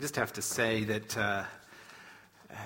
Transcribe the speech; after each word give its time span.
just 0.00 0.16
have 0.16 0.32
to 0.32 0.40
say 0.40 0.84
that 0.84 1.18
uh, 1.18 1.44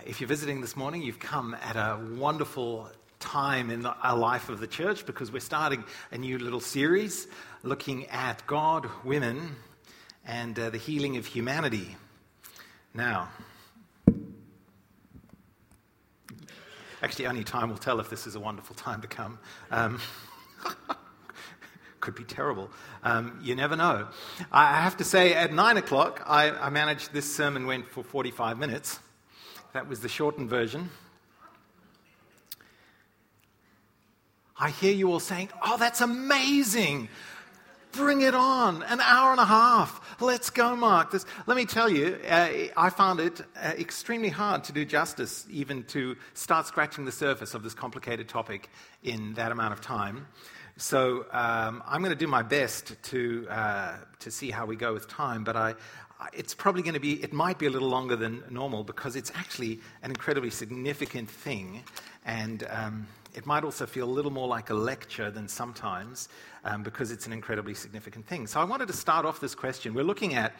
if 0.06 0.20
you're 0.20 0.28
visiting 0.28 0.60
this 0.60 0.76
morning, 0.76 1.02
you've 1.02 1.18
come 1.18 1.56
at 1.64 1.74
a 1.74 1.98
wonderful 2.16 2.88
time 3.18 3.70
in 3.70 3.82
the, 3.82 3.92
life 4.14 4.48
of 4.48 4.60
the 4.60 4.68
church 4.68 5.04
because 5.04 5.32
we're 5.32 5.40
starting 5.40 5.82
a 6.12 6.18
new 6.18 6.38
little 6.38 6.60
series 6.60 7.26
looking 7.64 8.06
at 8.06 8.46
God, 8.46 8.88
women, 9.02 9.56
and 10.24 10.56
uh, 10.56 10.70
the 10.70 10.78
healing 10.78 11.16
of 11.16 11.26
humanity. 11.26 11.96
Now, 12.94 13.30
actually, 17.02 17.26
only 17.26 17.42
time 17.42 17.68
will 17.68 17.78
tell 17.78 17.98
if 17.98 18.08
this 18.10 18.28
is 18.28 18.36
a 18.36 18.40
wonderful 18.40 18.76
time 18.76 19.00
to 19.00 19.08
come. 19.08 19.40
Um, 19.72 19.98
could 22.04 22.14
be 22.14 22.22
terrible. 22.22 22.70
Um, 23.02 23.40
you 23.42 23.56
never 23.56 23.74
know. 23.74 24.06
I 24.52 24.80
have 24.80 24.98
to 24.98 25.04
say, 25.04 25.34
at 25.34 25.52
nine 25.52 25.78
o'clock, 25.78 26.22
I, 26.26 26.50
I 26.50 26.68
managed 26.68 27.12
this 27.12 27.34
sermon 27.34 27.66
went 27.66 27.88
for 27.88 28.04
45 28.04 28.58
minutes. 28.58 29.00
That 29.72 29.88
was 29.88 30.00
the 30.00 30.08
shortened 30.08 30.50
version. 30.50 30.90
I 34.56 34.70
hear 34.70 34.92
you 34.92 35.10
all 35.10 35.18
saying, 35.18 35.48
Oh, 35.64 35.76
that's 35.78 36.00
amazing. 36.00 37.08
Bring 37.92 38.22
it 38.22 38.34
on. 38.34 38.82
An 38.82 39.00
hour 39.00 39.30
and 39.30 39.40
a 39.40 39.44
half. 39.44 40.20
Let's 40.20 40.50
go, 40.50 40.76
Mark. 40.76 41.10
This, 41.10 41.24
let 41.46 41.56
me 41.56 41.64
tell 41.64 41.88
you, 41.88 42.18
uh, 42.28 42.48
I 42.76 42.90
found 42.90 43.20
it 43.20 43.40
uh, 43.40 43.72
extremely 43.78 44.28
hard 44.28 44.64
to 44.64 44.72
do 44.72 44.84
justice, 44.84 45.46
even 45.50 45.84
to 45.84 46.16
start 46.34 46.66
scratching 46.66 47.04
the 47.04 47.12
surface 47.12 47.54
of 47.54 47.62
this 47.62 47.72
complicated 47.72 48.28
topic 48.28 48.68
in 49.02 49.34
that 49.34 49.52
amount 49.52 49.72
of 49.72 49.80
time. 49.80 50.26
So 50.76 51.26
um, 51.30 51.84
I'm 51.86 52.00
going 52.00 52.10
to 52.10 52.18
do 52.18 52.26
my 52.26 52.42
best 52.42 53.00
to, 53.04 53.46
uh, 53.48 53.96
to 54.18 54.30
see 54.30 54.50
how 54.50 54.66
we 54.66 54.74
go 54.74 54.92
with 54.92 55.06
time, 55.06 55.44
but 55.44 55.54
I, 55.56 55.74
it's 56.32 56.52
probably 56.52 56.82
going 56.82 56.94
to 56.94 57.00
be, 57.00 57.22
it 57.22 57.32
might 57.32 57.58
be 57.58 57.66
a 57.66 57.70
little 57.70 57.88
longer 57.88 58.16
than 58.16 58.42
normal 58.50 58.82
because 58.82 59.14
it's 59.14 59.30
actually 59.36 59.80
an 60.02 60.10
incredibly 60.10 60.50
significant 60.50 61.30
thing. 61.30 61.84
And 62.24 62.66
um, 62.70 63.06
it 63.34 63.46
might 63.46 63.62
also 63.62 63.86
feel 63.86 64.08
a 64.08 64.10
little 64.10 64.32
more 64.32 64.48
like 64.48 64.70
a 64.70 64.74
lecture 64.74 65.30
than 65.30 65.46
sometimes 65.46 66.28
um, 66.64 66.82
because 66.82 67.12
it's 67.12 67.26
an 67.26 67.32
incredibly 67.32 67.74
significant 67.74 68.26
thing. 68.26 68.48
So 68.48 68.60
I 68.60 68.64
wanted 68.64 68.88
to 68.88 68.94
start 68.94 69.26
off 69.26 69.38
this 69.38 69.54
question. 69.54 69.94
We're 69.94 70.02
looking 70.04 70.34
at 70.34 70.54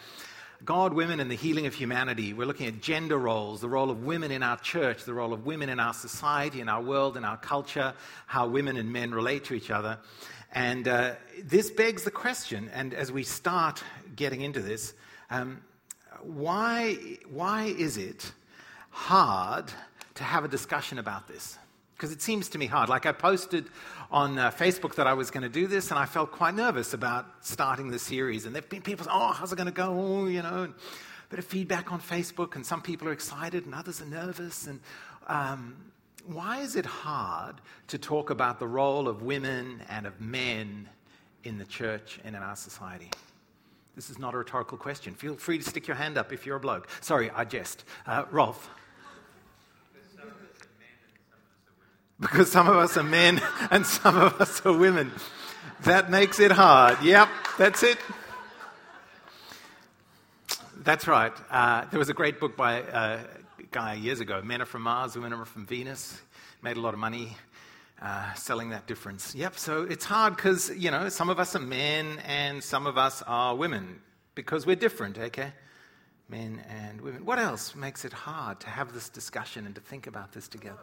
God, 0.65 0.95
women, 0.95 1.21
and 1.21 1.31
the 1.31 1.35
healing 1.35 1.67
of 1.67 1.75
humanity. 1.75 2.33
We're 2.33 2.47
looking 2.47 2.67
at 2.67 2.81
gender 2.81 3.19
roles, 3.19 3.61
the 3.61 3.69
role 3.69 3.91
of 3.91 4.05
women 4.05 4.31
in 4.31 4.43
our 4.43 4.57
church, 4.57 5.05
the 5.05 5.13
role 5.13 5.35
of 5.35 5.45
women 5.45 5.69
in 5.69 5.79
our 5.79 5.93
society, 5.93 6.63
in 6.63 6.71
our 6.71 6.81
world, 6.81 7.19
in 7.19 7.25
our 7.25 7.37
culture, 7.37 7.93
how 8.27 8.47
women 8.47 8.77
and 8.79 8.91
men 8.91 9.13
relate 9.13 9.45
to 9.45 9.55
each 9.55 9.71
other. 9.71 9.99
And 10.53 10.89
uh, 10.89 11.15
this 11.43 11.71
begs 11.71 12.05
the 12.05 12.11
question, 12.11 12.71
and 12.73 12.95
as 12.95 13.13
we 13.13 13.25
start 13.25 13.83
getting 14.17 14.41
into 14.41 14.61
this, 14.61 14.95
um, 15.29 15.61
why, 16.23 16.97
why 17.29 17.65
is 17.65 17.99
it 17.99 18.33
hard 18.89 19.71
to 20.15 20.25
have 20.25 20.45
a 20.45 20.49
discussion 20.49 20.99
about 20.99 21.29
this? 21.29 21.59
Because 21.97 22.11
it 22.13 22.21
seems 22.21 22.49
to 22.51 22.59
me 22.59 22.67
hard. 22.67 22.89
Like 22.89 23.07
I 23.07 23.13
posted 23.13 23.67
on 24.11 24.39
uh, 24.39 24.51
Facebook 24.51 24.97
that 24.97 25.07
I 25.07 25.15
was 25.15 25.31
going 25.31 25.43
to 25.43 25.49
do 25.49 25.67
this, 25.67 25.91
and 25.91 25.99
I 25.99 26.07
felt 26.07 26.33
quite 26.33 26.55
nervous 26.55 26.93
about 26.93 27.27
starting 27.41 27.91
the 27.91 27.99
series. 27.99 28.47
And 28.47 28.55
there 28.55 28.63
have 28.63 28.71
been 28.71 28.83
people 28.83 29.07
oh, 29.11 29.33
how's 29.33 29.53
it 29.53 29.57
going 29.57 29.67
to 29.67 29.73
go? 29.73 29.97
Oh, 29.97 30.27
you 30.27 30.43
know, 30.43 30.65
and 30.65 30.75
a 30.75 31.29
bit 31.31 31.39
of 31.39 31.45
feedback 31.45 31.93
on 31.93 32.01
Facebook, 32.01 32.57
and 32.57 32.65
some 32.67 32.83
people 32.83 33.09
are 33.09 33.13
excited 33.13 33.65
and 33.65 33.75
others 33.75 34.01
are 34.01 34.07
nervous. 34.07 34.67
And 34.67 34.81
um, 35.29 35.77
why 36.27 36.61
is 36.61 36.77
it 36.77 36.87
hard 36.87 37.61
to 37.89 37.99
talk 37.99 38.31
about 38.31 38.59
the 38.59 38.67
role 38.67 39.09
of 39.09 39.23
women 39.23 39.83
and 39.89 40.07
of 40.07 40.21
men 40.21 40.89
in 41.45 41.59
the 41.59 41.65
church 41.65 42.19
and 42.25 42.35
in 42.35 42.43
our 42.43 42.57
society? 42.57 43.11
This 43.95 44.11
is 44.11 44.19
not 44.19 44.35
a 44.35 44.39
rhetorical 44.39 44.77
question. 44.77 45.15
Feel 45.15 45.37
free 45.37 45.59
to 45.59 45.65
stick 45.65 45.87
your 45.87 45.97
hand 45.97 46.19
up 46.19 46.33
if 46.33 46.45
you're 46.45 46.57
a 46.57 46.61
bloke. 46.61 46.89
Sorry, 47.01 47.31
I 47.31 47.45
jest. 47.45 47.85
Uh, 48.07 48.25
Rolf. 48.31 48.69
Because 52.25 52.51
some 52.51 52.69
of 52.69 52.77
us 52.77 52.97
are 52.97 53.03
men 53.03 53.41
and 53.71 53.85
some 53.85 54.17
of 54.17 54.41
us 54.41 54.65
are 54.65 54.73
women. 54.73 55.13
That 55.83 56.11
makes 56.11 56.41
it 56.41 56.51
hard. 56.51 57.03
Yep, 57.03 57.29
that's 57.59 57.83
it. 57.83 57.99
That's 60.83 61.07
right. 61.07 61.33
Uh, 61.51 61.85
there 61.91 61.99
was 61.99 62.09
a 62.09 62.15
great 62.15 62.41
book 62.41 62.57
by 62.57 62.79
a 62.79 63.21
guy 63.71 63.95
years 63.95 64.21
ago 64.21 64.41
Men 64.43 64.63
are 64.63 64.67
from 64.67 64.83
Mars, 64.83 65.15
Women 65.17 65.35
are 65.35 65.45
from 65.45 65.67
Venus. 65.67 66.21
Made 66.63 66.79
a 66.79 66.81
lot 66.81 66.95
of 66.95 67.01
money 67.01 67.37
uh, 68.01 68.33
selling 68.35 68.71
that 68.71 68.87
difference. 68.87 69.35
Yep, 69.35 69.59
so 69.59 69.83
it's 69.83 70.07
hard 70.07 70.37
because, 70.37 70.71
you 70.77 70.91
know, 70.91 71.11
some 71.11 71.29
of 71.29 71.39
us 71.39 71.55
are 71.55 71.61
men 71.61 72.19
and 72.27 72.65
some 72.65 72.87
of 72.87 72.97
us 72.97 73.23
are 73.27 73.55
women 73.55 74.01
because 74.35 74.65
we're 74.65 74.77
different, 74.77 75.19
okay? 75.19 75.53
Men 76.29 76.63
and 76.69 77.03
women. 77.03 77.27
What 77.27 77.39
else 77.39 77.75
makes 77.75 78.07
it 78.07 78.13
hard 78.15 78.61
to 78.61 78.71
have 78.71 78.95
this 78.95 79.11
discussion 79.11 79.67
and 79.67 79.75
to 79.75 79.81
think 79.83 80.07
about 80.07 80.33
this 80.33 80.49
together? 80.49 80.81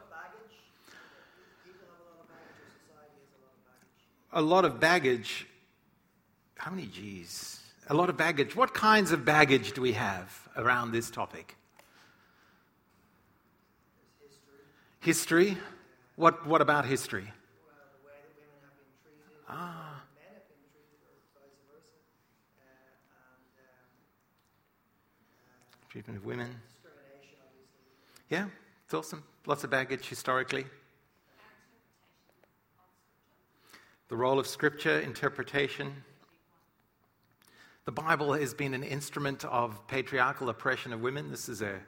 A 4.33 4.41
lot 4.41 4.65
of 4.65 4.79
baggage. 4.79 5.47
How 6.55 6.71
many 6.71 6.87
G's? 6.87 7.59
A 7.89 7.93
lot 7.93 8.09
of 8.09 8.17
baggage. 8.17 8.55
What 8.55 8.73
kinds 8.73 9.11
of 9.11 9.25
baggage 9.25 9.73
do 9.73 9.81
we 9.81 9.93
have 9.93 10.47
around 10.55 10.91
this 10.91 11.09
topic? 11.09 11.55
History. 14.99 15.45
history. 15.45 15.57
What, 16.15 16.45
what 16.47 16.61
about 16.61 16.85
history? 16.85 17.31
ah. 19.49 20.01
Treatment 25.89 26.19
of 26.19 26.25
women. 26.25 26.55
Yeah, 28.29 28.45
it's 28.85 28.93
awesome. 28.93 29.23
Lots 29.45 29.65
of 29.65 29.71
baggage 29.71 30.07
historically. 30.07 30.65
The 34.11 34.17
role 34.17 34.39
of 34.39 34.45
scripture, 34.45 34.99
interpretation. 34.99 36.03
The 37.85 37.93
Bible 37.93 38.33
has 38.33 38.53
been 38.53 38.73
an 38.73 38.83
instrument 38.83 39.45
of 39.45 39.87
patriarchal 39.87 40.49
oppression 40.49 40.91
of 40.91 40.99
women. 40.99 41.31
This 41.31 41.47
is 41.47 41.61
a 41.61 41.79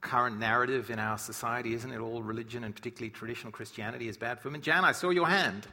current 0.00 0.40
narrative 0.40 0.90
in 0.90 0.98
our 0.98 1.16
society, 1.16 1.72
isn't 1.74 1.92
it? 1.92 2.00
All 2.00 2.24
religion 2.24 2.64
and 2.64 2.74
particularly 2.74 3.10
traditional 3.10 3.52
Christianity 3.52 4.08
is 4.08 4.16
bad 4.16 4.40
for 4.40 4.48
women. 4.48 4.62
Jan, 4.62 4.84
I 4.84 4.90
saw 4.90 5.10
your 5.10 5.28
hand. 5.28 5.68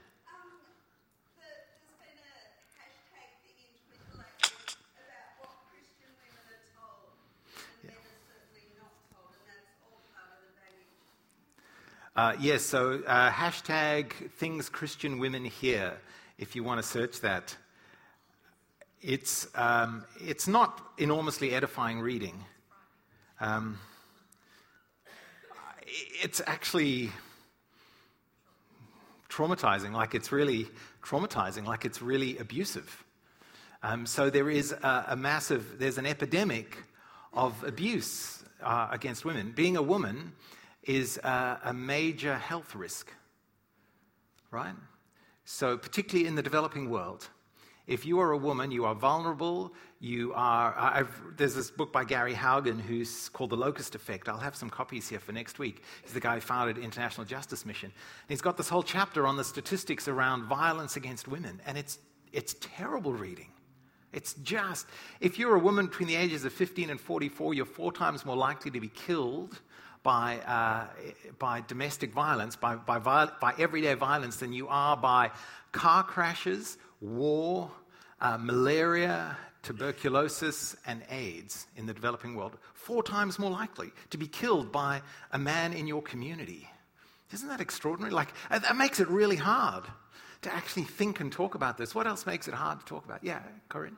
Uh, 12.18 12.34
yes, 12.40 12.64
so 12.64 13.00
uh, 13.06 13.30
hashtag 13.30 14.12
things 14.40 14.70
Christian 14.70 15.20
women 15.20 15.46
hear, 15.46 15.94
if 16.40 16.56
you 16.56 16.64
want 16.64 16.82
to 16.82 16.88
search 16.88 17.22
that. 17.22 17.56
It's, 19.04 19.48
um, 19.54 20.04
it's 20.20 20.48
not 20.48 20.82
enormously 20.98 21.52
edifying 21.52 22.00
reading. 22.00 22.44
Um, 23.40 23.78
it's 25.86 26.42
actually 26.48 27.12
traumatizing, 29.30 29.92
like 29.92 30.16
it's 30.16 30.32
really 30.32 30.66
traumatizing, 31.04 31.68
like 31.68 31.86
it's 31.86 32.02
really 32.02 32.40
abusive. 32.40 33.04
Um, 33.84 34.08
so 34.08 34.32
there 34.32 34.50
is 34.50 34.72
a, 34.72 35.06
a, 35.10 35.16
massive, 35.16 35.78
there's 35.78 36.00
an 36.00 36.08
epidemic 36.08 36.80
of 37.32 37.64
abuse 37.64 38.44
uh, 38.64 38.88
against 38.90 39.24
women. 39.24 39.54
Being 39.56 39.78
a 39.78 39.84
woman 39.84 40.34
is 40.88 41.18
a, 41.18 41.60
a 41.66 41.74
major 41.74 42.36
health 42.36 42.74
risk, 42.74 43.12
right? 44.50 44.74
So, 45.46 45.78
particularly 45.78 46.28
in 46.28 46.36
the 46.36 46.42
developing 46.42 46.90
world, 46.90 47.30
if 47.88 48.06
you 48.06 48.20
are 48.20 48.32
a 48.32 48.38
woman, 48.38 48.70
you 48.70 48.84
are 48.84 48.94
vulnerable. 48.94 49.74
You 50.02 50.34
are. 50.34 50.76
I've, 50.78 51.38
there's 51.38 51.56
this 51.56 51.72
book 51.72 51.94
by 51.94 52.04
Gary 52.04 52.34
Haugen 52.34 52.82
who's 52.82 53.30
called 53.30 53.50
The 53.50 53.56
Locust 53.56 53.96
Effect. 53.96 54.28
I'll 54.28 54.38
have 54.38 54.58
some 54.58 54.70
copies 54.70 55.08
here 55.08 55.20
for 55.20 55.32
next 55.32 55.58
week. 55.58 55.84
He's 56.04 56.12
the 56.12 56.20
guy 56.20 56.36
who 56.36 56.42
founded 56.42 56.78
International 56.78 57.26
Justice 57.26 57.66
Mission. 57.66 57.88
And 57.88 58.30
he's 58.30 58.42
got 58.42 58.58
this 58.58 58.68
whole 58.68 58.84
chapter 58.84 59.26
on 59.26 59.38
the 59.38 59.44
statistics 59.44 60.10
around 60.10 60.44
violence 60.44 60.98
against 60.98 61.30
women, 61.30 61.62
and 61.66 61.78
it's 61.78 62.00
it's 62.34 62.58
terrible 62.60 63.14
reading. 63.14 63.48
It's 64.12 64.34
just 64.44 64.88
if 65.22 65.40
you're 65.40 65.56
a 65.56 65.60
woman 65.60 65.88
between 65.88 66.10
the 66.10 66.16
ages 66.18 66.44
of 66.44 66.52
15 66.52 66.90
and 66.90 67.00
44, 67.00 67.54
you're 67.54 67.66
four 67.66 67.94
times 67.94 68.26
more 68.26 68.36
likely 68.36 68.70
to 68.72 68.82
be 68.82 68.90
killed 68.90 69.62
by, 70.08 70.38
uh, 70.48 70.88
by 71.38 71.60
domestic 71.68 72.14
violence, 72.14 72.56
by, 72.56 72.76
by, 72.76 72.98
by, 72.98 73.54
everyday 73.60 73.94
violence, 73.94 74.38
than 74.38 74.54
you 74.54 74.70
are 74.70 74.96
by 74.96 75.32
car 75.74 76.02
crashes, 76.02 76.78
war, 77.02 77.70
uh, 78.22 78.38
malaria, 78.40 79.36
tuberculosis, 79.64 80.78
and 80.86 81.04
AIDS 81.10 81.68
in 81.76 81.88
the 81.88 81.94
developing 81.94 82.36
world. 82.36 82.58
Four 82.74 83.04
times 83.04 83.38
more 83.38 83.52
likely 83.52 83.92
to 84.12 84.18
be 84.18 84.28
killed 84.28 84.72
by 84.72 85.02
a 85.34 85.38
man 85.38 85.74
in 85.74 85.88
your 85.88 86.02
community. 86.02 86.70
Isn't 87.34 87.50
that 87.50 87.60
extraordinary? 87.60 88.14
Like, 88.14 88.30
that 88.50 88.78
makes 88.78 89.02
it 89.02 89.10
really 89.10 89.36
hard 89.36 89.84
to 90.44 90.56
actually 90.56 90.86
think 90.86 91.20
and 91.20 91.34
talk 91.34 91.54
about 91.56 91.78
this. 91.78 91.94
What 91.94 92.08
else 92.08 92.26
makes 92.26 92.48
it 92.48 92.54
hard 92.54 92.80
to 92.80 92.86
talk 92.86 93.04
about? 93.04 93.26
Yeah, 93.26 93.42
Corinne? 93.68 93.98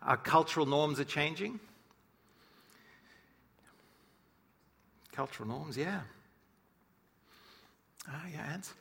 Our 0.00 0.16
cultural 0.16 0.64
norms 0.64 1.00
are 1.00 1.04
changing. 1.04 1.58
Cultural 5.18 5.48
norms, 5.48 5.76
yeah. 5.76 6.02
Uh, 8.08 8.12
yeah, 8.32 8.52
Ants? 8.52 8.72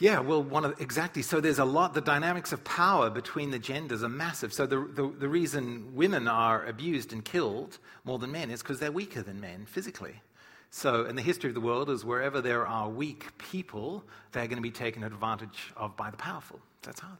Yeah, 0.00 0.18
well, 0.18 0.42
one 0.42 0.64
of 0.64 0.80
exactly. 0.80 1.22
So 1.22 1.40
there's 1.40 1.60
a 1.60 1.64
lot. 1.64 1.94
The 1.94 2.00
dynamics 2.00 2.52
of 2.52 2.64
power 2.64 3.08
between 3.08 3.52
the 3.52 3.58
genders 3.60 4.02
are 4.02 4.08
massive. 4.08 4.52
So 4.52 4.66
the 4.66 4.80
the, 4.94 5.12
the 5.16 5.28
reason 5.28 5.94
women 5.94 6.26
are 6.26 6.66
abused 6.66 7.12
and 7.12 7.24
killed 7.24 7.78
more 8.04 8.18
than 8.18 8.32
men 8.32 8.50
is 8.50 8.62
because 8.62 8.80
they're 8.80 8.92
weaker 8.92 9.22
than 9.22 9.40
men 9.40 9.64
physically. 9.66 10.22
So, 10.70 11.06
in 11.06 11.16
the 11.16 11.22
history 11.22 11.48
of 11.48 11.54
the 11.54 11.60
world, 11.60 11.88
is 11.88 12.04
wherever 12.04 12.40
there 12.40 12.66
are 12.66 12.88
weak 12.88 13.26
people, 13.38 14.04
they're 14.32 14.46
going 14.46 14.58
to 14.58 14.62
be 14.62 14.70
taken 14.70 15.02
advantage 15.02 15.72
of 15.76 15.96
by 15.96 16.10
the 16.10 16.16
powerful. 16.16 16.60
That's 16.82 17.00
hard. 17.00 17.18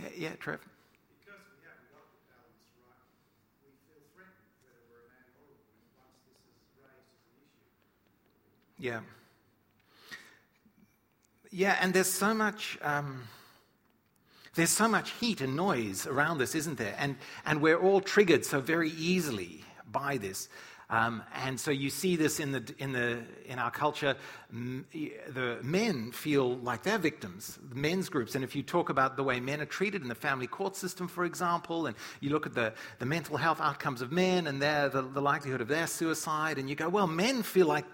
Yeah, 0.00 0.08
yeah 0.16 0.34
Trev. 0.36 0.60
Yeah. 8.78 9.00
Yeah, 11.50 11.78
and 11.80 11.94
there's 11.94 12.10
so 12.10 12.34
much. 12.34 12.78
Um, 12.82 13.22
there's 14.56 14.70
so 14.70 14.88
much 14.88 15.10
heat 15.20 15.42
and 15.42 15.54
noise 15.54 16.06
around 16.06 16.38
this, 16.38 16.54
isn't 16.54 16.78
there? 16.78 16.94
And, 16.98 17.16
and 17.44 17.60
we're 17.60 17.78
all 17.78 18.00
triggered 18.00 18.44
so 18.44 18.58
very 18.60 18.90
easily 18.90 19.62
by 19.92 20.16
this. 20.16 20.48
Um, 20.88 21.24
and 21.34 21.58
so 21.58 21.72
you 21.72 21.90
see 21.90 22.14
this 22.14 22.38
in, 22.38 22.52
the, 22.52 22.74
in, 22.78 22.92
the, 22.92 23.18
in 23.46 23.58
our 23.58 23.72
culture. 23.72 24.14
The 24.52 25.58
men 25.62 26.12
feel 26.12 26.58
like 26.58 26.84
they're 26.84 26.98
victims, 26.98 27.58
the 27.68 27.74
men's 27.74 28.08
groups. 28.08 28.36
And 28.36 28.44
if 28.44 28.54
you 28.54 28.62
talk 28.62 28.88
about 28.88 29.16
the 29.16 29.24
way 29.24 29.40
men 29.40 29.60
are 29.60 29.66
treated 29.66 30.02
in 30.02 30.08
the 30.08 30.14
family 30.14 30.46
court 30.46 30.76
system, 30.76 31.08
for 31.08 31.24
example, 31.24 31.86
and 31.86 31.96
you 32.20 32.30
look 32.30 32.46
at 32.46 32.54
the, 32.54 32.72
the 33.00 33.06
mental 33.06 33.36
health 33.36 33.60
outcomes 33.60 34.00
of 34.00 34.12
men 34.12 34.46
and 34.46 34.62
their, 34.62 34.88
the, 34.88 35.02
the 35.02 35.20
likelihood 35.20 35.60
of 35.60 35.66
their 35.66 35.88
suicide, 35.88 36.56
and 36.56 36.70
you 36.70 36.76
go, 36.76 36.88
well, 36.88 37.08
men 37.08 37.42
feel 37.42 37.66
like 37.66 37.84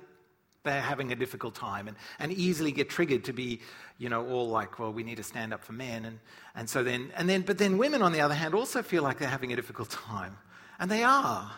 they're 0.65 0.81
having 0.81 1.13
a 1.13 1.17
difficult 1.17 1.55
time 1.55 1.89
and, 1.89 1.97
and 2.19 2.31
easily 2.31 2.73
get 2.73 2.89
triggered 2.91 3.25
to 3.25 3.33
be, 3.33 3.61
you 3.99 4.09
know, 4.09 4.29
all 4.29 4.49
like, 4.49 4.79
well, 4.79 4.93
we 4.93 5.03
need 5.03 5.17
to 5.17 5.23
stand 5.23 5.53
up 5.53 5.65
for 5.65 5.73
men. 5.73 6.05
And, 6.05 6.19
and 6.55 6.69
so 6.69 6.85
then, 6.85 7.11
and 7.17 7.29
then, 7.29 7.41
but 7.41 7.57
then 7.59 7.79
women, 7.79 8.03
on 8.03 8.13
the 8.13 8.21
other 8.21 8.35
hand, 8.35 8.55
also 8.55 8.83
feel 8.83 9.03
like 9.03 9.19
they're 9.19 9.29
having 9.29 9.53
a 9.53 9.57
difficult 9.57 9.91
time. 9.91 10.37
And 10.79 10.91
they 10.91 11.03
are. 11.03 11.51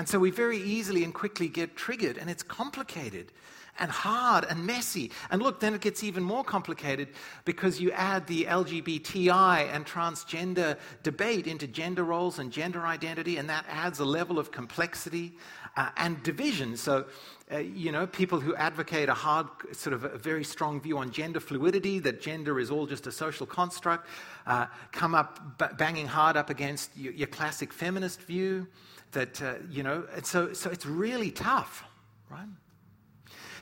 And 0.00 0.08
so 0.08 0.18
we 0.18 0.30
very 0.30 0.56
easily 0.56 1.04
and 1.04 1.12
quickly 1.12 1.46
get 1.46 1.76
triggered, 1.76 2.16
and 2.16 2.30
it's 2.30 2.42
complicated 2.42 3.32
and 3.78 3.90
hard 3.90 4.46
and 4.48 4.64
messy. 4.64 5.10
And 5.30 5.42
look, 5.42 5.60
then 5.60 5.74
it 5.74 5.82
gets 5.82 6.02
even 6.02 6.22
more 6.22 6.42
complicated 6.42 7.08
because 7.44 7.82
you 7.82 7.92
add 7.92 8.26
the 8.26 8.44
LGBTI 8.44 9.68
and 9.70 9.84
transgender 9.84 10.78
debate 11.02 11.46
into 11.46 11.66
gender 11.66 12.02
roles 12.02 12.38
and 12.38 12.50
gender 12.50 12.86
identity, 12.86 13.36
and 13.36 13.50
that 13.50 13.66
adds 13.68 13.98
a 13.98 14.04
level 14.06 14.38
of 14.38 14.50
complexity 14.50 15.34
uh, 15.76 15.90
and 15.98 16.22
division. 16.22 16.78
So, 16.78 17.04
uh, 17.52 17.58
you 17.58 17.92
know, 17.92 18.06
people 18.06 18.40
who 18.40 18.54
advocate 18.56 19.10
a 19.10 19.14
hard, 19.14 19.48
sort 19.72 19.92
of 19.92 20.04
a 20.04 20.16
very 20.16 20.44
strong 20.44 20.80
view 20.80 20.96
on 20.96 21.10
gender 21.10 21.40
fluidity, 21.40 21.98
that 21.98 22.22
gender 22.22 22.58
is 22.58 22.70
all 22.70 22.86
just 22.86 23.06
a 23.06 23.12
social 23.12 23.44
construct, 23.44 24.08
uh, 24.46 24.64
come 24.92 25.14
up 25.14 25.58
b- 25.58 25.66
banging 25.76 26.06
hard 26.06 26.38
up 26.38 26.48
against 26.48 26.96
your, 26.96 27.12
your 27.12 27.28
classic 27.28 27.70
feminist 27.70 28.22
view 28.22 28.66
that, 29.12 29.42
uh, 29.42 29.54
you 29.70 29.82
know, 29.82 30.04
so, 30.22 30.52
so 30.52 30.70
it's 30.70 30.86
really 30.86 31.30
tough, 31.30 31.84
right? 32.30 32.48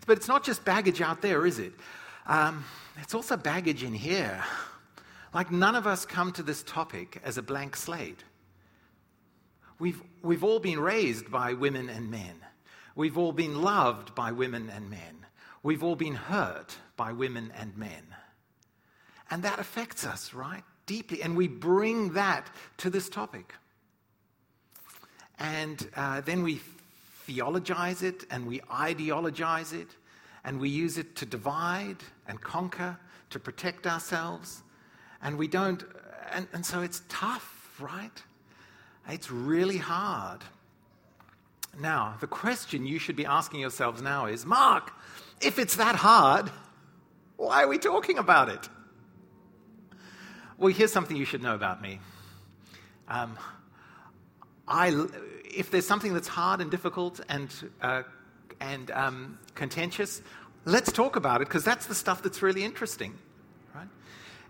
But 0.07 0.17
it's 0.19 0.29
not 0.29 0.45
just 0.45 0.65
baggage 0.65 1.01
out 1.01 1.23
there, 1.23 1.45
is 1.47 1.59
it? 1.59 1.73
Um, 2.27 2.65
it's 3.01 3.15
also 3.15 3.37
baggage 3.37 3.83
in 3.83 3.95
here. 3.95 4.43
Like, 5.35 5.51
none 5.51 5.75
of 5.75 5.87
us 5.87 6.07
come 6.07 6.33
to 6.33 6.43
this 6.43 6.63
topic 6.63 7.21
as 7.25 7.39
a 7.39 7.43
blank 7.43 7.77
slate. 7.77 8.25
We've, 9.79 10.01
we've 10.23 10.43
all 10.43 10.59
been 10.59 10.81
raised 10.81 11.31
by 11.31 11.53
women 11.53 11.89
and 11.89 12.11
men. 12.11 12.35
We've 12.95 13.17
all 13.17 13.33
been 13.33 13.63
loved 13.63 14.15
by 14.15 14.33
women 14.33 14.71
and 14.75 14.91
men. 14.91 15.27
We've 15.63 15.85
all 15.85 15.97
been 15.97 16.15
hurt 16.15 16.77
by 16.97 17.13
women 17.13 17.53
and 17.57 17.77
men. 17.77 18.03
And 19.31 19.43
that 19.43 19.59
affects 19.59 20.07
us, 20.07 20.35
right? 20.35 20.65
Deeply. 20.87 21.23
And 21.23 21.37
we 21.37 21.49
bring 21.49 22.15
that 22.15 22.49
to 22.79 22.91
this 22.91 23.09
topic. 23.09 23.55
And 25.39 25.89
uh, 25.97 26.21
then 26.23 26.43
we 26.43 26.61
theologize 27.27 28.03
it 28.03 28.25
and 28.31 28.47
we 28.47 28.61
ideologize 28.73 29.73
it 29.73 29.89
and 30.45 30.59
we 30.59 30.69
use 30.69 30.99
it 30.99 31.17
to 31.17 31.27
divide 31.27 31.99
and 32.27 32.41
conquer, 32.41 32.97
to 33.31 33.39
protect 33.39 33.87
ourselves. 33.87 34.63
And 35.23 35.37
we 35.37 35.49
don't, 35.49 35.85
and, 36.33 36.47
and 36.53 36.65
so 36.65 36.81
it's 36.81 37.03
tough, 37.09 37.79
right? 37.81 38.23
It's 39.09 39.31
really 39.31 39.79
hard. 39.79 40.43
Now, 41.81 42.17
the 42.21 42.27
question 42.27 42.87
you 42.87 42.99
should 42.99 43.17
be 43.17 43.27
asking 43.27 43.61
yourselves 43.61 44.03
now 44.03 44.27
is 44.27 44.45
Mark, 44.45 44.93
if 45.41 45.59
it's 45.59 45.77
that 45.77 45.97
hard, 45.97 46.51
why 47.37 47.63
are 47.63 47.69
we 47.69 47.79
talking 47.79 48.19
about 48.19 48.49
it? 48.49 48.69
Well, 50.57 50.73
here's 50.73 50.93
something 50.93 51.17
you 51.17 51.25
should 51.25 51.43
know 51.43 51.55
about 51.55 51.81
me. 51.81 52.01
Um, 53.07 53.39
I, 54.67 54.91
if 55.55 55.71
there's 55.71 55.87
something 55.87 56.15
that's 56.15 56.29
hard 56.29 56.61
and 56.61 56.71
difficult 56.71 57.21
and, 57.29 57.53
uh, 57.83 58.03
and 58.61 58.91
um, 58.91 59.39
contentious, 59.55 60.23
let's 60.65 60.93
talk 60.93 61.17
about 61.17 61.41
it 61.41 61.49
because 61.49 61.65
that's 61.65 61.87
the 61.87 61.95
stuff 61.95 62.23
that's 62.23 62.43
really 62.43 62.65
interesting. 62.65 63.15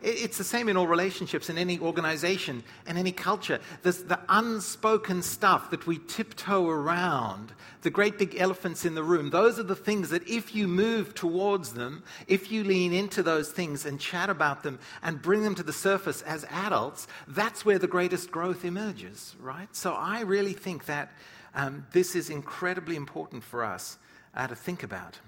It's 0.00 0.38
the 0.38 0.44
same 0.44 0.68
in 0.68 0.76
all 0.76 0.86
relationships, 0.86 1.50
in 1.50 1.58
any 1.58 1.80
organization, 1.80 2.62
in 2.86 2.96
any 2.96 3.10
culture. 3.10 3.58
There's 3.82 4.04
the 4.04 4.20
unspoken 4.28 5.22
stuff 5.22 5.72
that 5.72 5.88
we 5.88 5.98
tiptoe 5.98 6.68
around, 6.68 7.52
the 7.82 7.90
great 7.90 8.16
big 8.16 8.36
elephants 8.36 8.84
in 8.84 8.94
the 8.94 9.02
room. 9.02 9.30
Those 9.30 9.58
are 9.58 9.64
the 9.64 9.74
things 9.74 10.10
that 10.10 10.28
if 10.28 10.54
you 10.54 10.68
move 10.68 11.16
towards 11.16 11.72
them, 11.72 12.04
if 12.28 12.52
you 12.52 12.62
lean 12.62 12.92
into 12.92 13.24
those 13.24 13.50
things 13.50 13.84
and 13.86 13.98
chat 13.98 14.30
about 14.30 14.62
them 14.62 14.78
and 15.02 15.20
bring 15.20 15.42
them 15.42 15.56
to 15.56 15.64
the 15.64 15.72
surface 15.72 16.22
as 16.22 16.44
adults, 16.50 17.08
that's 17.26 17.64
where 17.64 17.78
the 17.78 17.88
greatest 17.88 18.30
growth 18.30 18.64
emerges, 18.64 19.34
right? 19.40 19.74
So 19.74 19.94
I 19.94 20.20
really 20.20 20.52
think 20.52 20.84
that 20.86 21.10
um, 21.56 21.86
this 21.90 22.14
is 22.14 22.30
incredibly 22.30 22.94
important 22.94 23.42
for 23.42 23.64
us 23.64 23.98
uh, 24.36 24.46
to 24.46 24.54
think 24.54 24.84
about. 24.84 25.18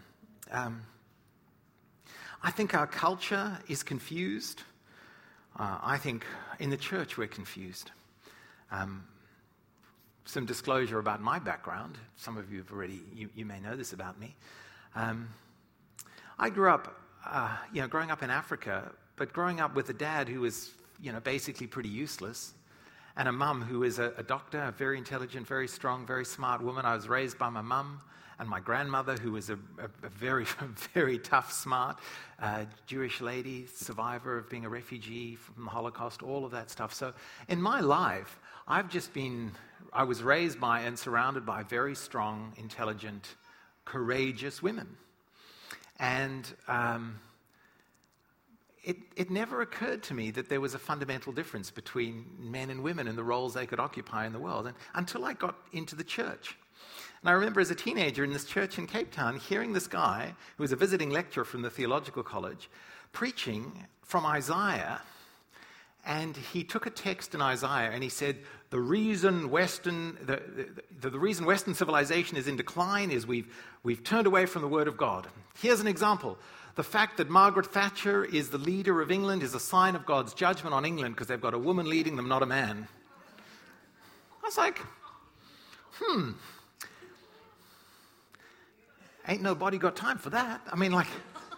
Um, 0.52 0.82
I 2.42 2.50
think 2.50 2.74
our 2.74 2.86
culture 2.86 3.58
is 3.68 3.82
confused. 3.82 4.62
Uh, 5.58 5.78
I 5.82 5.98
think 5.98 6.24
in 6.58 6.70
the 6.70 6.76
church 6.76 7.18
we're 7.18 7.28
confused. 7.28 7.90
Um, 8.70 9.04
some 10.24 10.46
disclosure 10.46 10.98
about 10.98 11.20
my 11.20 11.38
background. 11.38 11.98
Some 12.16 12.38
of 12.38 12.50
you 12.50 12.58
have 12.58 12.72
already, 12.72 13.00
you, 13.14 13.28
you 13.34 13.44
may 13.44 13.60
know 13.60 13.76
this 13.76 13.92
about 13.92 14.18
me. 14.18 14.34
Um, 14.94 15.28
I 16.38 16.48
grew 16.48 16.70
up, 16.70 16.96
uh, 17.26 17.56
you 17.72 17.82
know, 17.82 17.88
growing 17.88 18.10
up 18.10 18.22
in 18.22 18.30
Africa, 18.30 18.90
but 19.16 19.32
growing 19.32 19.60
up 19.60 19.74
with 19.74 19.90
a 19.90 19.94
dad 19.94 20.28
who 20.28 20.40
was, 20.40 20.70
you 21.02 21.12
know, 21.12 21.20
basically 21.20 21.66
pretty 21.66 21.90
useless, 21.90 22.54
and 23.16 23.28
a 23.28 23.32
mum 23.32 23.62
who 23.62 23.82
is 23.82 23.98
a, 23.98 24.12
a 24.16 24.22
doctor, 24.22 24.62
a 24.62 24.72
very 24.72 24.98
intelligent, 24.98 25.46
very 25.46 25.68
strong, 25.68 26.06
very 26.06 26.24
smart 26.24 26.62
woman. 26.62 26.84
I 26.84 26.94
was 26.94 27.08
raised 27.08 27.38
by 27.38 27.48
my 27.48 27.62
mum 27.62 28.00
and 28.38 28.48
my 28.48 28.58
grandmother, 28.58 29.16
who 29.16 29.32
was 29.32 29.50
a, 29.50 29.58
a, 29.78 30.06
a 30.06 30.08
very, 30.08 30.46
very 30.94 31.18
tough, 31.18 31.52
smart 31.52 31.98
uh, 32.40 32.64
Jewish 32.86 33.20
lady, 33.20 33.66
survivor 33.74 34.38
of 34.38 34.48
being 34.48 34.64
a 34.64 34.68
refugee 34.68 35.36
from 35.36 35.64
the 35.64 35.70
Holocaust, 35.70 36.22
all 36.22 36.44
of 36.44 36.52
that 36.52 36.70
stuff. 36.70 36.94
So 36.94 37.12
in 37.48 37.60
my 37.60 37.80
life, 37.80 38.40
I've 38.66 38.88
just 38.88 39.12
been, 39.12 39.52
I 39.92 40.04
was 40.04 40.22
raised 40.22 40.58
by 40.58 40.80
and 40.80 40.98
surrounded 40.98 41.44
by 41.44 41.64
very 41.64 41.94
strong, 41.94 42.54
intelligent, 42.56 43.34
courageous 43.84 44.62
women. 44.62 44.96
And 45.98 46.50
um, 46.66 47.18
it, 48.82 48.96
it 49.16 49.30
never 49.30 49.60
occurred 49.60 50.02
to 50.04 50.14
me 50.14 50.30
that 50.32 50.48
there 50.48 50.60
was 50.60 50.74
a 50.74 50.78
fundamental 50.78 51.32
difference 51.32 51.70
between 51.70 52.24
men 52.38 52.70
and 52.70 52.82
women 52.82 53.08
and 53.08 53.16
the 53.16 53.24
roles 53.24 53.54
they 53.54 53.66
could 53.66 53.80
occupy 53.80 54.26
in 54.26 54.32
the 54.32 54.38
world 54.38 54.66
and, 54.66 54.76
until 54.94 55.24
I 55.24 55.34
got 55.34 55.56
into 55.72 55.94
the 55.94 56.04
church. 56.04 56.56
And 57.20 57.28
I 57.28 57.32
remember 57.32 57.60
as 57.60 57.70
a 57.70 57.74
teenager 57.74 58.24
in 58.24 58.32
this 58.32 58.46
church 58.46 58.78
in 58.78 58.86
Cape 58.86 59.10
Town 59.10 59.38
hearing 59.38 59.74
this 59.74 59.86
guy, 59.86 60.34
who 60.56 60.62
was 60.62 60.72
a 60.72 60.76
visiting 60.76 61.10
lecturer 61.10 61.44
from 61.44 61.60
the 61.60 61.70
theological 61.70 62.22
college, 62.22 62.70
preaching 63.12 63.86
from 64.02 64.24
Isaiah. 64.24 65.02
And 66.06 66.34
he 66.34 66.64
took 66.64 66.86
a 66.86 66.90
text 66.90 67.34
in 67.34 67.42
Isaiah 67.42 67.90
and 67.92 68.02
he 68.02 68.08
said, 68.08 68.38
The 68.70 68.80
reason 68.80 69.50
Western, 69.50 70.16
the, 70.22 70.40
the, 70.98 71.10
the 71.10 71.18
reason 71.18 71.44
Western 71.44 71.74
civilization 71.74 72.38
is 72.38 72.48
in 72.48 72.56
decline 72.56 73.10
is 73.10 73.26
we've, 73.26 73.54
we've 73.82 74.02
turned 74.02 74.26
away 74.26 74.46
from 74.46 74.62
the 74.62 74.68
Word 74.68 74.88
of 74.88 74.96
God. 74.96 75.26
Here's 75.60 75.80
an 75.80 75.86
example. 75.86 76.38
The 76.76 76.82
fact 76.82 77.16
that 77.16 77.28
Margaret 77.28 77.66
Thatcher 77.66 78.24
is 78.24 78.50
the 78.50 78.58
leader 78.58 79.00
of 79.00 79.10
England 79.10 79.42
is 79.42 79.54
a 79.54 79.60
sign 79.60 79.96
of 79.96 80.06
God's 80.06 80.34
judgment 80.34 80.74
on 80.74 80.84
England 80.84 81.14
because 81.14 81.26
they've 81.26 81.40
got 81.40 81.54
a 81.54 81.58
woman 81.58 81.88
leading 81.88 82.16
them, 82.16 82.28
not 82.28 82.42
a 82.42 82.46
man. 82.46 82.86
I 84.42 84.46
was 84.46 84.56
like, 84.56 84.78
hmm, 85.94 86.30
ain't 89.28 89.42
nobody 89.42 89.78
got 89.78 89.96
time 89.96 90.18
for 90.18 90.30
that. 90.30 90.60
I 90.72 90.76
mean, 90.76 90.92
like, 90.92 91.08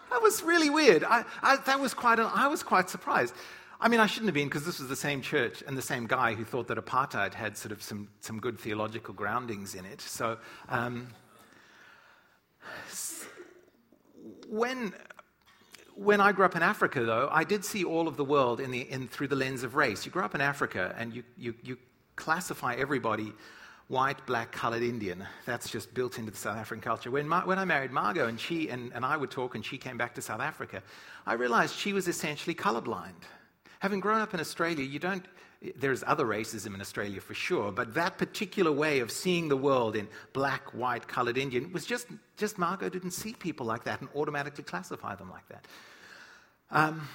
that 0.09 0.21
was 0.21 0.43
really 0.43 0.69
weird. 0.69 1.03
I, 1.03 1.23
I, 1.41 1.57
that 1.65 1.79
was 1.79 1.93
quite 1.93 2.19
an, 2.19 2.29
I 2.33 2.47
was 2.47 2.63
quite 2.63 2.89
surprised. 2.89 3.33
I 3.79 3.89
mean, 3.89 3.99
I 3.99 4.05
shouldn't 4.05 4.27
have 4.27 4.35
been 4.35 4.47
because 4.47 4.65
this 4.65 4.79
was 4.79 4.87
the 4.87 4.95
same 4.95 5.21
church 5.21 5.63
and 5.67 5.77
the 5.77 5.81
same 5.81 6.07
guy 6.07 6.35
who 6.35 6.45
thought 6.45 6.67
that 6.67 6.77
apartheid 6.77 7.33
had 7.33 7.57
sort 7.57 7.71
of 7.71 7.81
some, 7.83 8.07
some 8.21 8.39
good 8.39 8.57
theological 8.59 9.13
groundings 9.13 9.75
in 9.75 9.85
it. 9.85 10.01
So, 10.01 10.37
um, 10.69 11.07
when, 14.53 14.93
when 15.95 16.21
I 16.21 16.31
grew 16.31 16.45
up 16.45 16.55
in 16.55 16.61
Africa, 16.61 17.03
though, 17.03 17.27
I 17.31 17.43
did 17.43 17.65
see 17.65 17.83
all 17.83 18.07
of 18.07 18.17
the 18.17 18.23
world 18.23 18.59
in 18.59 18.69
the, 18.71 18.81
in, 18.81 19.07
through 19.07 19.29
the 19.29 19.35
lens 19.35 19.63
of 19.63 19.75
race. 19.75 20.05
You 20.05 20.11
grow 20.11 20.23
up 20.23 20.35
in 20.35 20.41
Africa 20.41 20.95
and 20.97 21.13
you, 21.13 21.23
you, 21.37 21.55
you 21.63 21.77
classify 22.15 22.75
everybody 22.75 23.33
white, 23.87 24.23
black, 24.27 24.51
colored 24.51 24.83
Indian. 24.83 25.25
That's 25.45 25.69
just 25.69 25.93
built 25.93 26.19
into 26.19 26.31
the 26.31 26.37
South 26.37 26.57
African 26.57 26.81
culture. 26.81 27.09
When, 27.09 27.29
when 27.29 27.57
I 27.57 27.65
married 27.65 27.91
Margot 27.91 28.27
and 28.27 28.39
she 28.39 28.69
and, 28.69 28.91
and 28.93 29.03
I 29.03 29.17
would 29.17 29.31
talk 29.31 29.55
and 29.55 29.65
she 29.65 29.77
came 29.77 29.97
back 29.97 30.13
to 30.15 30.21
South 30.21 30.39
Africa, 30.39 30.83
I 31.25 31.33
realized 31.33 31.75
she 31.75 31.91
was 31.91 32.07
essentially 32.07 32.55
colorblind. 32.55 33.23
Having 33.79 34.01
grown 34.01 34.21
up 34.21 34.33
in 34.33 34.39
Australia, 34.39 34.85
you 34.85 34.99
don't, 34.99 35.25
there's 35.75 36.03
other 36.05 36.25
racism 36.25 36.73
in 36.75 36.81
Australia 36.81 37.21
for 37.21 37.33
sure, 37.33 37.71
but 37.71 37.93
that 37.93 38.17
particular 38.17 38.71
way 38.71 38.99
of 38.99 39.11
seeing 39.11 39.47
the 39.47 39.57
world 39.57 39.95
in 39.95 40.07
black, 40.33 40.73
white, 40.73 41.07
colored 41.07 41.37
Indian 41.37 41.71
was 41.71 41.85
just, 41.85 42.07
just 42.37 42.57
Margot 42.57 42.89
didn't 42.89 43.11
see 43.11 43.33
people 43.33 43.65
like 43.65 43.83
that 43.85 44.01
and 44.01 44.09
automatically 44.15 44.63
classify 44.63 45.15
them 45.15 45.29
like 45.29 45.47
that. 45.49 45.65
Um, 46.71 47.07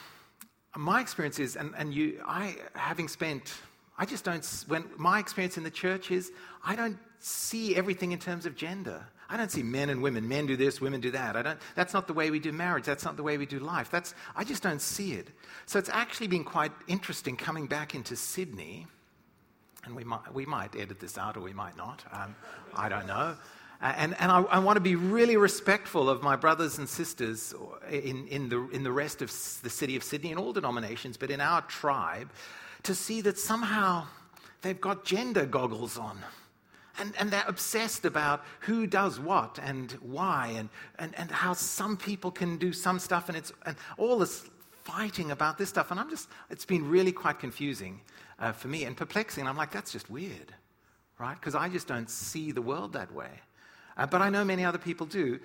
my 0.76 1.00
experience 1.00 1.38
is, 1.38 1.56
and, 1.56 1.74
and 1.76 1.92
you, 1.92 2.22
I, 2.24 2.56
having 2.74 3.08
spent 3.08 3.54
I 3.98 4.06
just 4.06 4.24
don't, 4.24 4.46
when 4.68 4.84
my 4.96 5.18
experience 5.18 5.56
in 5.56 5.64
the 5.64 5.70
church 5.70 6.12
is, 6.12 6.30
I 6.64 6.76
don't 6.76 6.98
see 7.18 7.74
everything 7.74 8.12
in 8.12 8.20
terms 8.20 8.46
of 8.46 8.54
gender. 8.54 9.04
I 9.30 9.36
don't 9.36 9.50
see 9.50 9.62
men 9.62 9.90
and 9.90 10.02
women. 10.02 10.26
Men 10.26 10.46
do 10.46 10.56
this, 10.56 10.80
women 10.80 11.00
do 11.00 11.10
that. 11.10 11.36
I 11.36 11.42
don't, 11.42 11.58
that's 11.74 11.92
not 11.92 12.06
the 12.06 12.14
way 12.14 12.30
we 12.30 12.38
do 12.38 12.50
marriage. 12.50 12.84
That's 12.84 13.04
not 13.04 13.16
the 13.16 13.22
way 13.22 13.36
we 13.36 13.44
do 13.44 13.58
life. 13.58 13.90
That's, 13.90 14.14
I 14.34 14.42
just 14.42 14.62
don't 14.62 14.80
see 14.80 15.12
it. 15.12 15.28
So 15.66 15.78
it's 15.78 15.90
actually 15.90 16.28
been 16.28 16.44
quite 16.44 16.72
interesting 16.86 17.36
coming 17.36 17.66
back 17.66 17.94
into 17.94 18.16
Sydney. 18.16 18.86
And 19.84 19.94
we 19.94 20.04
might, 20.04 20.32
we 20.32 20.46
might 20.46 20.74
edit 20.76 20.98
this 20.98 21.18
out 21.18 21.36
or 21.36 21.40
we 21.40 21.52
might 21.52 21.76
not. 21.76 22.04
Um, 22.10 22.34
I 22.74 22.88
don't 22.88 23.06
know. 23.06 23.36
Uh, 23.80 23.92
and, 23.96 24.16
and 24.18 24.32
I, 24.32 24.40
I, 24.42 24.58
want 24.58 24.76
to 24.76 24.80
be 24.80 24.96
really 24.96 25.36
respectful 25.36 26.10
of 26.10 26.20
my 26.20 26.34
brothers 26.34 26.78
and 26.78 26.88
sisters 26.88 27.54
in, 27.90 28.26
in, 28.26 28.48
the, 28.48 28.68
in 28.70 28.82
the 28.82 28.90
rest 28.90 29.22
of 29.22 29.28
the 29.62 29.70
city 29.70 29.94
of 29.94 30.02
Sydney, 30.02 30.32
in 30.32 30.38
all 30.38 30.52
denominations, 30.52 31.16
but 31.16 31.30
in 31.30 31.40
our 31.40 31.62
tribe 31.62 32.30
to 32.82 32.94
see 32.94 33.20
that 33.20 33.38
somehow 33.38 34.06
they've 34.62 34.80
got 34.80 35.04
gender 35.04 35.46
goggles 35.46 35.96
on. 35.96 36.18
And, 37.00 37.14
and 37.18 37.30
they're 37.30 37.44
obsessed 37.46 38.04
about 38.04 38.44
who 38.60 38.86
does 38.86 39.20
what 39.20 39.58
and 39.62 39.92
why, 40.02 40.54
and, 40.56 40.68
and, 40.98 41.14
and 41.16 41.30
how 41.30 41.52
some 41.52 41.96
people 41.96 42.30
can 42.30 42.58
do 42.58 42.72
some 42.72 42.98
stuff, 42.98 43.28
and, 43.28 43.38
it's, 43.38 43.52
and 43.66 43.76
all 43.96 44.18
this 44.18 44.48
fighting 44.84 45.30
about 45.30 45.58
this 45.58 45.68
stuff. 45.68 45.90
And 45.90 46.00
I'm 46.00 46.10
just, 46.10 46.28
it's 46.50 46.64
been 46.64 46.88
really 46.88 47.12
quite 47.12 47.38
confusing 47.38 48.00
uh, 48.38 48.52
for 48.52 48.68
me 48.68 48.84
and 48.84 48.96
perplexing. 48.96 49.46
I'm 49.46 49.56
like, 49.56 49.70
that's 49.70 49.92
just 49.92 50.10
weird, 50.10 50.54
right? 51.18 51.34
Because 51.34 51.54
I 51.54 51.68
just 51.68 51.86
don't 51.86 52.10
see 52.10 52.52
the 52.52 52.62
world 52.62 52.92
that 52.94 53.12
way. 53.14 53.30
Uh, 53.96 54.06
but 54.06 54.22
I 54.22 54.30
know 54.30 54.44
many 54.44 54.64
other 54.64 54.78
people 54.78 55.06
do 55.06 55.38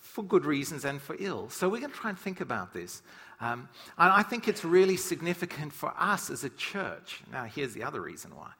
for 0.00 0.24
good 0.24 0.44
reasons 0.44 0.84
and 0.84 1.00
for 1.00 1.16
ill. 1.18 1.48
So 1.50 1.68
we're 1.68 1.80
going 1.80 1.92
to 1.92 1.98
try 1.98 2.10
and 2.10 2.18
think 2.18 2.40
about 2.40 2.72
this. 2.72 3.02
Um, 3.40 3.68
and 3.96 4.12
I 4.12 4.22
think 4.22 4.48
it's 4.48 4.64
really 4.64 4.96
significant 4.96 5.72
for 5.72 5.94
us 5.96 6.30
as 6.30 6.44
a 6.44 6.50
church. 6.50 7.20
Now, 7.32 7.44
here's 7.44 7.74
the 7.74 7.84
other 7.84 8.00
reason 8.00 8.34
why. 8.34 8.50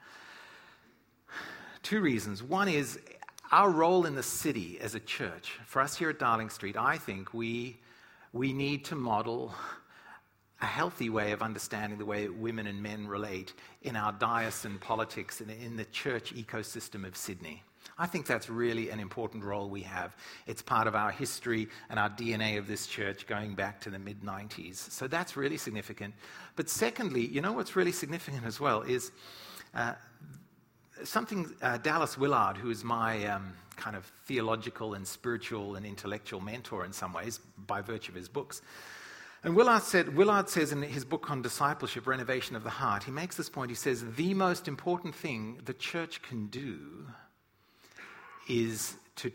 Two 1.82 2.00
reasons. 2.00 2.42
One 2.42 2.68
is 2.68 2.98
our 3.52 3.70
role 3.70 4.06
in 4.06 4.14
the 4.14 4.22
city 4.22 4.78
as 4.80 4.94
a 4.94 5.00
church. 5.00 5.58
For 5.66 5.80
us 5.80 5.96
here 5.96 6.10
at 6.10 6.18
Darling 6.18 6.50
Street, 6.50 6.76
I 6.76 6.98
think 6.98 7.34
we, 7.34 7.78
we 8.32 8.52
need 8.52 8.84
to 8.86 8.94
model 8.94 9.54
a 10.60 10.66
healthy 10.66 11.08
way 11.08 11.32
of 11.32 11.42
understanding 11.42 11.98
the 11.98 12.04
way 12.04 12.28
women 12.28 12.66
and 12.66 12.82
men 12.82 13.06
relate 13.06 13.54
in 13.82 13.96
our 13.96 14.12
diocesan 14.12 14.78
politics 14.78 15.40
and 15.40 15.50
in 15.50 15.76
the 15.76 15.86
church 15.86 16.34
ecosystem 16.34 17.06
of 17.06 17.16
Sydney. 17.16 17.62
I 17.98 18.06
think 18.06 18.26
that's 18.26 18.48
really 18.48 18.90
an 18.90 19.00
important 19.00 19.42
role 19.42 19.68
we 19.68 19.82
have. 19.82 20.16
It's 20.46 20.62
part 20.62 20.86
of 20.86 20.94
our 20.94 21.10
history 21.10 21.68
and 21.88 21.98
our 21.98 22.10
DNA 22.10 22.58
of 22.58 22.66
this 22.66 22.86
church 22.86 23.26
going 23.26 23.54
back 23.54 23.80
to 23.82 23.90
the 23.90 23.98
mid 23.98 24.22
90s. 24.22 24.76
So 24.76 25.08
that's 25.08 25.36
really 25.36 25.56
significant. 25.56 26.14
But 26.56 26.68
secondly, 26.68 27.26
you 27.26 27.40
know 27.40 27.52
what's 27.52 27.74
really 27.74 27.92
significant 27.92 28.44
as 28.44 28.60
well 28.60 28.82
is 28.82 29.12
uh, 29.74 29.94
something 31.04 31.52
uh, 31.62 31.78
Dallas 31.78 32.16
Willard, 32.16 32.56
who 32.56 32.70
is 32.70 32.84
my 32.84 33.26
um, 33.26 33.52
kind 33.76 33.96
of 33.96 34.04
theological 34.26 34.94
and 34.94 35.06
spiritual 35.06 35.76
and 35.76 35.86
intellectual 35.86 36.40
mentor 36.40 36.84
in 36.84 36.92
some 36.92 37.12
ways 37.12 37.40
by 37.66 37.80
virtue 37.80 38.12
of 38.12 38.16
his 38.16 38.28
books. 38.28 38.62
And 39.42 39.56
Willard, 39.56 39.82
said, 39.82 40.14
Willard 40.14 40.50
says 40.50 40.70
in 40.70 40.82
his 40.82 41.04
book 41.04 41.30
on 41.30 41.40
discipleship, 41.40 42.06
Renovation 42.06 42.56
of 42.56 42.62
the 42.62 42.70
Heart, 42.70 43.04
he 43.04 43.10
makes 43.10 43.36
this 43.36 43.48
point. 43.48 43.70
He 43.70 43.74
says, 43.74 44.04
The 44.16 44.34
most 44.34 44.68
important 44.68 45.14
thing 45.14 45.60
the 45.64 45.72
church 45.72 46.20
can 46.20 46.48
do 46.48 47.06
is 48.48 48.96
to 49.16 49.32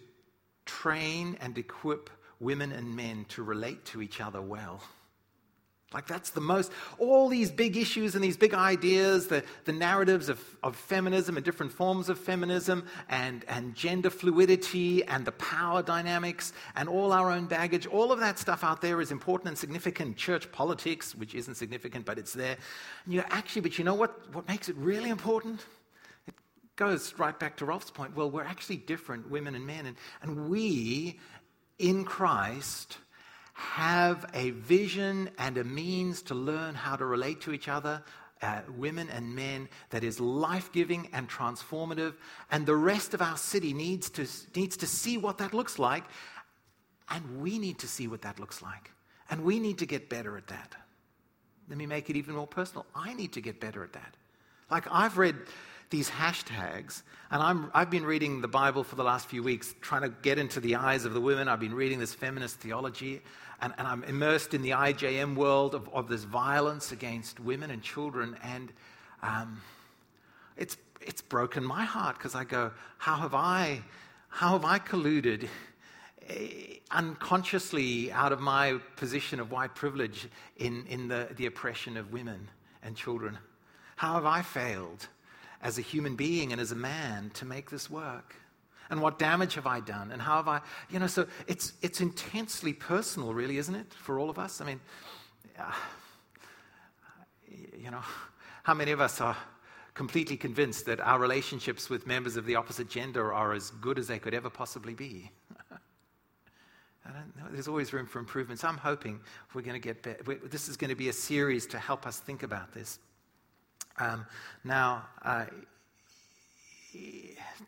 train 0.66 1.38
and 1.42 1.58
equip 1.58 2.12
women 2.40 2.72
and 2.72 2.96
men 2.96 3.26
to 3.30 3.42
relate 3.42 3.84
to 3.86 4.02
each 4.02 4.22
other 4.22 4.42
well. 4.42 4.84
Like, 5.94 6.08
that's 6.08 6.32
the 6.32 6.42
most, 6.42 6.72
all 6.98 7.30
these 7.30 7.52
big 7.52 7.78
issues 7.78 8.16
and 8.16 8.24
these 8.24 8.36
big 8.36 8.54
ideas, 8.54 9.28
the, 9.28 9.44
the 9.66 9.72
narratives 9.72 10.30
of, 10.30 10.42
of 10.64 10.76
feminism 10.76 11.38
and 11.38 11.46
different 11.46 11.72
forms 11.72 12.10
of 12.10 12.20
feminism 12.20 12.86
and, 13.08 13.46
and 13.48 13.76
gender 13.76 14.10
fluidity 14.10 15.06
and 15.06 15.24
the 15.26 15.32
power 15.34 15.84
dynamics 15.84 16.54
and 16.76 16.90
all 16.90 17.14
our 17.14 17.32
own 17.32 17.46
baggage, 17.46 17.86
all 17.86 18.12
of 18.12 18.20
that 18.20 18.40
stuff 18.40 18.64
out 18.64 18.82
there 18.82 19.00
is 19.00 19.12
important 19.12 19.48
and 19.48 19.58
significant. 19.58 20.18
Church 20.18 20.52
politics, 20.52 21.14
which 21.16 21.36
isn't 21.36 21.56
significant, 21.56 22.06
but 22.06 22.18
it's 22.18 22.34
there. 22.34 22.58
And 23.06 23.14
you 23.14 23.24
actually, 23.30 23.62
but 23.62 23.78
you 23.78 23.86
know 23.86 23.96
what, 23.96 24.34
what 24.34 24.48
makes 24.48 24.68
it 24.68 24.76
really 24.78 25.12
important? 25.12 25.64
It 26.28 26.34
goes 26.76 27.14
right 27.20 27.40
back 27.40 27.58
to 27.58 27.66
Rolf's 27.66 27.92
point. 27.92 28.16
Well, 28.16 28.30
we're 28.30 28.44
actually 28.44 28.78
different, 28.78 29.30
women 29.30 29.54
and 29.54 29.66
men. 29.66 29.86
And, 29.86 29.96
and 30.24 30.50
we, 30.50 31.20
in 31.78 32.04
Christ, 32.04 32.98
have 33.58 34.30
a 34.34 34.52
vision 34.52 35.30
and 35.38 35.58
a 35.58 35.64
means 35.64 36.22
to 36.22 36.36
learn 36.36 36.76
how 36.76 36.98
to 36.98 37.06
relate 37.06 37.40
to 37.40 37.54
each 37.54 37.70
other, 37.70 38.04
uh, 38.42 38.60
women 38.78 39.10
and 39.10 39.34
men, 39.34 39.70
that 39.92 40.04
is 40.04 40.20
life 40.20 40.70
giving 40.74 41.08
and 41.14 41.30
transformative. 41.30 42.16
And 42.52 42.66
the 42.66 42.76
rest 42.76 43.14
of 43.14 43.22
our 43.22 43.38
city 43.38 43.74
needs 43.74 44.10
to, 44.12 44.28
needs 44.56 44.76
to 44.78 44.86
see 44.86 45.18
what 45.18 45.38
that 45.38 45.54
looks 45.54 45.80
like. 45.80 46.04
And 47.10 47.42
we 47.42 47.58
need 47.58 47.80
to 47.80 47.88
see 47.88 48.08
what 48.08 48.22
that 48.24 48.42
looks 48.42 48.62
like. 48.62 48.92
And 49.30 49.42
we 49.46 49.60
need 49.62 49.78
to 49.78 49.86
get 49.86 50.10
better 50.10 50.36
at 50.36 50.48
that. 50.48 50.76
Let 51.70 51.78
me 51.78 51.86
make 51.86 52.10
it 52.10 52.18
even 52.18 52.36
more 52.36 52.48
personal. 52.48 52.86
I 52.94 53.14
need 53.14 53.32
to 53.34 53.42
get 53.42 53.62
better 53.62 53.86
at 53.86 53.94
that. 53.94 54.16
Like, 54.70 54.86
I've 54.92 55.18
read 55.18 55.38
these 55.96 56.10
hashtags. 56.10 57.04
And 57.32 57.42
I'm, 57.42 57.72
I've 57.74 57.90
been 57.90 58.04
reading 58.04 58.42
the 58.42 58.50
Bible 58.50 58.84
for 58.84 58.98
the 58.98 59.04
last 59.04 59.28
few 59.28 59.42
weeks, 59.42 59.74
trying 59.80 60.02
to 60.02 60.10
get 60.10 60.38
into 60.38 60.60
the 60.60 60.76
eyes 60.76 61.06
of 61.06 61.14
the 61.14 61.22
women. 61.22 61.48
I've 61.48 61.62
been 61.62 61.74
reading 61.74 62.00
this 62.00 62.14
feminist 62.14 62.60
theology, 62.60 63.22
and, 63.62 63.74
and 63.78 63.88
I'm 63.88 64.04
immersed 64.04 64.54
in 64.54 64.62
the 64.62 64.72
IJM 64.72 65.36
world 65.36 65.74
of, 65.74 65.88
of 65.94 66.10
this 66.10 66.26
violence 66.26 66.92
against 66.92 67.40
women 67.40 67.72
and 67.72 67.82
children. 67.82 68.36
And 68.44 68.74
um, 69.24 69.62
it's, 70.58 70.76
it's 71.00 71.22
broken 71.22 71.64
my 71.64 71.86
heart 71.86 72.18
because 72.18 72.36
I 72.36 72.44
go, 72.44 72.72
how 72.98 73.16
have 73.16 73.34
I, 73.34 73.82
how 74.28 74.52
have 74.52 74.66
I 74.66 74.80
colluded? 74.80 75.48
Eh, 76.28 76.80
unconsciously 76.92 78.12
out 78.12 78.34
of 78.34 78.42
my 78.42 78.80
position 78.98 79.40
of 79.40 79.50
white 79.50 79.76
privilege 79.76 80.28
in, 80.58 80.86
in 80.88 81.08
the, 81.08 81.30
the 81.38 81.46
oppression 81.46 81.96
of 81.96 82.12
women 82.12 82.50
and 82.84 82.98
children? 82.98 83.38
How 83.96 84.16
have 84.16 84.26
I 84.26 84.42
failed? 84.42 85.08
As 85.62 85.78
a 85.78 85.82
human 85.82 86.16
being 86.16 86.52
and 86.52 86.62
as 86.62 86.72
a 86.72 86.76
man 86.76 87.32
to 87.36 87.46
make 87.46 87.70
this 87.70 87.90
work? 87.90 88.36
And 88.90 89.02
what 89.02 89.18
damage 89.18 89.56
have 89.56 89.66
I 89.66 89.80
done? 89.80 90.12
And 90.12 90.22
how 90.22 90.38
have 90.38 90.48
I, 90.48 90.62
you 90.90 91.00
know, 91.00 91.08
so 91.08 91.26
it's, 91.48 91.74
it's 91.82 92.02
intensely 92.02 92.74
personal, 92.74 93.34
really, 93.34 93.58
isn't 93.58 93.74
it, 93.74 93.92
for 93.94 94.20
all 94.20 94.30
of 94.30 94.38
us? 94.38 94.62
I 94.62 94.66
mean, 94.66 94.80
uh, 95.58 95.72
you 97.78 97.90
know, 97.90 98.02
how 98.64 98.74
many 98.74 98.92
of 98.92 99.02
us 99.02 99.22
are 99.22 99.36
completely 99.94 100.38
convinced 100.38 100.86
that 100.86 101.00
our 101.00 101.20
relationships 101.20 101.90
with 101.90 102.06
members 102.06 102.36
of 102.36 102.46
the 102.46 102.56
opposite 102.56 102.90
gender 102.90 103.34
are 103.34 103.54
as 103.54 103.72
good 103.72 103.98
as 103.98 104.08
they 104.08 104.20
could 104.20 104.34
ever 104.34 104.50
possibly 104.50 104.94
be? 104.94 105.32
I 105.72 107.12
don't 107.12 107.36
know. 107.38 107.44
There's 107.52 107.68
always 107.68 107.94
room 107.94 108.06
for 108.06 108.20
improvement. 108.20 108.60
So 108.60 108.68
I'm 108.68 108.78
hoping 108.78 109.20
we're 109.54 109.62
going 109.62 109.80
to 109.80 109.88
get 109.88 110.04
better. 110.04 110.24
This 110.46 110.68
is 110.68 110.78
going 110.78 110.90
to 110.90 110.96
be 110.96 111.10
a 111.10 111.14
series 111.14 111.66
to 111.68 111.80
help 111.80 112.06
us 112.06 112.20
think 112.20 112.44
about 112.44 112.74
this. 112.74 113.00
Um, 113.98 114.26
now, 114.64 115.06
uh, 115.24 115.46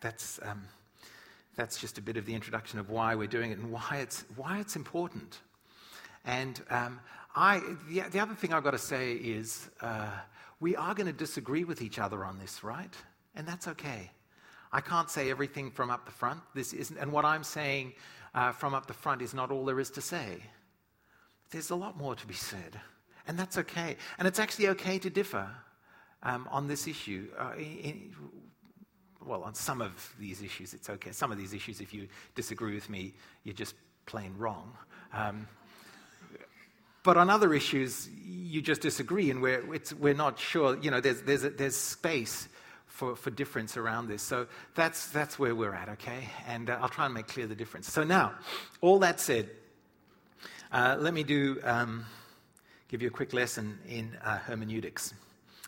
that's, 0.02 0.40
um, 0.44 0.64
that's 1.56 1.80
just 1.80 1.98
a 1.98 2.02
bit 2.02 2.18
of 2.18 2.26
the 2.26 2.34
introduction 2.34 2.80
of 2.80 2.90
why 2.90 3.16
we're 3.16 3.28
doing 3.28 3.52
it 3.52 3.58
and 3.58 3.72
why 3.72 4.00
it's, 4.02 4.26
why 4.36 4.60
it's 4.60 4.76
important. 4.76 5.40
And 6.26 6.62
um, 6.70 7.00
I, 7.36 7.62
the, 7.90 8.04
the, 8.12 8.20
other 8.20 8.36
thing 8.36 8.54
I've 8.54 8.64
got 8.64 8.72
to 8.72 8.78
say 8.78 9.14
is 9.14 9.70
uh, 9.82 10.10
we 10.60 10.76
are 10.76 10.94
going 10.94 11.08
to 11.08 11.14
disagree 11.14 11.64
with 11.64 11.82
each 11.82 12.00
other 12.00 12.26
on 12.26 12.38
this, 12.40 12.64
right? 12.64 12.94
And 13.36 13.48
that's 13.48 13.68
okay. 13.70 14.12
I 14.72 14.82
can't 14.82 15.10
say 15.10 15.32
everything 15.32 15.72
from 15.72 15.90
up 15.90 16.06
the 16.06 16.12
front. 16.12 16.42
This 16.54 16.74
isn't, 16.74 16.98
and 16.98 17.12
what 17.12 17.24
I'm 17.24 17.44
saying 17.44 17.94
uh, 18.36 18.52
from 18.52 18.74
up 18.74 18.86
the 18.86 18.94
front 18.94 19.22
is 19.22 19.34
not 19.34 19.52
all 19.52 19.64
there 19.64 19.80
is 19.80 19.90
to 19.92 20.02
say. 20.02 20.44
There's 21.52 21.70
a 21.70 21.76
lot 21.76 21.98
more 21.98 22.16
to 22.16 22.28
be 22.28 22.34
said, 22.34 22.80
and 23.26 23.40
that's 23.40 23.58
okay. 23.58 23.96
And 24.20 24.28
it's 24.28 24.40
actually 24.40 24.68
okay 24.70 25.00
to 25.00 25.10
differ 25.10 25.50
um, 26.28 26.48
on 26.52 26.68
this 26.68 26.88
issue. 26.88 27.28
Uh, 27.40 27.54
in, 27.58 28.14
well, 29.26 29.44
on 29.44 29.56
some 29.56 29.82
of 29.82 30.14
these 30.20 30.42
issues, 30.42 30.74
it's 30.74 30.90
okay. 30.90 31.12
Some 31.12 31.32
of 31.32 31.38
these 31.38 31.54
issues, 31.54 31.82
if 31.82 31.94
you 31.94 32.08
disagree 32.36 32.76
with 32.76 32.90
me, 32.90 33.14
you're 33.44 33.56
just 33.56 33.76
plain 34.06 34.34
wrong. 34.38 34.72
Um, 35.14 35.48
but 37.04 37.18
on 37.18 37.30
other 37.30 37.54
issues, 37.54 38.10
you 38.26 38.62
just 38.62 38.82
disagree, 38.82 39.32
and 39.32 39.42
we're, 39.42 39.64
we're 40.00 40.14
not 40.14 40.40
sure. 40.40 40.78
You 40.78 40.92
know, 40.92 41.02
there's, 41.02 41.22
there's, 41.22 41.44
a, 41.44 41.50
there's 41.50 41.76
space 41.76 42.48
for, 42.86 43.16
for 43.16 43.30
difference 43.32 43.78
around 43.78 44.08
this. 44.08 44.22
So 44.22 44.48
that's, 44.76 45.08
that's 45.10 45.40
where 45.40 45.56
we're 45.56 45.74
at, 45.74 45.90
okay? 45.90 46.30
And 46.48 46.70
uh, 46.70 46.80
I'll 46.82 46.90
try 46.90 47.06
and 47.06 47.14
make 47.14 47.28
clear 47.28 47.48
the 47.48 47.56
difference. 47.56 47.92
So 47.92 48.04
now, 48.04 48.34
all 48.82 49.00
that 49.00 49.20
said, 49.20 49.50
uh, 50.72 50.98
let 51.00 51.14
me 51.14 51.24
do, 51.24 51.60
um, 51.64 52.06
give 52.90 53.02
you 53.02 53.08
a 53.08 53.12
quick 53.12 53.34
lesson 53.34 53.80
in 53.88 54.18
uh, 54.24 54.40
hermeneutics, 54.40 55.14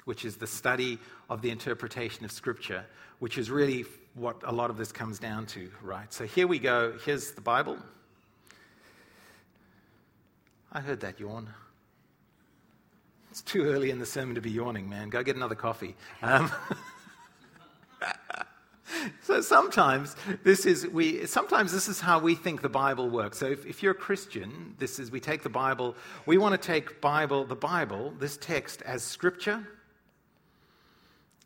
which 0.10 0.26
is 0.26 0.38
the 0.38 0.48
study 0.48 0.98
of 1.30 1.44
the 1.44 1.52
interpretation 1.52 2.26
of 2.26 2.32
Scripture, 2.32 2.84
which 3.20 3.38
is 3.38 3.52
really 3.52 3.86
what 4.16 4.38
a 4.44 4.52
lot 4.52 4.72
of 4.72 4.76
this 4.76 4.92
comes 4.92 5.20
down 5.20 5.46
to, 5.46 5.70
right? 5.84 6.12
So 6.12 6.26
here 6.26 6.48
we 6.48 6.58
go. 6.58 6.98
Here's 7.06 7.34
the 7.34 7.42
Bible. 7.42 7.78
I 10.72 10.80
heard 10.80 11.00
that 11.02 11.20
yawn. 11.20 11.48
It's 13.30 13.44
too 13.44 13.66
early 13.66 13.92
in 13.92 14.00
the 14.00 14.06
sermon 14.08 14.34
to 14.34 14.42
be 14.42 14.50
yawning, 14.50 14.90
man. 14.90 15.10
Go 15.10 15.22
get 15.22 15.36
another 15.36 15.54
coffee. 15.54 15.96
Um, 16.24 16.52
so 19.22 19.42
sometimes 19.42 20.16
this 20.44 20.66
is 20.66 20.88
we 20.88 21.28
sometimes 21.28 21.72
this 21.72 21.88
is 21.88 22.00
how 22.00 22.18
we 22.18 22.34
think 22.34 22.64
the 22.64 22.68
bible 22.68 23.08
works 23.08 23.38
so 23.38 23.46
if, 23.46 23.64
if, 23.68 23.84
you're 23.84 23.92
a 23.92 23.96
christian 23.96 24.74
this 24.80 24.98
is 24.98 25.12
we 25.12 25.20
take 25.20 25.44
the 25.44 25.50
bible 25.50 25.96
we 26.26 26.40
want 26.40 26.60
to 26.60 26.68
take 26.68 27.00
bible 27.00 27.46
the 27.46 27.56
bible 27.56 28.12
this 28.20 28.36
text 28.38 28.82
as 28.82 29.04
scripture 29.04 29.64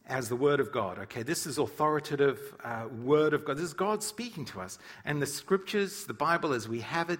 as 0.07 0.29
the 0.29 0.36
word 0.36 0.60
of 0.60 0.72
god 0.72 1.00
okay 1.00 1.24
this 1.24 1.45
is 1.45 1.57
authoritative 1.57 2.39
uh, 2.63 2.86
word 3.01 3.33
of 3.33 3.45
god 3.45 3.57
this 3.57 3.65
is 3.65 3.74
god 3.74 4.03
speaking 4.03 4.45
to 4.45 4.60
us 4.60 4.77
and 5.05 5.22
the 5.22 5.25
scriptures 5.25 6.05
the 6.05 6.13
bible 6.13 6.53
as 6.53 6.67
we 6.67 6.79
have 6.79 7.10
it 7.10 7.19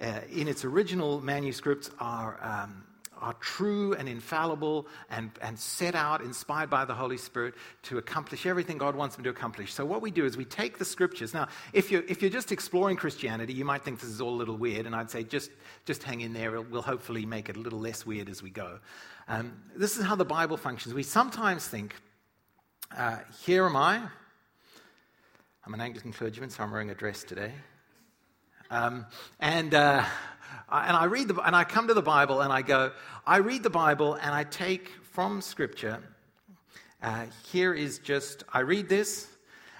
uh, 0.00 0.20
in 0.32 0.48
its 0.48 0.64
original 0.64 1.20
manuscripts 1.20 1.90
are 2.00 2.38
um, 2.42 2.84
are 3.24 3.34
true 3.34 3.94
and 3.94 4.06
infallible 4.06 4.86
and, 5.08 5.30
and 5.40 5.58
set 5.58 5.94
out, 5.94 6.20
inspired 6.20 6.68
by 6.68 6.84
the 6.84 6.92
Holy 6.92 7.16
Spirit, 7.16 7.54
to 7.82 7.96
accomplish 7.96 8.44
everything 8.44 8.76
God 8.76 8.94
wants 8.94 9.16
them 9.16 9.24
to 9.24 9.30
accomplish. 9.30 9.72
So, 9.72 9.84
what 9.84 10.02
we 10.02 10.10
do 10.10 10.26
is 10.26 10.36
we 10.36 10.44
take 10.44 10.78
the 10.78 10.84
scriptures. 10.84 11.32
Now, 11.32 11.48
if 11.72 11.90
you're, 11.90 12.02
if 12.02 12.20
you're 12.20 12.30
just 12.30 12.52
exploring 12.52 12.96
Christianity, 12.96 13.54
you 13.54 13.64
might 13.64 13.82
think 13.82 14.00
this 14.00 14.10
is 14.10 14.20
all 14.20 14.34
a 14.34 14.36
little 14.36 14.56
weird, 14.56 14.84
and 14.84 14.94
I'd 14.94 15.10
say 15.10 15.24
just, 15.24 15.50
just 15.86 16.02
hang 16.02 16.20
in 16.20 16.34
there. 16.34 16.60
We'll 16.60 16.82
hopefully 16.82 17.24
make 17.24 17.48
it 17.48 17.56
a 17.56 17.60
little 17.60 17.80
less 17.80 18.04
weird 18.04 18.28
as 18.28 18.42
we 18.42 18.50
go. 18.50 18.78
Um, 19.26 19.54
this 19.74 19.96
is 19.96 20.04
how 20.04 20.16
the 20.16 20.24
Bible 20.26 20.58
functions. 20.58 20.94
We 20.94 21.02
sometimes 21.02 21.66
think, 21.66 21.94
uh, 22.96 23.18
here 23.44 23.64
am 23.64 23.76
I. 23.76 24.02
I'm 25.66 25.74
an 25.74 25.80
Anglican 25.80 26.12
clergyman, 26.12 26.50
so 26.50 26.62
I'm 26.62 26.70
wearing 26.70 26.90
a 26.90 26.94
dress 26.94 27.24
today. 27.24 27.52
Um, 28.70 29.06
and. 29.40 29.74
Uh, 29.74 30.04
and 30.70 30.96
I 30.96 31.04
read 31.04 31.28
the, 31.28 31.40
and 31.40 31.54
I 31.54 31.64
come 31.64 31.88
to 31.88 31.94
the 31.94 32.02
Bible 32.02 32.40
and 32.40 32.52
I 32.52 32.62
go, 32.62 32.92
I 33.26 33.38
read 33.38 33.62
the 33.62 33.70
Bible 33.70 34.14
and 34.14 34.34
I 34.34 34.44
take 34.44 34.88
from 35.12 35.40
Scripture. 35.40 36.02
Uh, 37.02 37.26
here 37.50 37.74
is 37.74 37.98
just, 37.98 38.44
I 38.52 38.60
read 38.60 38.88
this, 38.88 39.28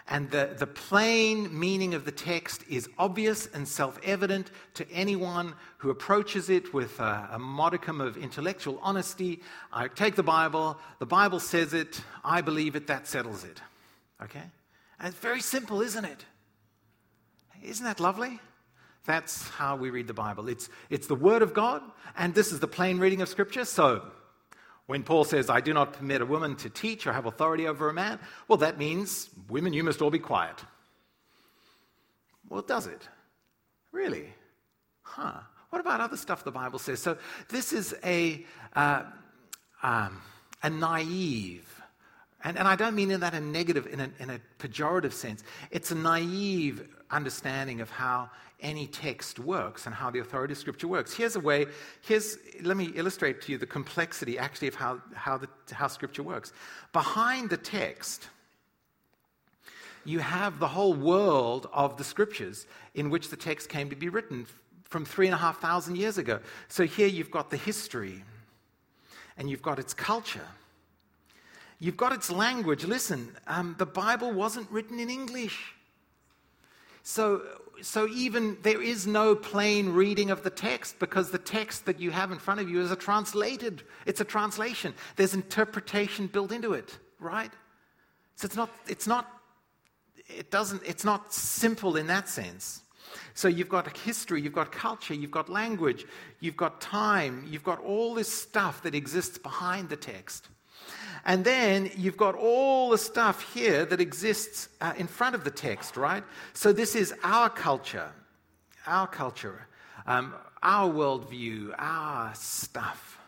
and 0.08 0.30
the, 0.30 0.54
the 0.58 0.66
plain 0.66 1.58
meaning 1.58 1.94
of 1.94 2.04
the 2.04 2.12
text 2.12 2.62
is 2.68 2.88
obvious 2.98 3.46
and 3.46 3.66
self 3.66 3.98
evident 4.04 4.50
to 4.74 4.90
anyone 4.90 5.54
who 5.78 5.88
approaches 5.88 6.50
it 6.50 6.74
with 6.74 7.00
a, 7.00 7.28
a, 7.32 7.38
modicum 7.38 8.02
of 8.02 8.18
intellectual 8.18 8.78
honesty. 8.82 9.40
I 9.72 9.88
take 9.88 10.14
the 10.14 10.22
Bible, 10.22 10.78
the 10.98 11.06
Bible 11.06 11.40
says 11.40 11.72
it, 11.72 12.02
I 12.22 12.42
believe 12.42 12.76
it, 12.76 12.86
that 12.88 13.06
settles 13.06 13.44
it. 13.44 13.62
Okay? 14.22 14.42
And 14.98 15.08
it's 15.08 15.18
very 15.18 15.40
simple, 15.40 15.80
isn't 15.80 16.04
it? 16.04 16.24
Isn't 17.62 17.86
that 17.86 17.98
lovely? 17.98 18.40
That's 19.06 19.48
how 19.48 19.76
we 19.76 19.88
read 19.88 20.06
the 20.06 20.14
Bible. 20.14 20.48
It's, 20.48 20.68
it's 20.90 21.06
the 21.06 21.14
Word 21.14 21.40
of 21.40 21.54
God, 21.54 21.82
and 22.16 22.34
this 22.34 22.52
is 22.52 22.60
the 22.60 22.68
plain 22.68 22.98
reading 22.98 23.22
of 23.22 23.28
Scripture. 23.28 23.64
So, 23.64 24.02
when 24.86 25.02
Paul 25.02 25.24
says, 25.24 25.48
I 25.48 25.60
do 25.60 25.72
not 25.72 25.94
permit 25.94 26.20
a 26.20 26.26
woman 26.26 26.56
to 26.56 26.68
teach 26.68 27.06
or 27.06 27.12
have 27.12 27.26
authority 27.26 27.66
over 27.66 27.88
a 27.88 27.92
man, 27.94 28.18
well, 28.48 28.58
that 28.58 28.78
means, 28.78 29.30
women, 29.48 29.72
you 29.72 29.82
must 29.82 30.02
all 30.02 30.10
be 30.10 30.18
quiet. 30.18 30.62
Well, 32.48 32.62
does 32.62 32.86
it? 32.86 33.08
Really? 33.92 34.34
Huh. 35.02 35.40
What 35.70 35.80
about 35.80 36.00
other 36.00 36.16
stuff 36.16 36.44
the 36.44 36.52
Bible 36.52 36.78
says? 36.78 37.00
So, 37.00 37.16
this 37.48 37.72
is 37.72 37.94
a, 38.04 38.44
uh, 38.76 39.04
um, 39.82 40.20
a 40.62 40.70
naive, 40.70 41.73
and, 42.44 42.58
and 42.58 42.68
I 42.68 42.76
don't 42.76 42.94
mean 42.94 43.10
in 43.10 43.20
that 43.20 43.34
a 43.34 43.40
negative, 43.40 43.86
in 43.86 44.00
a, 44.00 44.10
in 44.20 44.30
a 44.30 44.40
pejorative 44.58 45.12
sense. 45.12 45.42
It's 45.70 45.90
a 45.90 45.94
naive 45.94 46.86
understanding 47.10 47.80
of 47.80 47.90
how 47.90 48.30
any 48.60 48.86
text 48.86 49.38
works 49.38 49.86
and 49.86 49.94
how 49.94 50.10
the 50.10 50.20
authority 50.20 50.52
of 50.52 50.58
Scripture 50.58 50.88
works. 50.88 51.12
Here's 51.12 51.36
a 51.36 51.40
way, 51.40 51.66
here's, 52.02 52.38
let 52.62 52.76
me 52.76 52.92
illustrate 52.94 53.40
to 53.42 53.52
you 53.52 53.58
the 53.58 53.66
complexity 53.66 54.38
actually 54.38 54.68
of 54.68 54.74
how, 54.74 55.00
how, 55.14 55.38
the, 55.38 55.48
how 55.72 55.86
Scripture 55.86 56.22
works. 56.22 56.52
Behind 56.92 57.50
the 57.50 57.56
text, 57.56 58.28
you 60.04 60.18
have 60.18 60.58
the 60.58 60.68
whole 60.68 60.94
world 60.94 61.68
of 61.72 61.96
the 61.96 62.04
Scriptures 62.04 62.66
in 62.94 63.10
which 63.10 63.30
the 63.30 63.36
text 63.36 63.68
came 63.68 63.90
to 63.90 63.96
be 63.96 64.08
written 64.08 64.46
from 64.84 65.04
three 65.04 65.26
and 65.26 65.34
a 65.34 65.38
half 65.38 65.60
thousand 65.60 65.96
years 65.96 66.18
ago. 66.18 66.38
So 66.68 66.84
here 66.84 67.08
you've 67.08 67.30
got 67.30 67.50
the 67.50 67.56
history, 67.56 68.22
and 69.36 69.50
you've 69.50 69.62
got 69.62 69.78
its 69.78 69.94
culture. 69.94 70.46
You've 71.78 71.96
got 71.96 72.12
its 72.12 72.30
language. 72.30 72.84
Listen, 72.84 73.36
um, 73.46 73.74
the 73.78 73.86
Bible 73.86 74.32
wasn't 74.32 74.70
written 74.70 74.98
in 74.98 75.10
English. 75.10 75.74
So, 77.02 77.42
so 77.82 78.08
even 78.08 78.56
there 78.62 78.80
is 78.80 79.06
no 79.06 79.34
plain 79.34 79.90
reading 79.90 80.30
of 80.30 80.42
the 80.42 80.50
text 80.50 80.98
because 80.98 81.30
the 81.30 81.38
text 81.38 81.84
that 81.86 82.00
you 82.00 82.10
have 82.10 82.32
in 82.32 82.38
front 82.38 82.60
of 82.60 82.70
you 82.70 82.80
is 82.80 82.90
a 82.90 82.96
translated, 82.96 83.82
it's 84.06 84.20
a 84.20 84.24
translation. 84.24 84.94
There's 85.16 85.34
interpretation 85.34 86.28
built 86.28 86.52
into 86.52 86.72
it, 86.72 86.98
right? 87.18 87.52
So 88.36 88.46
it's 88.46 88.56
not, 88.56 88.70
it's 88.88 89.06
not, 89.06 89.30
it 90.28 90.50
doesn't, 90.50 90.82
it's 90.86 91.04
not 91.04 91.32
simple 91.32 91.96
in 91.96 92.06
that 92.06 92.28
sense. 92.28 92.82
So 93.34 93.48
you've 93.48 93.68
got 93.68 93.96
history, 93.98 94.40
you've 94.40 94.54
got 94.54 94.72
culture, 94.72 95.14
you've 95.14 95.30
got 95.30 95.48
language, 95.48 96.06
you've 96.40 96.56
got 96.56 96.80
time, 96.80 97.46
you've 97.48 97.64
got 97.64 97.80
all 97.80 98.14
this 98.14 98.32
stuff 98.32 98.82
that 98.82 98.94
exists 98.94 99.38
behind 99.38 99.88
the 99.88 99.96
text. 99.96 100.48
And 101.24 101.44
then 101.44 101.90
you've 101.96 102.18
got 102.18 102.34
all 102.34 102.90
the 102.90 102.98
stuff 102.98 103.54
here 103.54 103.86
that 103.86 104.00
exists 104.00 104.68
uh, 104.80 104.92
in 104.96 105.06
front 105.06 105.34
of 105.34 105.44
the 105.44 105.50
text, 105.50 105.96
right? 105.96 106.22
So 106.52 106.72
this 106.72 106.94
is 106.94 107.14
our 107.22 107.48
culture, 107.48 108.10
our 108.86 109.06
culture, 109.06 109.66
um, 110.06 110.34
our 110.62 110.92
worldview, 110.92 111.74
our 111.78 112.34
stuff. 112.34 113.18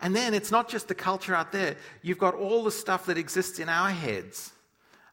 And 0.00 0.16
then 0.16 0.32
it's 0.34 0.50
not 0.50 0.68
just 0.68 0.88
the 0.88 0.94
culture 0.94 1.34
out 1.34 1.52
there, 1.52 1.76
you've 2.02 2.18
got 2.18 2.34
all 2.34 2.64
the 2.64 2.70
stuff 2.70 3.06
that 3.06 3.18
exists 3.18 3.58
in 3.58 3.68
our 3.68 3.90
heads, 3.90 4.52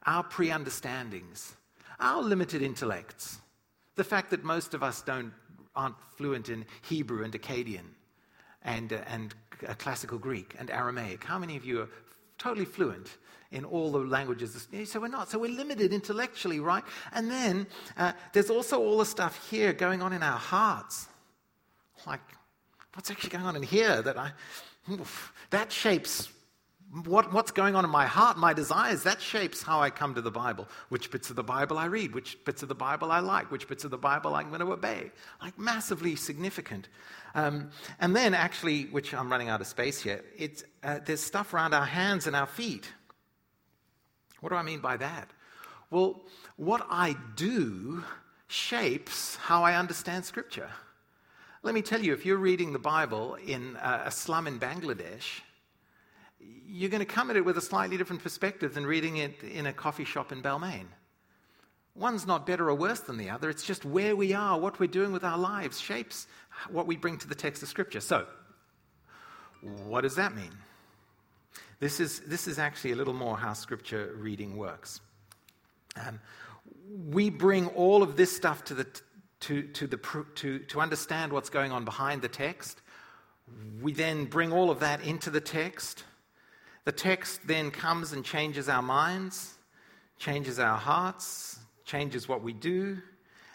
our 0.06 0.24
pre 0.24 0.50
understandings, 0.50 1.54
our 2.00 2.22
limited 2.22 2.62
intellects. 2.62 3.40
The 3.96 4.04
fact 4.06 4.32
that 4.32 4.44
most 4.44 4.74
of 4.74 4.84
us 4.84 5.02
don't, 5.02 5.34
aren't 5.76 5.96
fluent 6.16 6.50
in 6.50 6.66
Hebrew 6.82 7.24
and 7.24 7.34
Akkadian 7.34 7.86
and, 8.64 8.94
uh, 8.94 9.00
and 9.08 9.34
classical 9.78 10.18
Greek 10.18 10.56
and 10.60 10.70
Aramaic. 10.70 11.24
How 11.24 11.38
many 11.40 11.58
of 11.58 11.66
you 11.66 11.82
are 11.82 11.90
totally 12.38 12.66
fluent 12.66 13.18
in 13.52 13.66
all 13.66 13.92
the 13.92 14.00
languages? 14.00 14.68
So 14.86 15.00
we're 15.00 15.08
not. 15.08 15.30
So 15.30 15.40
we're 15.40 15.52
limited 15.56 15.94
intellectually, 15.94 16.60
right? 16.60 16.84
And 17.14 17.30
then 17.30 17.68
uh, 17.98 18.14
there's 18.34 18.50
also 18.50 18.80
all 18.80 18.98
the 18.98 19.06
stuff 19.06 19.50
here 19.50 19.74
going 19.74 20.02
on 20.02 20.14
in 20.14 20.24
our 20.24 20.38
hearts. 20.38 21.08
Like, 22.08 22.22
what's 22.94 23.12
actually 23.12 23.30
going 23.30 23.46
on 23.46 23.56
in 23.56 23.64
here 23.64 24.02
that 24.02 24.18
I, 24.18 24.32
oof, 24.92 25.34
that 25.50 25.72
shapes 25.72 26.30
what, 27.06 27.32
what's 27.32 27.52
going 27.52 27.76
on 27.76 27.86
in 27.86 27.90
my 27.90 28.06
heart, 28.06 28.38
my 28.38 28.54
desires, 28.54 29.04
that 29.04 29.22
shapes 29.22 29.64
how 29.64 29.80
I 29.80 29.90
come 29.90 30.14
to 30.16 30.22
the 30.22 30.32
Bible. 30.32 30.68
Which 30.90 31.10
bits 31.10 31.30
of 31.30 31.38
the 31.38 31.44
Bible 31.44 31.78
I 31.78 31.86
read, 31.86 32.14
which 32.14 32.44
bits 32.44 32.64
of 32.64 32.70
the 32.70 32.76
Bible 32.76 33.12
I 33.12 33.20
like, 33.20 33.50
which 33.50 33.68
bits 33.68 33.86
of 33.86 33.92
the 33.92 33.98
Bible 33.98 34.36
I'm 34.36 34.50
going 34.50 34.60
to 34.60 34.72
obey. 34.72 35.12
Like 35.42 35.58
massively 35.58 36.18
significant. 36.18 36.90
Um, 37.34 37.72
and 38.00 38.14
then, 38.14 38.34
actually, 38.34 38.84
which 38.86 39.14
I'm 39.14 39.32
running 39.32 39.48
out 39.48 39.62
of 39.62 39.68
space 39.68 40.02
here, 40.02 40.22
it's, 40.38 40.66
uh, 40.84 41.00
there's 41.06 41.22
stuff 41.22 41.54
around 41.54 41.74
our 41.74 41.86
hands 41.86 42.28
and 42.28 42.36
our 42.36 42.48
feet. 42.48 42.92
What 44.42 44.50
do 44.50 44.56
I 44.56 44.64
mean 44.64 44.82
by 44.82 44.98
that? 44.98 45.30
Well, 45.92 46.22
what 46.58 46.86
I 46.90 47.16
do 47.38 48.04
shapes 48.48 49.38
how 49.38 49.64
I 49.64 49.76
understand 49.76 50.26
Scripture. 50.26 50.70
Let 51.64 51.74
me 51.74 51.82
tell 51.82 52.02
you, 52.02 52.12
if 52.12 52.26
you're 52.26 52.38
reading 52.38 52.74
the 52.74 52.80
Bible 52.80 53.36
in 53.36 53.78
a 53.82 54.12
slum 54.12 54.48
in 54.48 54.60
Bangladesh, 54.60 55.42
you're 56.68 56.90
going 56.90 57.00
to 57.00 57.06
come 57.06 57.30
at 57.30 57.36
it 57.36 57.44
with 57.44 57.58
a 57.58 57.62
slightly 57.62 57.98
different 57.98 58.24
perspective 58.24 58.74
than 58.74 58.86
reading 58.86 59.18
it 59.18 59.44
in 59.44 59.66
a 59.66 59.74
coffee 59.74 60.06
shop 60.06 60.32
in 60.32 60.42
Balmain. 60.42 60.86
One's 61.96 62.26
not 62.26 62.46
better 62.46 62.70
or 62.70 62.76
worse 62.76 63.02
than 63.02 63.18
the 63.18 63.30
other. 63.30 63.50
It's 63.50 63.64
just 63.64 63.84
where 63.84 64.16
we 64.16 64.34
are, 64.34 64.58
what 64.58 64.80
we're 64.80 64.88
doing 64.88 65.12
with 65.12 65.26
our 65.26 65.38
lives 65.38 65.80
shapes 65.80 66.28
what 66.70 66.88
we 66.88 66.96
bring 66.96 67.18
to 67.18 67.28
the 67.28 67.36
text 67.36 67.62
of 67.62 67.70
Scripture. 67.70 68.00
So, 68.00 68.26
what 69.86 70.02
does 70.02 70.16
that 70.16 70.34
mean? 70.36 70.52
This 71.80 72.00
is, 72.00 72.22
this 72.22 72.48
is 72.48 72.60
actually 72.60 72.92
a 72.92 72.96
little 72.96 73.14
more 73.14 73.38
how 73.38 73.54
Scripture 73.54 74.14
reading 74.18 74.56
works. 74.56 75.02
Um, 75.98 76.22
we 77.10 77.30
bring 77.30 77.68
all 77.68 78.04
of 78.04 78.16
this 78.16 78.34
stuff 78.34 78.64
to, 78.66 78.74
the, 78.74 78.88
to, 79.42 79.64
to, 79.64 79.88
the, 79.88 80.26
to, 80.36 80.60
to 80.60 80.80
understand 80.80 81.34
what's 81.34 81.50
going 81.50 81.72
on 81.72 81.84
behind 81.84 82.22
the 82.22 82.30
text. 82.30 82.82
We 83.82 83.92
then 83.92 84.26
bring 84.26 84.54
all 84.54 84.70
of 84.70 84.80
that 84.80 85.04
into 85.04 85.30
the 85.30 85.42
text. 85.42 86.06
The 86.84 86.92
text 86.92 87.42
then 87.46 87.72
comes 87.72 88.12
and 88.14 88.26
changes 88.26 88.68
our 88.68 88.82
minds, 88.82 89.58
changes 90.18 90.60
our 90.60 90.78
hearts, 90.78 91.60
changes 91.86 92.28
what 92.28 92.42
we 92.42 92.54
do, 92.54 92.98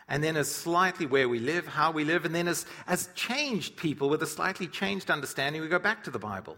and 0.09 0.23
then 0.23 0.37
as 0.37 0.49
slightly 0.51 1.07
where 1.07 1.29
we 1.29 1.41
live, 1.41 1.67
how 1.67 1.91
we 1.91 2.05
live, 2.05 2.25
and 2.25 2.35
then 2.35 2.47
as, 2.47 2.67
as 2.87 3.09
changed 3.15 3.77
people 3.77 4.09
with 4.09 4.23
a 4.23 4.27
slightly 4.27 4.69
changed 4.69 5.11
understanding, 5.11 5.61
we 5.61 5.69
go 5.69 5.81
back 5.81 6.05
to 6.05 6.11
the 6.11 6.19
Bible, 6.19 6.57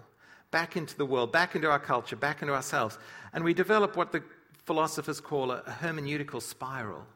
back 0.51 0.77
into 0.77 0.97
the 0.97 1.07
world, 1.07 1.33
back 1.33 1.55
into 1.55 1.71
our 1.71 1.79
culture, 1.79 2.17
back 2.17 2.43
into 2.43 2.55
ourselves, 2.55 2.99
and 3.33 3.43
we 3.43 3.55
develop 3.55 3.97
what 3.97 4.13
the 4.13 4.23
philosophers 4.67 5.21
call 5.21 5.51
a, 5.51 5.63
a 5.67 5.71
hermeneutical 5.71 6.43
spiral, 6.43 7.07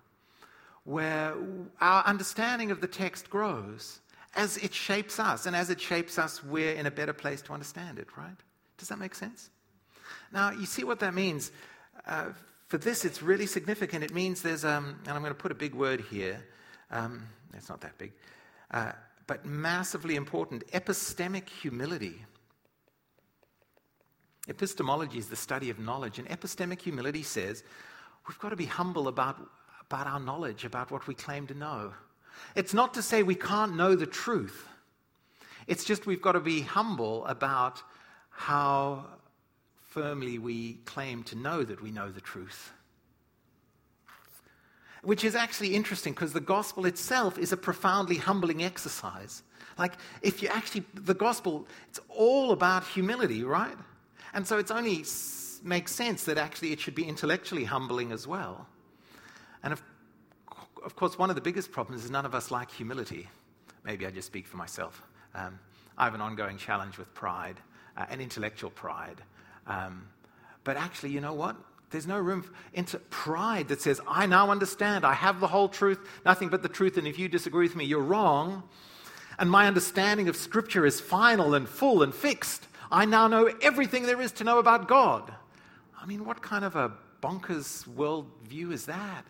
where 0.84 1.34
our 1.82 2.02
understanding 2.04 2.70
of 2.70 2.80
the 2.80 2.86
text 2.86 3.28
grows 3.28 4.00
as 4.34 4.56
it 4.56 4.72
shapes 4.72 5.20
us, 5.20 5.44
and 5.44 5.54
as 5.54 5.68
it 5.68 5.78
shapes 5.78 6.18
us, 6.18 6.42
we're 6.42 6.72
in 6.72 6.86
a 6.86 6.90
better 6.90 7.12
place 7.12 7.42
to 7.42 7.52
understand 7.52 7.98
it, 7.98 8.08
right? 8.16 8.38
Does 8.78 8.88
that 8.88 8.98
make 8.98 9.14
sense? 9.14 9.50
Now, 10.32 10.50
you 10.50 10.66
see 10.66 10.84
what 10.84 11.00
that 11.00 11.14
means. 11.14 11.52
Uh, 12.06 12.30
for 12.68 12.78
this, 12.78 13.04
it's 13.04 13.22
really 13.22 13.46
significant. 13.46 14.02
It 14.02 14.14
means 14.14 14.40
there's, 14.40 14.64
um, 14.64 14.98
and 15.04 15.14
I'm 15.14 15.20
going 15.20 15.34
to 15.34 15.38
put 15.38 15.52
a 15.52 15.54
big 15.54 15.74
word 15.74 16.00
here. 16.00 16.42
Um, 16.90 17.26
it's 17.54 17.68
not 17.68 17.80
that 17.82 17.98
big, 17.98 18.12
uh, 18.70 18.92
but 19.26 19.44
massively 19.44 20.16
important 20.16 20.66
epistemic 20.72 21.48
humility. 21.48 22.24
Epistemology 24.48 25.18
is 25.18 25.28
the 25.28 25.36
study 25.36 25.70
of 25.70 25.78
knowledge, 25.78 26.18
and 26.18 26.28
epistemic 26.28 26.80
humility 26.80 27.22
says 27.22 27.62
we've 28.26 28.38
got 28.38 28.48
to 28.48 28.56
be 28.56 28.66
humble 28.66 29.08
about, 29.08 29.36
about 29.88 30.06
our 30.06 30.18
knowledge, 30.18 30.64
about 30.64 30.90
what 30.90 31.06
we 31.06 31.14
claim 31.14 31.46
to 31.46 31.54
know. 31.54 31.92
It's 32.56 32.74
not 32.74 32.94
to 32.94 33.02
say 33.02 33.22
we 33.22 33.34
can't 33.34 33.76
know 33.76 33.94
the 33.94 34.06
truth, 34.06 34.66
it's 35.66 35.84
just 35.84 36.06
we've 36.06 36.22
got 36.22 36.32
to 36.32 36.40
be 36.40 36.62
humble 36.62 37.24
about 37.26 37.82
how 38.32 39.06
firmly 39.90 40.38
we 40.38 40.74
claim 40.84 41.22
to 41.24 41.36
know 41.36 41.62
that 41.62 41.82
we 41.82 41.90
know 41.90 42.10
the 42.10 42.20
truth. 42.20 42.72
Which 45.02 45.24
is 45.24 45.34
actually 45.34 45.74
interesting 45.74 46.12
because 46.12 46.32
the 46.32 46.40
gospel 46.40 46.86
itself 46.86 47.38
is 47.38 47.52
a 47.52 47.56
profoundly 47.56 48.16
humbling 48.16 48.62
exercise. 48.62 49.42
Like, 49.78 49.94
if 50.22 50.42
you 50.42 50.48
actually, 50.48 50.84
the 50.94 51.14
gospel, 51.14 51.66
it's 51.88 52.00
all 52.08 52.52
about 52.52 52.84
humility, 52.84 53.42
right? 53.42 53.76
And 54.32 54.46
so 54.46 54.58
it's 54.58 54.70
only 54.70 55.04
makes 55.64 55.92
sense 55.92 56.24
that 56.24 56.38
actually 56.38 56.72
it 56.72 56.80
should 56.80 56.94
be 56.94 57.04
intellectually 57.04 57.64
humbling 57.64 58.12
as 58.12 58.26
well. 58.26 58.66
And 59.62 59.72
of, 59.72 59.82
of 60.84 60.96
course, 60.96 61.18
one 61.18 61.30
of 61.30 61.36
the 61.36 61.42
biggest 61.42 61.70
problems 61.72 62.04
is 62.04 62.10
none 62.10 62.26
of 62.26 62.34
us 62.34 62.50
like 62.50 62.70
humility. 62.70 63.28
Maybe 63.84 64.06
I 64.06 64.10
just 64.10 64.26
speak 64.26 64.46
for 64.46 64.56
myself. 64.56 65.02
Um, 65.34 65.58
I 65.96 66.04
have 66.04 66.14
an 66.14 66.20
ongoing 66.20 66.56
challenge 66.58 66.98
with 66.98 67.12
pride, 67.14 67.56
uh, 67.96 68.06
and 68.10 68.20
intellectual 68.20 68.70
pride. 68.70 69.22
Um, 69.66 70.06
but 70.64 70.76
actually, 70.76 71.10
you 71.10 71.20
know 71.20 71.34
what? 71.34 71.56
There's 71.90 72.06
no 72.06 72.18
room 72.18 72.50
into 72.72 72.98
pride 72.98 73.68
that 73.68 73.82
says, 73.82 74.00
I 74.08 74.26
now 74.26 74.50
understand, 74.50 75.04
I 75.04 75.12
have 75.12 75.40
the 75.40 75.46
whole 75.46 75.68
truth, 75.68 75.98
nothing 76.24 76.48
but 76.48 76.62
the 76.62 76.68
truth, 76.68 76.96
and 76.96 77.06
if 77.06 77.18
you 77.18 77.28
disagree 77.28 77.66
with 77.66 77.76
me, 77.76 77.84
you're 77.84 78.00
wrong. 78.00 78.62
And 79.38 79.50
my 79.50 79.66
understanding 79.66 80.28
of 80.28 80.36
Scripture 80.36 80.86
is 80.86 81.00
final 81.00 81.54
and 81.54 81.68
full 81.68 82.02
and 82.02 82.14
fixed. 82.14 82.66
I 82.90 83.04
now 83.04 83.28
know 83.28 83.50
everything 83.60 84.04
there 84.04 84.20
is 84.20 84.32
to 84.32 84.44
know 84.44 84.58
about 84.58 84.88
God. 84.88 85.32
I 86.00 86.06
mean, 86.06 86.24
what 86.24 86.42
kind 86.42 86.64
of 86.64 86.76
a 86.76 86.92
bonkers 87.22 87.86
worldview 87.88 88.72
is 88.72 88.86
that? 88.86 89.24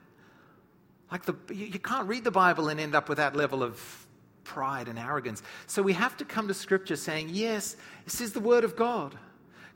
Like, 1.11 1.25
the, 1.25 1.35
you, 1.53 1.67
you 1.67 1.79
can't 1.79 2.09
read 2.09 2.25
the 2.25 2.31
Bible 2.31 2.69
and 2.69 2.81
end 2.81 2.95
up 2.95 3.09
with 3.09 3.19
that 3.19 3.37
level 3.37 3.63
of 3.63 4.02
pride 4.45 4.89
and 4.89 4.99
arrogance. 4.99 5.43
So 5.67 5.83
we 5.83 5.93
have 5.93 6.17
to 6.19 6.25
come 6.25 6.49
to 6.49 6.55
Scripture 6.55 6.97
saying, 6.97 7.31
yes, 7.31 7.77
this 8.05 8.21
is 8.21 8.33
the 8.33 8.41
Word 8.41 8.65
of 8.65 8.77
God. 8.77 9.17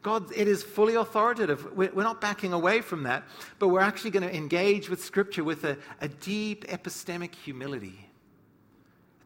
God, 0.02 0.30
it 0.36 0.46
is 0.46 0.62
fully 0.62 0.94
authoritative. 0.94 1.76
We're 1.76 1.90
not 1.94 2.20
backing 2.20 2.52
away 2.52 2.80
from 2.80 3.02
that, 3.04 3.24
but 3.58 3.68
we're 3.68 3.80
actually 3.80 4.12
going 4.12 4.22
to 4.22 4.34
engage 4.34 4.88
with 4.88 5.02
Scripture 5.02 5.42
with 5.42 5.64
a, 5.64 5.76
a 6.00 6.06
deep 6.06 6.64
epistemic 6.68 7.34
humility. 7.34 8.08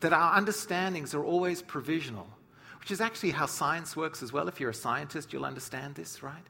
That 0.00 0.14
our 0.14 0.34
understandings 0.34 1.14
are 1.14 1.22
always 1.22 1.60
provisional, 1.60 2.26
which 2.80 2.90
is 2.90 3.02
actually 3.02 3.32
how 3.32 3.44
science 3.44 3.94
works 3.94 4.22
as 4.22 4.32
well. 4.32 4.48
If 4.48 4.58
you're 4.58 4.70
a 4.70 4.74
scientist, 4.74 5.34
you'll 5.34 5.44
understand 5.44 5.96
this, 5.96 6.22
right? 6.22 6.46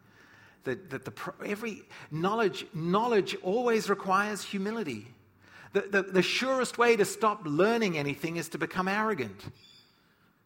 That, 0.62 0.90
that 0.90 1.04
the, 1.04 1.12
every 1.44 1.82
knowledge, 2.12 2.66
knowledge 2.72 3.36
always 3.42 3.90
requires 3.90 4.44
humility. 4.44 5.08
The, 5.72 5.82
the, 5.82 6.02
the 6.02 6.22
surest 6.22 6.78
way 6.78 6.96
to 6.96 7.04
stop 7.04 7.42
learning 7.44 7.96
anything 7.96 8.36
is 8.36 8.48
to 8.50 8.58
become 8.58 8.88
arrogant. 8.88 9.40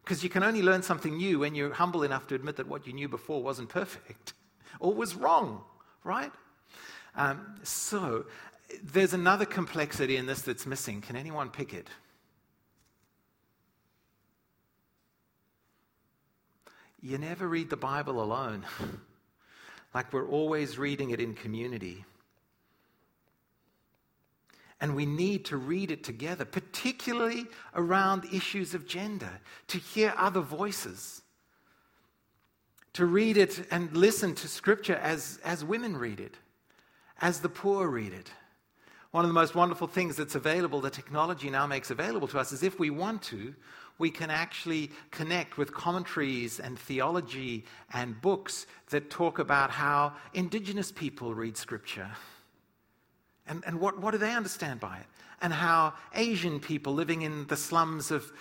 Because 0.03 0.23
you 0.23 0.29
can 0.29 0.43
only 0.43 0.61
learn 0.61 0.83
something 0.83 1.17
new 1.17 1.39
when 1.39 1.55
you're 1.55 1.73
humble 1.73 2.03
enough 2.03 2.27
to 2.27 2.35
admit 2.35 2.57
that 2.57 2.67
what 2.67 2.85
you 2.85 2.93
knew 2.93 3.09
before 3.09 3.41
wasn't 3.41 3.69
perfect 3.69 4.33
or 4.79 4.93
was 4.93 5.15
wrong, 5.15 5.63
right? 6.03 6.31
Um, 7.15 7.55
so 7.63 8.25
there's 8.83 9.13
another 9.13 9.45
complexity 9.45 10.17
in 10.17 10.27
this 10.27 10.41
that's 10.43 10.65
missing. 10.65 11.01
Can 11.01 11.15
anyone 11.15 11.49
pick 11.49 11.73
it? 11.73 11.87
You 17.01 17.17
never 17.17 17.47
read 17.47 17.69
the 17.69 17.77
Bible 17.77 18.21
alone. 18.21 18.65
like 19.93 20.11
we're 20.13 20.27
always 20.27 20.77
reading 20.77 21.11
it 21.11 21.19
in 21.19 21.33
community. 21.33 22.03
And 24.85 24.95
we 24.95 25.07
need 25.07 25.45
to 25.45 25.57
read 25.57 25.89
it 25.89 26.03
together, 26.03 26.45
particularly 26.45 27.47
around 27.73 28.23
issues 28.31 28.75
of 28.75 28.85
gender, 28.85 29.31
to 29.69 29.79
hear 29.79 30.13
other 30.15 30.41
voices, 30.41 31.23
to 32.93 33.07
read 33.07 33.35
it 33.35 33.65
and 33.71 33.91
listen 33.97 34.35
to 34.35 34.47
Scripture 34.47 34.97
as, 34.97 35.39
as 35.43 35.65
women 35.65 35.97
read 35.97 36.19
it, 36.19 36.35
as 37.19 37.39
the 37.39 37.49
poor 37.49 37.87
read 37.87 38.13
it. 38.13 38.29
One 39.09 39.25
of 39.25 39.29
the 39.29 39.33
most 39.33 39.55
wonderful 39.55 39.87
things 39.87 40.17
that's 40.17 40.35
available, 40.35 40.81
that 40.81 40.93
technology 40.93 41.49
now 41.49 41.65
makes 41.65 41.89
available 41.89 42.27
to 42.27 42.37
us, 42.37 42.51
is 42.51 42.61
if 42.61 42.77
we 42.77 42.91
want 42.91 43.23
to, 43.23 43.55
we 43.97 44.11
can 44.11 44.29
actually 44.29 44.91
connect 45.09 45.57
with 45.57 45.73
commentaries 45.73 46.59
and 46.59 46.77
theology 46.77 47.65
and 47.91 48.21
books 48.21 48.67
that 48.91 49.09
talk 49.09 49.39
about 49.39 49.71
how 49.71 50.13
indigenous 50.35 50.91
people 50.91 51.33
read 51.33 51.57
Scripture 51.57 52.11
and, 53.47 53.63
and 53.65 53.79
what, 53.79 53.99
what 53.99 54.11
do 54.11 54.17
they 54.17 54.33
understand 54.33 54.79
by 54.79 54.97
it? 54.97 55.05
And 55.41 55.53
how 55.53 55.93
Asian 56.13 56.59
people 56.59 56.93
living 56.93 57.21
in 57.21 57.45
the 57.47 57.57
slums 57.57 58.09
of, 58.11 58.31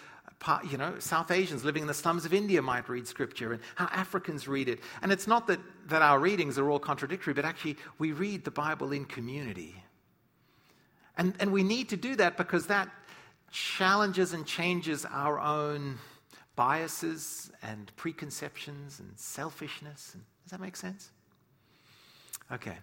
you 0.70 0.78
know, 0.78 0.98
South 0.98 1.30
Asians 1.30 1.64
living 1.64 1.82
in 1.82 1.88
the 1.88 1.94
slums 1.94 2.24
of 2.24 2.32
India 2.32 2.62
might 2.62 2.88
read 2.88 3.06
Scripture, 3.06 3.52
and 3.52 3.62
how 3.74 3.86
Africans 3.86 4.46
read 4.48 4.68
it. 4.68 4.80
And 5.02 5.12
it's 5.12 5.26
not 5.26 5.46
that, 5.48 5.60
that 5.88 6.02
our 6.02 6.18
readings 6.18 6.58
are 6.58 6.70
all 6.70 6.78
contradictory, 6.78 7.34
but 7.34 7.44
actually 7.44 7.76
we 7.98 8.12
read 8.12 8.44
the 8.44 8.50
Bible 8.50 8.92
in 8.92 9.04
community. 9.04 9.74
And, 11.16 11.34
and 11.40 11.52
we 11.52 11.62
need 11.62 11.88
to 11.90 11.96
do 11.96 12.16
that 12.16 12.36
because 12.36 12.66
that 12.66 12.88
challenges 13.50 14.32
and 14.32 14.46
changes 14.46 15.06
our 15.10 15.38
own 15.38 15.98
biases 16.56 17.50
and 17.62 17.92
preconceptions 17.96 19.00
and 19.00 19.10
selfishness. 19.16 20.12
And, 20.14 20.24
does 20.44 20.50
that 20.50 20.60
make 20.60 20.76
sense? 20.76 21.10
Okay. 22.52 22.76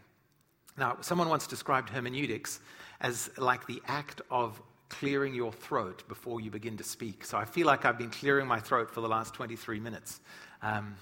Now, 0.77 0.97
someone 1.01 1.29
once 1.29 1.47
described 1.47 1.89
hermeneutics 1.89 2.59
as 3.01 3.29
like 3.37 3.65
the 3.67 3.81
act 3.87 4.21
of 4.29 4.61
clearing 4.89 5.33
your 5.33 5.51
throat 5.51 6.03
before 6.07 6.41
you 6.41 6.51
begin 6.51 6.77
to 6.77 6.83
speak. 6.83 7.23
So 7.25 7.37
I 7.37 7.45
feel 7.45 7.65
like 7.65 7.85
I've 7.85 7.97
been 7.97 8.09
clearing 8.09 8.47
my 8.47 8.59
throat 8.59 8.91
for 8.91 9.01
the 9.01 9.07
last 9.07 9.33
23 9.33 9.79
minutes. 9.79 10.19
Um, 10.61 10.95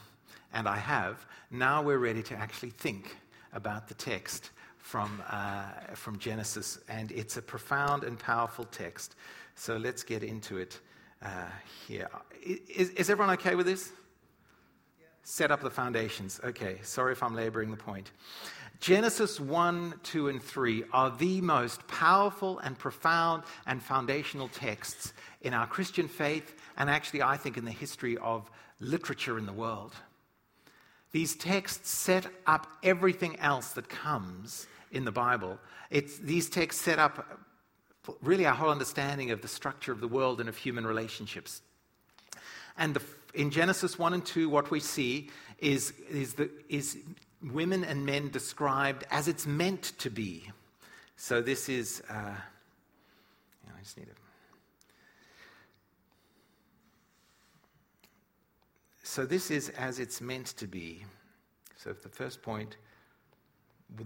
and 0.53 0.67
I 0.67 0.77
have. 0.77 1.25
Now 1.51 1.81
we're 1.81 1.97
ready 1.97 2.23
to 2.23 2.35
actually 2.35 2.69
think 2.69 3.17
about 3.53 3.87
the 3.87 3.95
text 3.95 4.51
from, 4.77 5.21
uh, 5.29 5.63
from 5.95 6.19
Genesis. 6.19 6.79
And 6.87 7.11
it's 7.11 7.37
a 7.37 7.41
profound 7.41 8.03
and 8.03 8.17
powerful 8.17 8.65
text. 8.65 9.15
So 9.55 9.77
let's 9.77 10.03
get 10.03 10.23
into 10.23 10.57
it 10.57 10.79
uh, 11.21 11.27
here. 11.87 12.09
Is, 12.43 12.89
is 12.91 13.09
everyone 13.09 13.33
okay 13.33 13.55
with 13.55 13.65
this? 13.65 13.91
Yeah. 14.99 15.05
Set 15.23 15.51
up 15.51 15.61
the 15.61 15.69
foundations. 15.69 16.39
Okay, 16.43 16.77
sorry 16.81 17.11
if 17.11 17.21
I'm 17.21 17.35
laboring 17.35 17.71
the 17.71 17.77
point. 17.77 18.11
Genesis 18.79 19.41
1, 19.41 19.95
2, 20.03 20.29
and 20.29 20.41
3 20.41 20.83
are 20.93 21.09
the 21.11 21.41
most 21.41 21.85
powerful 21.87 22.59
and 22.59 22.77
profound 22.77 23.43
and 23.67 23.83
foundational 23.83 24.47
texts 24.47 25.11
in 25.41 25.53
our 25.53 25.67
Christian 25.67 26.07
faith, 26.07 26.55
and 26.77 26.89
actually, 26.89 27.21
I 27.21 27.35
think, 27.35 27.57
in 27.57 27.65
the 27.65 27.71
history 27.71 28.17
of 28.17 28.49
literature 28.79 29.37
in 29.37 29.45
the 29.45 29.53
world. 29.53 29.93
These 31.11 31.35
texts 31.35 31.89
set 31.89 32.27
up 32.47 32.67
everything 32.81 33.37
else 33.39 33.71
that 33.71 33.89
comes 33.89 34.65
in 34.91 35.03
the 35.03 35.11
Bible. 35.11 35.57
It's, 35.89 36.17
these 36.17 36.49
texts 36.49 36.81
set 36.81 36.99
up 36.99 37.39
really 38.21 38.45
our 38.45 38.53
whole 38.53 38.69
understanding 38.69 39.31
of 39.31 39.41
the 39.41 39.47
structure 39.47 39.91
of 39.91 39.99
the 39.99 40.07
world 40.07 40.39
and 40.39 40.47
of 40.47 40.55
human 40.55 40.87
relationships. 40.87 41.61
And 42.77 42.93
the, 42.93 43.01
in 43.33 43.51
Genesis 43.51 43.99
1 43.99 44.13
and 44.13 44.25
2, 44.25 44.49
what 44.49 44.71
we 44.71 44.79
see 44.79 45.31
is, 45.57 45.93
is, 46.09 46.35
the, 46.35 46.49
is 46.69 46.97
women 47.41 47.83
and 47.83 48.05
men 48.05 48.29
described 48.29 49.05
as 49.11 49.27
it's 49.27 49.47
meant 49.47 49.93
to 49.99 50.09
be. 50.09 50.51
So 51.15 51.41
this 51.41 51.69
is, 51.69 52.01
uh, 52.09 52.13
I 52.13 53.81
just 53.81 53.97
need 53.97 54.07
a. 54.07 54.19
So 59.03 59.25
this 59.25 59.49
is 59.49 59.69
as 59.69 59.99
it's 59.99 60.21
meant 60.21 60.47
to 60.57 60.67
be. 60.67 61.03
So 61.75 61.93
the 61.93 62.09
first 62.09 62.41
point, 62.41 62.77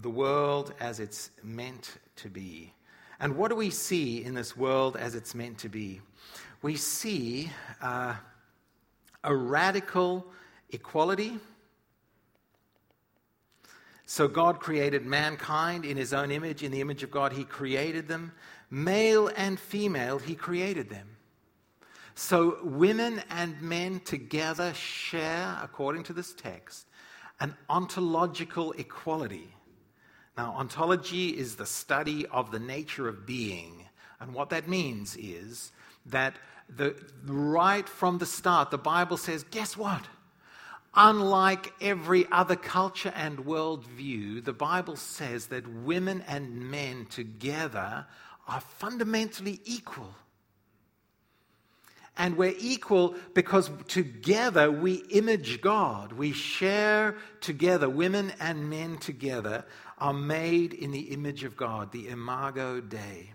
the 0.00 0.10
world 0.10 0.72
as 0.80 1.00
it's 1.00 1.30
meant 1.42 1.98
to 2.16 2.28
be. 2.28 2.72
And 3.20 3.36
what 3.36 3.50
do 3.50 3.56
we 3.56 3.70
see 3.70 4.24
in 4.24 4.34
this 4.34 4.56
world 4.56 4.96
as 4.96 5.14
it's 5.14 5.34
meant 5.34 5.58
to 5.58 5.68
be? 5.68 6.00
We 6.62 6.76
see 6.76 7.50
uh, 7.82 8.14
a 9.22 9.34
radical 9.34 10.26
equality 10.70 11.38
so 14.06 14.28
God 14.28 14.60
created 14.60 15.06
mankind 15.06 15.84
in 15.84 15.96
his 15.96 16.12
own 16.12 16.30
image. 16.30 16.62
In 16.62 16.72
the 16.72 16.80
image 16.80 17.02
of 17.02 17.10
God, 17.10 17.32
he 17.32 17.44
created 17.44 18.08
them. 18.08 18.32
Male 18.70 19.30
and 19.36 19.58
female, 19.58 20.18
he 20.18 20.34
created 20.34 20.90
them. 20.90 21.08
So 22.14 22.58
women 22.62 23.22
and 23.30 23.60
men 23.60 24.00
together 24.00 24.72
share, 24.74 25.58
according 25.62 26.04
to 26.04 26.12
this 26.12 26.32
text, 26.32 26.86
an 27.40 27.56
ontological 27.68 28.72
equality. 28.72 29.48
Now, 30.36 30.54
ontology 30.56 31.30
is 31.30 31.56
the 31.56 31.66
study 31.66 32.26
of 32.26 32.50
the 32.50 32.60
nature 32.60 33.08
of 33.08 33.26
being. 33.26 33.86
And 34.20 34.34
what 34.34 34.50
that 34.50 34.68
means 34.68 35.16
is 35.16 35.72
that 36.06 36.36
the, 36.68 36.96
right 37.26 37.88
from 37.88 38.18
the 38.18 38.26
start, 38.26 38.70
the 38.70 38.78
Bible 38.78 39.16
says, 39.16 39.44
guess 39.50 39.76
what? 39.76 40.04
Unlike 40.96 41.72
every 41.80 42.26
other 42.30 42.54
culture 42.54 43.12
and 43.16 43.38
worldview, 43.38 44.44
the 44.44 44.52
Bible 44.52 44.96
says 44.96 45.46
that 45.46 45.66
women 45.66 46.22
and 46.28 46.70
men 46.70 47.06
together 47.06 48.06
are 48.46 48.60
fundamentally 48.60 49.60
equal. 49.64 50.14
And 52.16 52.36
we're 52.36 52.54
equal 52.60 53.16
because 53.34 53.70
together 53.88 54.70
we 54.70 54.94
image 55.10 55.60
God. 55.60 56.12
We 56.12 56.32
share 56.32 57.16
together, 57.40 57.88
women 57.88 58.32
and 58.38 58.70
men 58.70 58.98
together 58.98 59.64
are 59.98 60.12
made 60.12 60.72
in 60.74 60.92
the 60.92 61.12
image 61.12 61.42
of 61.42 61.56
God, 61.56 61.90
the 61.90 62.08
imago 62.08 62.80
Dei. 62.80 63.32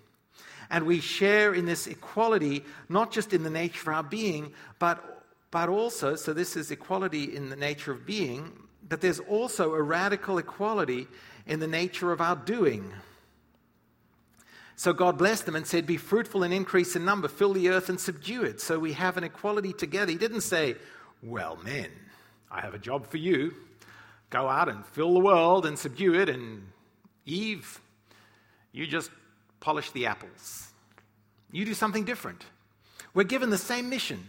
And 0.69 0.86
we 0.86 1.02
share 1.02 1.54
in 1.54 1.65
this 1.65 1.88
equality, 1.88 2.63
not 2.88 3.12
just 3.12 3.34
in 3.34 3.43
the 3.43 3.50
nature 3.50 3.91
of 3.91 3.95
our 3.98 4.04
being, 4.04 4.54
but 4.78 5.18
but 5.52 5.70
also, 5.70 6.16
so 6.16 6.34
this 6.34 6.56
is 6.56 6.72
equality 6.72 7.36
in 7.36 7.50
the 7.50 7.56
nature 7.56 7.92
of 7.92 8.06
being, 8.06 8.52
but 8.88 9.02
there's 9.02 9.20
also 9.20 9.74
a 9.74 9.82
radical 9.82 10.38
equality 10.38 11.08
in 11.46 11.60
the 11.60 11.68
nature 11.68 12.12
of 12.12 12.22
our 12.22 12.36
doing. 12.36 12.92
So 14.76 14.94
God 14.94 15.18
blessed 15.18 15.46
them 15.46 15.56
and 15.56 15.68
said, 15.68 15.86
Be 15.86 15.98
fruitful 15.98 16.44
and 16.44 16.54
increase 16.54 16.96
in 16.96 17.04
number, 17.04 17.28
fill 17.28 17.54
the 17.54 17.70
earth 17.70 17.90
and 17.90 18.00
subdue 18.00 18.44
it. 18.44 18.62
So 18.62 18.80
we 18.80 18.94
have 18.94 19.18
an 19.18 19.24
equality 19.24 19.74
together. 19.74 20.12
He 20.12 20.18
didn't 20.18 20.42
say, 20.42 20.76
Well, 21.22 21.58
men, 21.64 21.90
I 22.50 22.62
have 22.62 22.74
a 22.74 22.80
job 22.80 23.08
for 23.08 23.18
you. 23.18 23.54
Go 24.30 24.48
out 24.48 24.70
and 24.70 24.86
fill 24.86 25.16
the 25.16 25.20
world 25.20 25.66
and 25.66 25.78
subdue 25.78 26.14
it. 26.14 26.30
And 26.30 26.68
Eve, 27.26 27.82
you 28.72 28.88
just 28.88 29.10
polish 29.60 29.92
the 29.92 30.06
apples. 30.06 30.68
You 31.52 31.66
do 31.66 31.74
something 31.74 32.06
different. 32.06 32.46
We're 33.14 33.24
given 33.24 33.50
the 33.50 33.58
same 33.58 33.90
mission. 33.90 34.24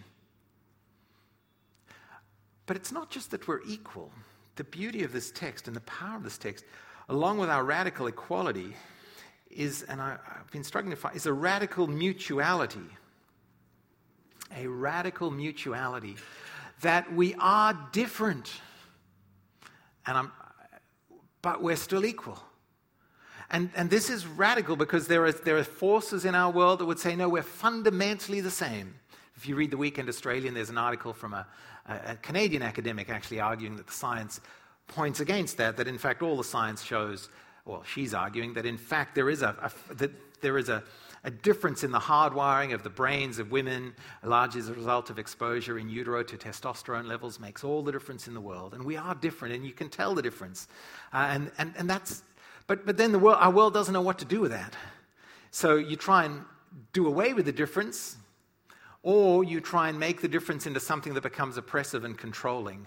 But 2.71 2.77
it's 2.77 2.93
not 2.93 3.11
just 3.11 3.33
that 3.33 3.49
we're 3.49 3.63
equal. 3.67 4.13
The 4.55 4.63
beauty 4.63 5.03
of 5.03 5.11
this 5.11 5.33
text 5.33 5.67
and 5.67 5.75
the 5.75 5.81
power 5.81 6.15
of 6.15 6.23
this 6.23 6.39
text, 6.39 6.65
along 7.09 7.39
with 7.39 7.51
our 7.51 7.65
radical 7.65 8.07
equality, 8.07 8.77
is, 9.51 9.83
and 9.83 10.01
I, 10.01 10.11
have 10.11 10.49
been 10.53 10.63
struggling 10.63 10.93
to 10.93 10.97
find, 10.97 11.17
is 11.17 11.27
a 11.27 11.33
radical 11.33 11.89
mutuality. 11.89 12.87
A 14.57 14.69
radical 14.69 15.33
mutuality 15.33 16.15
that 16.83 17.13
we 17.13 17.35
are 17.41 17.77
different, 17.91 18.53
and 20.07 20.17
I'm, 20.17 20.33
but 21.43 21.61
we're 21.61 21.75
still 21.75 22.05
equal. 22.05 22.39
And, 23.51 23.71
and 23.75 23.91
this 23.91 24.09
is 24.11 24.29
radical 24.29 24.77
because 24.77 25.09
there 25.09 25.25
are, 25.25 25.33
there 25.33 25.57
are 25.57 25.65
forces 25.65 26.25
in 26.25 26.37
our 26.37 26.53
world 26.53 26.79
that 26.79 26.87
would 26.87 27.01
say, 27.01 27.17
no, 27.17 27.29
we're 27.29 27.43
fundamentally 27.43 28.41
the 28.41 28.49
same. 28.53 28.95
If 29.35 29.49
you 29.49 29.57
read 29.57 29.73
the 29.73 29.77
Weekend 29.77 30.09
Australian, 30.09 30.55
there's 30.55 30.71
an 30.71 30.79
article 30.79 31.13
from 31.13 31.35
a, 31.87 32.17
Canadian 32.17 32.63
academic 32.63 33.11
actually 33.11 33.41
arguing 33.41 33.77
that 33.77 33.87
the 33.87 33.93
science 33.93 34.41
points 34.87 35.21
against 35.21 35.57
that, 35.57 35.77
that 35.77 35.89
in 35.89 35.99
fact 35.99 36.23
all 36.23 36.37
the 36.37 36.45
science 36.45 36.83
shows, 36.83 37.29
well, 37.65 37.83
she's 37.85 38.15
arguing 38.15 38.55
that 38.55 38.67
in 38.67 38.77
fact 38.77 39.15
there 39.15 39.31
is 39.31 39.43
a, 39.43 39.57
a 39.63 39.95
that 39.95 40.11
there 40.41 40.59
is 40.59 40.69
a, 40.69 40.83
a 41.25 41.31
difference 41.31 41.85
in 41.85 41.91
the 41.91 41.99
hardwiring 41.99 42.73
of 42.73 42.83
the 42.83 42.91
brains 42.91 43.39
of 43.39 43.51
women, 43.51 43.93
largely 44.23 44.61
as 44.61 44.69
a 44.69 44.75
result 44.75 45.11
of 45.11 45.19
exposure 45.19 45.79
in 45.79 45.89
utero 45.89 46.23
to 46.23 46.37
testosterone 46.37 47.07
levels, 47.07 47.39
makes 47.39 47.63
all 47.63 47.83
the 47.83 47.93
difference 47.93 48.27
in 48.27 48.35
the 48.35 48.41
world. 48.41 48.73
And 48.73 48.83
we 48.83 48.97
are 48.97 49.15
different, 49.15 49.55
and 49.55 49.65
you 49.65 49.73
can 49.73 49.91
tell 49.91 50.15
the 50.15 50.23
difference. 50.23 50.69
Uh, 51.13 51.29
and, 51.31 51.53
and, 51.59 51.75
and 51.77 51.91
that's, 51.91 52.23
but, 52.67 52.87
but 52.87 52.97
then 52.97 53.13
the 53.13 53.19
world, 53.19 53.37
our 53.41 53.51
world 53.51 53.75
doesn't 53.75 53.93
know 53.93 54.01
what 54.01 54.19
to 54.21 54.25
do 54.25 54.41
with 54.41 54.51
that. 54.51 54.75
So 55.51 55.77
you 55.77 55.97
try 55.97 56.25
and 56.25 56.43
do 56.93 57.07
away 57.07 57.35
with 57.35 57.45
the 57.45 57.53
difference, 57.53 58.17
or 59.03 59.45
you 59.45 59.61
try 59.61 59.89
and 59.89 59.99
make 59.99 60.21
the 60.21 60.29
difference 60.29 60.67
into 60.67 60.81
something 60.81 61.15
that 61.15 61.23
becomes 61.23 61.57
oppressive 61.57 62.05
and 62.05 62.17
controlling. 62.17 62.87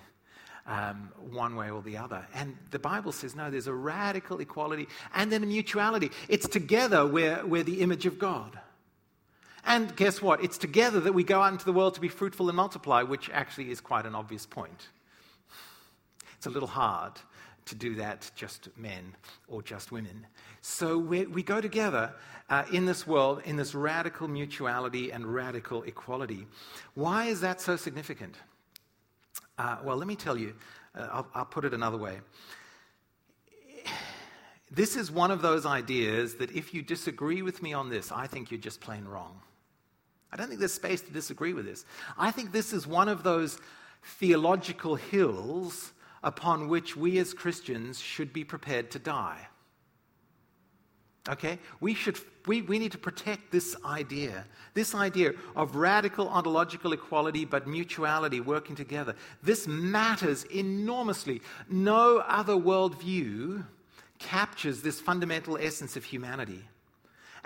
Um, 0.65 1.11
one 1.29 1.57
way 1.57 1.71
or 1.71 1.81
the 1.81 1.97
other. 1.97 2.25
And 2.33 2.55
the 2.71 2.79
Bible 2.79 3.11
says, 3.11 3.35
no, 3.35 3.51
there's 3.51 3.67
a 3.67 3.73
radical 3.73 4.39
equality 4.39 4.87
and 5.13 5.29
then 5.29 5.43
a 5.43 5.45
mutuality. 5.45 6.09
It's 6.29 6.47
together 6.47 7.05
we're, 7.05 7.45
we're 7.45 7.63
the 7.63 7.81
image 7.81 8.05
of 8.05 8.17
God. 8.17 8.57
And 9.65 9.93
guess 9.97 10.21
what? 10.21 10.41
It's 10.41 10.57
together 10.57 11.01
that 11.01 11.11
we 11.11 11.25
go 11.25 11.41
out 11.41 11.51
into 11.51 11.65
the 11.65 11.73
world 11.73 11.95
to 11.95 12.01
be 12.01 12.07
fruitful 12.07 12.47
and 12.47 12.55
multiply, 12.55 13.03
which 13.03 13.29
actually 13.31 13.71
is 13.71 13.81
quite 13.81 14.05
an 14.05 14.15
obvious 14.15 14.45
point. 14.45 14.87
It's 16.37 16.45
a 16.45 16.49
little 16.49 16.69
hard 16.69 17.11
to 17.65 17.75
do 17.75 17.95
that 17.95 18.29
just 18.35 18.69
men 18.77 19.15
or 19.47 19.61
just 19.61 19.91
women. 19.91 20.25
So 20.61 20.97
we, 20.97 21.25
go 21.43 21.61
together 21.61 22.13
uh, 22.49 22.63
in 22.71 22.85
this 22.85 23.07
world 23.07 23.41
in 23.45 23.55
this 23.55 23.73
radical 23.75 24.27
mutuality 24.27 25.11
and 25.11 25.25
radical 25.25 25.83
equality. 25.83 26.45
Why 26.93 27.25
is 27.25 27.41
that 27.41 27.61
so 27.61 27.75
significant? 27.75 28.35
Uh, 29.57 29.77
well, 29.83 29.97
let 29.97 30.07
me 30.07 30.15
tell 30.15 30.37
you, 30.37 30.53
uh, 30.95 31.07
I'll, 31.11 31.27
I'll 31.33 31.45
put 31.45 31.65
it 31.65 31.73
another 31.73 31.97
way. 31.97 32.19
This 34.71 34.95
is 34.95 35.11
one 35.11 35.29
of 35.29 35.43
those 35.43 35.67
ideas 35.67 36.35
that 36.35 36.51
if 36.51 36.73
you 36.73 36.81
disagree 36.81 37.43
with 37.43 37.61
me 37.61 37.73
on 37.73 37.89
this, 37.89 38.11
I 38.11 38.25
think 38.25 38.49
you're 38.49 38.59
just 38.59 38.81
plain 38.81 39.05
wrong. 39.05 39.39
I 40.31 40.35
don't 40.35 40.47
think 40.47 40.59
there's 40.59 40.73
space 40.73 41.01
to 41.01 41.11
disagree 41.11 41.53
with 41.53 41.65
this. 41.65 41.85
I 42.17 42.31
think 42.31 42.51
this 42.51 42.73
is 42.73 42.87
one 42.87 43.07
of 43.07 43.21
those 43.21 43.59
theological 44.03 44.95
hills 44.95 45.92
upon 46.23 46.69
which 46.69 46.95
we 46.95 47.17
as 47.17 47.33
Christians 47.33 47.99
should 47.99 48.31
be 48.31 48.43
prepared 48.43 48.91
to 48.91 48.99
die. 48.99 49.47
Okay? 51.29 51.59
We, 51.79 51.93
should, 51.93 52.19
we, 52.47 52.61
we 52.61 52.79
need 52.79 52.91
to 52.91 52.97
protect 52.97 53.51
this 53.51 53.75
idea, 53.85 54.45
this 54.73 54.93
idea 54.93 55.33
of 55.55 55.75
radical 55.75 56.27
ontological 56.27 56.93
equality 56.93 57.45
but 57.45 57.67
mutuality 57.67 58.41
working 58.41 58.75
together. 58.75 59.15
This 59.41 59.67
matters 59.67 60.43
enormously. 60.45 61.41
No 61.69 62.17
other 62.19 62.53
worldview 62.53 63.65
captures 64.19 64.81
this 64.81 64.99
fundamental 64.99 65.57
essence 65.57 65.95
of 65.95 66.03
humanity. 66.03 66.63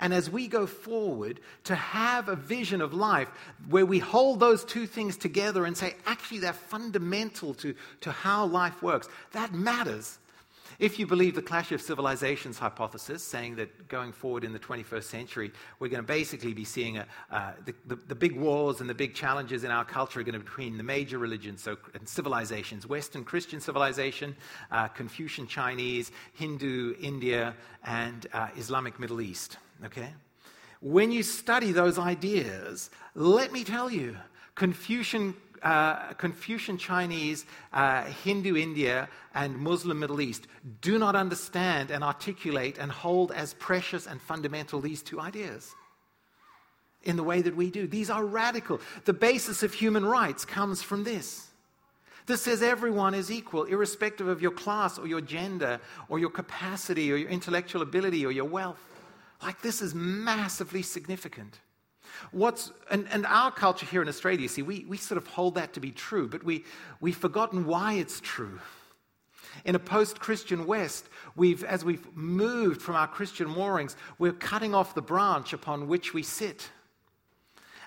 And 0.00 0.14
as 0.14 0.30
we 0.30 0.46
go 0.46 0.66
forward, 0.66 1.40
to 1.64 1.74
have 1.74 2.28
a 2.28 2.36
vision 2.36 2.80
of 2.80 2.94
life 2.94 3.28
where 3.68 3.86
we 3.86 3.98
hold 3.98 4.40
those 4.40 4.64
two 4.64 4.86
things 4.86 5.16
together 5.16 5.64
and 5.64 5.76
say, 5.76 5.96
actually, 6.06 6.38
they're 6.38 6.52
fundamental 6.52 7.54
to, 7.54 7.74
to 8.02 8.12
how 8.12 8.46
life 8.46 8.82
works, 8.82 9.08
that 9.32 9.52
matters. 9.52 10.18
If 10.78 11.00
you 11.00 11.08
believe 11.08 11.34
the 11.34 11.42
clash 11.42 11.72
of 11.72 11.80
civilizations 11.80 12.56
hypothesis, 12.56 13.24
saying 13.24 13.56
that 13.56 13.88
going 13.88 14.12
forward 14.12 14.44
in 14.44 14.52
the 14.52 14.60
21st 14.60 15.02
century, 15.02 15.50
we're 15.80 15.88
going 15.88 16.02
to 16.02 16.06
basically 16.06 16.54
be 16.54 16.64
seeing 16.64 16.98
a, 16.98 17.06
uh, 17.32 17.52
the, 17.64 17.74
the, 17.86 17.96
the, 17.96 18.14
big 18.14 18.36
wars 18.36 18.80
and 18.80 18.88
the 18.88 18.94
big 18.94 19.12
challenges 19.12 19.64
in 19.64 19.72
our 19.72 19.84
culture 19.84 20.20
are 20.20 20.22
going 20.22 20.34
to 20.34 20.38
be 20.38 20.44
between 20.44 20.76
the 20.76 20.84
major 20.84 21.18
religions 21.18 21.62
so, 21.62 21.76
and 21.94 22.08
civilizations 22.08 22.86
Western 22.86 23.24
Christian 23.24 23.60
civilization, 23.60 24.36
uh, 24.70 24.86
Confucian 24.86 25.48
Chinese, 25.48 26.12
Hindu 26.34 26.94
India, 27.00 27.56
and 27.84 28.28
uh, 28.32 28.48
Islamic 28.56 29.00
Middle 29.00 29.20
East. 29.20 29.56
Okay? 29.84 30.12
When 30.80 31.10
you 31.10 31.22
study 31.22 31.72
those 31.72 31.98
ideas, 31.98 32.90
let 33.14 33.52
me 33.52 33.64
tell 33.64 33.90
you, 33.90 34.16
Confucian 34.54 35.34
uh, 35.62 36.12
Confucian 36.14 36.78
Chinese, 36.78 37.44
uh, 37.72 38.04
Hindu 38.04 38.56
India, 38.56 39.08
and 39.34 39.56
Muslim 39.56 39.98
Middle 39.98 40.20
East 40.20 40.46
do 40.80 40.98
not 40.98 41.16
understand 41.16 41.90
and 41.90 42.04
articulate 42.04 42.78
and 42.78 42.90
hold 42.90 43.32
as 43.32 43.54
precious 43.54 44.06
and 44.06 44.20
fundamental 44.20 44.80
these 44.80 45.02
two 45.02 45.20
ideas 45.20 45.74
in 47.04 47.16
the 47.16 47.22
way 47.22 47.42
that 47.42 47.56
we 47.56 47.70
do. 47.70 47.86
These 47.86 48.10
are 48.10 48.24
radical. 48.24 48.80
The 49.04 49.12
basis 49.12 49.62
of 49.62 49.72
human 49.72 50.04
rights 50.04 50.44
comes 50.44 50.82
from 50.82 51.04
this. 51.04 51.46
This 52.26 52.42
says 52.42 52.62
everyone 52.62 53.14
is 53.14 53.30
equal, 53.30 53.64
irrespective 53.64 54.28
of 54.28 54.42
your 54.42 54.50
class 54.50 54.98
or 54.98 55.06
your 55.06 55.22
gender 55.22 55.80
or 56.10 56.18
your 56.18 56.30
capacity 56.30 57.10
or 57.10 57.16
your 57.16 57.30
intellectual 57.30 57.80
ability 57.80 58.26
or 58.26 58.30
your 58.30 58.44
wealth. 58.44 58.84
Like, 59.42 59.62
this 59.62 59.82
is 59.82 59.94
massively 59.94 60.82
significant. 60.82 61.60
What's, 62.32 62.72
and, 62.90 63.06
and 63.10 63.24
our 63.26 63.50
culture 63.50 63.86
here 63.86 64.02
in 64.02 64.08
Australia, 64.08 64.42
you 64.42 64.48
see, 64.48 64.62
we, 64.62 64.84
we 64.88 64.96
sort 64.96 65.18
of 65.18 65.26
hold 65.28 65.54
that 65.54 65.72
to 65.74 65.80
be 65.80 65.92
true, 65.92 66.28
but 66.28 66.42
we, 66.42 66.64
we've 67.00 67.16
forgotten 67.16 67.64
why 67.66 67.94
it's 67.94 68.20
true. 68.20 68.58
In 69.64 69.74
a 69.74 69.78
post 69.78 70.20
Christian 70.20 70.66
West, 70.66 71.08
we've, 71.36 71.64
as 71.64 71.84
we've 71.84 72.04
moved 72.16 72.82
from 72.82 72.96
our 72.96 73.06
Christian 73.06 73.48
moorings, 73.48 73.96
we're 74.18 74.32
cutting 74.32 74.74
off 74.74 74.94
the 74.94 75.02
branch 75.02 75.52
upon 75.52 75.88
which 75.88 76.12
we 76.12 76.22
sit. 76.22 76.70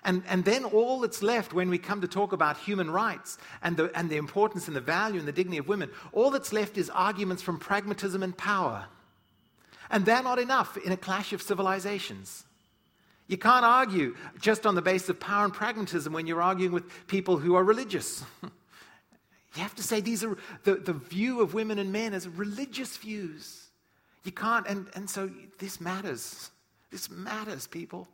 And, 0.04 0.24
and 0.28 0.44
then 0.44 0.66
all 0.66 1.02
that's 1.02 1.22
left 1.22 1.54
when 1.54 1.70
we 1.70 1.78
come 1.78 2.02
to 2.02 2.08
talk 2.08 2.34
about 2.34 2.58
human 2.58 2.90
rights 2.90 3.38
and 3.62 3.78
the, 3.78 3.92
and 3.96 4.10
the 4.10 4.18
importance 4.18 4.68
and 4.68 4.76
the 4.76 4.82
value 4.82 5.20
and 5.20 5.28
the 5.28 5.32
dignity 5.32 5.60
of 5.60 5.68
women, 5.68 5.92
all 6.12 6.32
that's 6.32 6.52
left 6.52 6.78
is 6.78 6.90
arguments 6.90 7.44
from 7.44 7.60
pragmatism 7.60 8.24
and 8.24 8.36
power. 8.36 8.86
And 9.92 10.06
they're 10.06 10.24
not 10.24 10.40
enough 10.40 10.78
in 10.78 10.92
a 10.92 10.98
clash 10.98 11.34
of 11.34 11.42
civilizations. 11.42 12.46
You 13.28 13.38
can't 13.38 13.66
argue 13.66 14.16
just 14.40 14.66
on 14.66 14.76
the 14.76 14.82
basis 14.82 15.10
of 15.10 15.20
power 15.20 15.46
and 15.46 15.54
pragmatism 15.54 16.12
when 16.12 16.28
you're 16.28 16.42
arguing 16.42 16.72
with 16.72 17.08
people 17.08 17.38
who 17.38 17.56
are 17.56 17.64
religious. 17.64 18.24
you 18.44 19.62
have 19.62 19.76
to 19.76 19.84
say 19.84 20.02
these 20.02 20.24
are 20.24 20.38
the, 20.64 20.76
the 20.76 20.94
view 20.94 21.42
of 21.42 21.54
women 21.54 21.78
and 21.78 21.92
men 21.92 22.14
as 22.14 22.28
religious 22.28 22.98
views. 22.98 23.68
You 24.24 24.32
can't, 24.32 24.66
and, 24.68 24.88
and 24.96 25.10
so 25.10 25.30
this 25.60 25.80
matters. 25.80 26.52
This 26.90 27.10
matters, 27.10 27.68
people. 27.68 28.08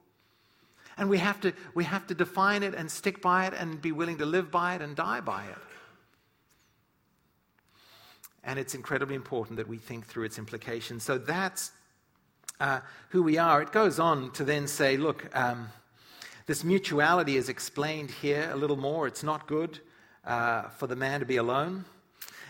And 0.97 1.09
we 1.09 1.19
have, 1.19 1.39
to, 1.41 1.53
we 1.75 1.83
have 1.83 2.07
to 2.07 2.15
define 2.15 2.63
it 2.63 2.73
and 2.73 2.89
stick 2.89 3.21
by 3.21 3.45
it 3.45 3.53
and 3.53 3.81
be 3.81 3.91
willing 3.91 4.17
to 4.17 4.25
live 4.25 4.49
by 4.49 4.75
it 4.75 4.81
and 4.81 4.95
die 4.95 5.21
by 5.21 5.45
it. 5.45 5.57
And 8.43 8.57
it's 8.57 8.75
incredibly 8.75 9.15
important 9.15 9.57
that 9.57 9.67
we 9.67 9.77
think 9.77 10.05
through 10.05 10.23
its 10.23 10.37
implications. 10.37 11.03
So 11.03 11.17
that's 11.17 11.71
uh, 12.59 12.79
who 13.09 13.23
we 13.23 13.37
are. 13.37 13.61
It 13.61 13.71
goes 13.71 13.99
on 13.99 14.31
to 14.31 14.43
then 14.43 14.67
say, 14.67 14.97
look, 14.97 15.29
um, 15.35 15.69
this 16.45 16.63
mutuality 16.63 17.35
is 17.35 17.49
explained 17.49 18.09
here 18.09 18.49
a 18.51 18.55
little 18.55 18.77
more. 18.77 19.05
It's 19.05 19.23
not 19.23 19.47
good 19.47 19.79
uh, 20.25 20.69
for 20.69 20.87
the 20.87 20.95
man 20.95 21.19
to 21.19 21.25
be 21.25 21.37
alone. 21.37 21.85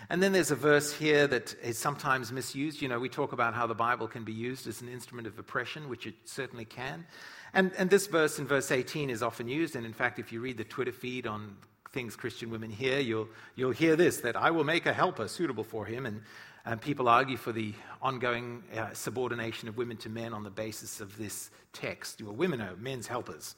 And 0.10 0.24
then 0.24 0.32
there's 0.32 0.52
a 0.52 0.56
verse 0.56 0.94
here 0.94 1.28
that 1.28 1.56
is 1.62 1.78
sometimes 1.78 2.32
misused. 2.32 2.82
You 2.82 2.88
know, 2.88 3.00
we 3.00 3.10
talk 3.10 3.34
about 3.34 3.54
how 3.54 3.68
the 3.68 3.76
Bible 3.76 4.08
can 4.08 4.24
be 4.24 4.32
used 4.32 4.68
as 4.68 4.82
an 4.82 4.88
instrument 4.88 5.28
of 5.28 5.38
oppression, 5.38 5.90
which 5.90 6.08
it 6.08 6.16
certainly 6.24 6.64
can. 6.64 7.06
And, 7.54 7.72
and 7.78 7.90
this 7.90 8.08
verse 8.08 8.40
in 8.40 8.48
verse 8.48 8.72
18 8.72 9.10
is 9.10 9.22
often 9.22 9.50
used. 9.50 9.76
And 9.76 9.86
in 9.86 9.94
fact, 9.94 10.20
if 10.20 10.32
you 10.32 10.40
read 10.40 10.58
the 10.58 10.64
Twitter 10.64 10.94
feed 10.94 11.28
on 11.28 11.58
things 11.98 12.16
Christian 12.16 12.52
women 12.52 12.70
hear, 12.70 13.00
you'll, 13.00 13.28
you'll 13.56 13.72
hear 13.72 13.96
this 13.96 14.18
that 14.18 14.36
I 14.36 14.52
will 14.52 14.64
make 14.64 14.86
a 14.86 14.94
helper 14.94 15.28
suitable 15.28 15.64
for 15.64 15.84
him. 15.84 16.06
And, 16.06 16.22
and 16.64 16.80
people 16.80 17.10
argue 17.10 17.38
for 17.38 17.52
the 17.52 17.74
ongoing 18.04 18.62
uh, 18.76 18.94
subordination 18.94 19.68
of 19.68 19.78
women 19.78 19.98
to 19.98 20.10
men 20.10 20.32
on 20.32 20.44
the 20.44 20.52
basis 20.52 21.02
of 21.02 21.18
this 21.18 21.50
text. 21.74 22.22
Well, 22.22 22.36
women 22.36 22.62
are 22.62 22.76
men's 22.76 23.08
helpers. 23.08 23.56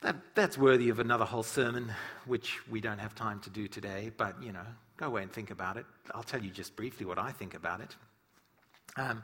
That, 0.00 0.16
that's 0.34 0.56
worthy 0.56 0.88
of 0.88 1.00
another 1.00 1.26
whole 1.26 1.42
sermon, 1.42 1.92
which 2.24 2.66
we 2.70 2.80
don't 2.80 2.98
have 2.98 3.14
time 3.14 3.40
to 3.40 3.50
do 3.50 3.68
today, 3.68 4.10
but 4.16 4.42
you 4.42 4.52
know, 4.52 4.64
go 4.96 5.08
away 5.08 5.24
and 5.24 5.30
think 5.30 5.50
about 5.50 5.76
it. 5.76 5.84
I'll 6.14 6.22
tell 6.22 6.42
you 6.42 6.50
just 6.50 6.76
briefly 6.76 7.04
what 7.04 7.18
I 7.18 7.30
think 7.30 7.52
about 7.52 7.82
it. 7.82 7.94
Um, 8.96 9.22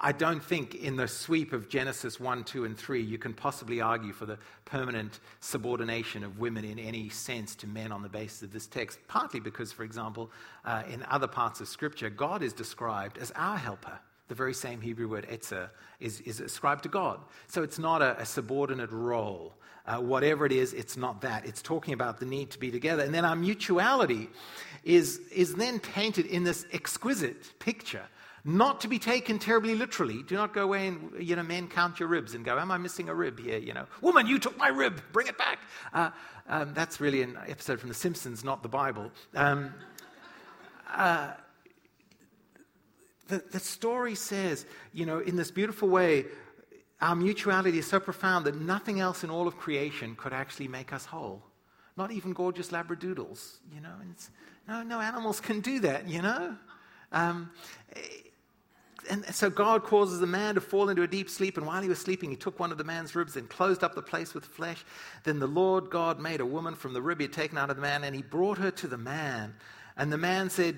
I 0.00 0.12
don't 0.12 0.42
think 0.42 0.76
in 0.76 0.96
the 0.96 1.08
sweep 1.08 1.52
of 1.52 1.68
Genesis 1.68 2.20
1, 2.20 2.44
2, 2.44 2.64
and 2.64 2.76
3 2.76 3.02
you 3.02 3.18
can 3.18 3.34
possibly 3.34 3.80
argue 3.80 4.12
for 4.12 4.26
the 4.26 4.38
permanent 4.64 5.18
subordination 5.40 6.22
of 6.22 6.38
women 6.38 6.64
in 6.64 6.78
any 6.78 7.08
sense 7.08 7.56
to 7.56 7.66
men 7.66 7.90
on 7.90 8.02
the 8.02 8.08
basis 8.08 8.42
of 8.42 8.52
this 8.52 8.66
text. 8.66 8.98
Partly 9.08 9.40
because, 9.40 9.72
for 9.72 9.82
example, 9.82 10.30
uh, 10.64 10.82
in 10.88 11.04
other 11.10 11.26
parts 11.26 11.60
of 11.60 11.68
Scripture, 11.68 12.10
God 12.10 12.42
is 12.42 12.52
described 12.52 13.18
as 13.18 13.32
our 13.32 13.56
helper. 13.56 13.98
The 14.28 14.34
very 14.36 14.54
same 14.54 14.80
Hebrew 14.80 15.08
word 15.08 15.26
ezer 15.28 15.70
is, 15.98 16.20
is 16.20 16.40
ascribed 16.40 16.84
to 16.84 16.88
God. 16.88 17.20
So 17.48 17.62
it's 17.62 17.78
not 17.78 18.02
a, 18.02 18.20
a 18.20 18.26
subordinate 18.26 18.92
role. 18.92 19.54
Uh, 19.84 19.96
whatever 19.96 20.46
it 20.46 20.52
is, 20.52 20.72
it's 20.74 20.96
not 20.96 21.20
that. 21.22 21.44
It's 21.44 21.60
talking 21.60 21.92
about 21.92 22.20
the 22.20 22.26
need 22.26 22.50
to 22.52 22.58
be 22.58 22.70
together. 22.70 23.02
And 23.02 23.12
then 23.12 23.24
our 23.24 23.34
mutuality 23.34 24.30
is, 24.84 25.18
is 25.34 25.56
then 25.56 25.80
painted 25.80 26.26
in 26.26 26.44
this 26.44 26.66
exquisite 26.72 27.58
picture 27.58 28.04
not 28.44 28.80
to 28.80 28.88
be 28.88 28.98
taken 28.98 29.38
terribly 29.38 29.74
literally. 29.74 30.22
Do 30.22 30.34
not 30.34 30.52
go 30.52 30.62
away 30.62 30.88
and, 30.88 31.12
you 31.18 31.36
know, 31.36 31.44
men 31.44 31.68
count 31.68 32.00
your 32.00 32.08
ribs 32.08 32.34
and 32.34 32.44
go, 32.44 32.58
Am 32.58 32.70
I 32.70 32.78
missing 32.78 33.08
a 33.08 33.14
rib 33.14 33.38
here? 33.38 33.58
You 33.58 33.72
know, 33.72 33.86
woman, 34.00 34.26
you 34.26 34.38
took 34.38 34.56
my 34.58 34.68
rib, 34.68 35.00
bring 35.12 35.28
it 35.28 35.38
back. 35.38 35.60
Uh, 35.92 36.10
um, 36.48 36.74
that's 36.74 37.00
really 37.00 37.22
an 37.22 37.38
episode 37.46 37.78
from 37.78 37.88
The 37.88 37.94
Simpsons, 37.94 38.42
not 38.42 38.62
the 38.62 38.68
Bible. 38.68 39.10
Um, 39.34 39.72
uh, 40.92 41.32
the, 43.28 43.42
the 43.50 43.60
story 43.60 44.16
says, 44.16 44.66
you 44.92 45.06
know, 45.06 45.20
in 45.20 45.36
this 45.36 45.50
beautiful 45.50 45.88
way, 45.88 46.26
our 47.00 47.14
mutuality 47.16 47.78
is 47.78 47.86
so 47.86 48.00
profound 48.00 48.44
that 48.46 48.60
nothing 48.60 49.00
else 49.00 49.24
in 49.24 49.30
all 49.30 49.46
of 49.46 49.56
creation 49.56 50.16
could 50.16 50.32
actually 50.32 50.68
make 50.68 50.92
us 50.92 51.04
whole. 51.04 51.42
Not 51.96 52.10
even 52.10 52.32
gorgeous 52.32 52.68
labradoodles, 52.70 53.58
you 53.72 53.80
know. 53.80 53.94
no, 54.68 54.82
no 54.82 55.00
animals 55.00 55.40
can 55.40 55.60
do 55.60 55.80
that, 55.80 56.08
you 56.08 56.22
know. 56.22 56.56
Um, 57.12 57.50
and 59.10 59.24
so 59.34 59.50
God 59.50 59.84
causes 59.84 60.20
the 60.20 60.26
man 60.26 60.54
to 60.54 60.60
fall 60.60 60.88
into 60.88 61.02
a 61.02 61.06
deep 61.06 61.28
sleep, 61.28 61.56
and 61.56 61.66
while 61.66 61.82
he 61.82 61.88
was 61.88 61.98
sleeping, 61.98 62.30
he 62.30 62.36
took 62.36 62.58
one 62.60 62.72
of 62.72 62.78
the 62.78 62.84
man's 62.84 63.14
ribs 63.14 63.36
and 63.36 63.48
closed 63.48 63.82
up 63.82 63.94
the 63.94 64.02
place 64.02 64.34
with 64.34 64.44
flesh. 64.44 64.84
Then 65.24 65.38
the 65.38 65.46
Lord 65.46 65.90
God 65.90 66.20
made 66.20 66.40
a 66.40 66.46
woman 66.46 66.74
from 66.74 66.92
the 66.92 67.02
rib 67.02 67.18
he 67.18 67.24
had 67.24 67.32
taken 67.32 67.58
out 67.58 67.70
of 67.70 67.76
the 67.76 67.82
man, 67.82 68.04
and 68.04 68.14
he 68.14 68.22
brought 68.22 68.58
her 68.58 68.70
to 68.70 68.86
the 68.86 68.98
man. 68.98 69.54
And 69.96 70.12
the 70.12 70.18
man 70.18 70.50
said, 70.50 70.76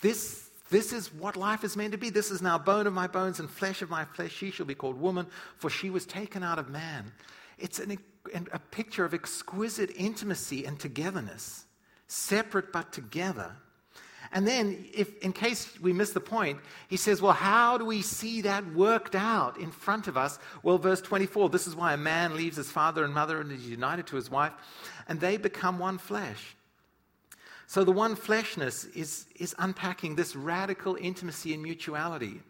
This, 0.00 0.48
this 0.70 0.92
is 0.92 1.12
what 1.12 1.36
life 1.36 1.64
is 1.64 1.76
meant 1.76 1.92
to 1.92 1.98
be. 1.98 2.10
This 2.10 2.30
is 2.30 2.42
now 2.42 2.58
bone 2.58 2.86
of 2.86 2.92
my 2.92 3.06
bones 3.06 3.40
and 3.40 3.50
flesh 3.50 3.82
of 3.82 3.90
my 3.90 4.04
flesh. 4.04 4.32
She 4.32 4.50
shall 4.50 4.66
be 4.66 4.74
called 4.74 5.00
woman, 5.00 5.26
for 5.56 5.70
she 5.70 5.90
was 5.90 6.06
taken 6.06 6.42
out 6.42 6.58
of 6.58 6.68
man. 6.68 7.12
It's 7.58 7.78
an, 7.78 7.98
a 8.34 8.58
picture 8.58 9.04
of 9.04 9.14
exquisite 9.14 9.90
intimacy 9.96 10.64
and 10.64 10.78
togetherness, 10.78 11.64
separate 12.08 12.72
but 12.72 12.92
together. 12.92 13.56
And 14.34 14.46
then, 14.46 14.86
if, 14.94 15.18
in 15.18 15.32
case 15.34 15.78
we 15.80 15.92
miss 15.92 16.12
the 16.12 16.20
point, 16.20 16.58
he 16.88 16.96
says, 16.96 17.20
Well, 17.20 17.34
how 17.34 17.76
do 17.76 17.84
we 17.84 18.00
see 18.00 18.40
that 18.42 18.74
worked 18.74 19.14
out 19.14 19.58
in 19.58 19.70
front 19.70 20.08
of 20.08 20.16
us? 20.16 20.38
Well, 20.62 20.78
verse 20.78 21.02
24 21.02 21.50
this 21.50 21.66
is 21.66 21.76
why 21.76 21.92
a 21.92 21.98
man 21.98 22.34
leaves 22.36 22.56
his 22.56 22.70
father 22.70 23.04
and 23.04 23.12
mother 23.12 23.40
and 23.40 23.52
is 23.52 23.68
united 23.68 24.06
to 24.08 24.16
his 24.16 24.30
wife, 24.30 24.52
and 25.06 25.20
they 25.20 25.36
become 25.36 25.78
one 25.78 25.98
flesh. 25.98 26.56
So 27.66 27.84
the 27.84 27.92
one 27.92 28.16
fleshness 28.16 28.84
is, 28.94 29.26
is 29.36 29.54
unpacking 29.58 30.16
this 30.16 30.34
radical 30.34 30.96
intimacy 31.00 31.54
and 31.54 31.62
mutuality. 31.62 32.40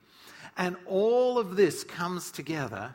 And 0.57 0.77
all 0.87 1.39
of 1.39 1.57
this 1.57 1.85
comes 1.85 2.31
together 2.31 2.95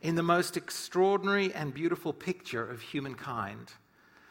in 0.00 0.14
the 0.14 0.22
most 0.22 0.56
extraordinary 0.56 1.52
and 1.54 1.72
beautiful 1.72 2.12
picture 2.12 2.68
of 2.68 2.80
humankind. 2.80 3.72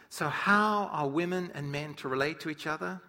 So, 0.10 0.28
how 0.28 0.90
are 0.92 1.08
women 1.08 1.52
and 1.54 1.72
men 1.72 1.94
to 1.96 2.10
relate 2.10 2.40
to 2.42 2.50
each 2.50 2.68
other? 2.68 3.02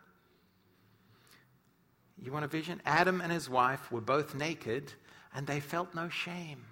You 2.22 2.30
want 2.30 2.44
a 2.44 2.48
vision? 2.48 2.80
Adam 2.86 3.20
and 3.20 3.32
his 3.32 3.50
wife 3.50 3.90
were 3.90 4.00
both 4.00 4.34
naked 4.34 4.92
and 5.34 5.46
they 5.46 5.60
felt 5.60 5.94
no 5.94 6.08
shame. 6.08 6.64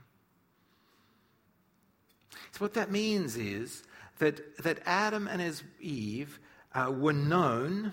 So, 2.53 2.59
what 2.61 2.75
that 2.75 2.91
means 2.91 3.37
is 3.37 3.83
that, 4.19 4.57
that 4.59 4.79
Adam 4.87 5.27
and 5.27 5.41
his 5.41 5.65
Eve 5.81 6.39
uh, 6.73 6.93
were 6.97 7.13
known 7.13 7.93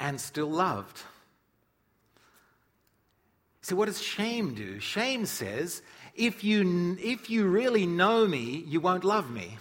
and 0.00 0.20
still 0.20 0.50
loved. 0.50 1.00
So, 3.62 3.76
what 3.76 3.86
does 3.86 4.02
shame 4.02 4.54
do? 4.54 4.80
Shame 4.80 5.26
says, 5.26 5.82
if 6.14 6.42
you, 6.42 6.96
if 7.00 7.30
you 7.30 7.46
really 7.46 7.86
know 7.86 8.26
me, 8.26 8.64
you 8.66 8.80
won't 8.80 9.04
love 9.04 9.30
me. 9.30 9.58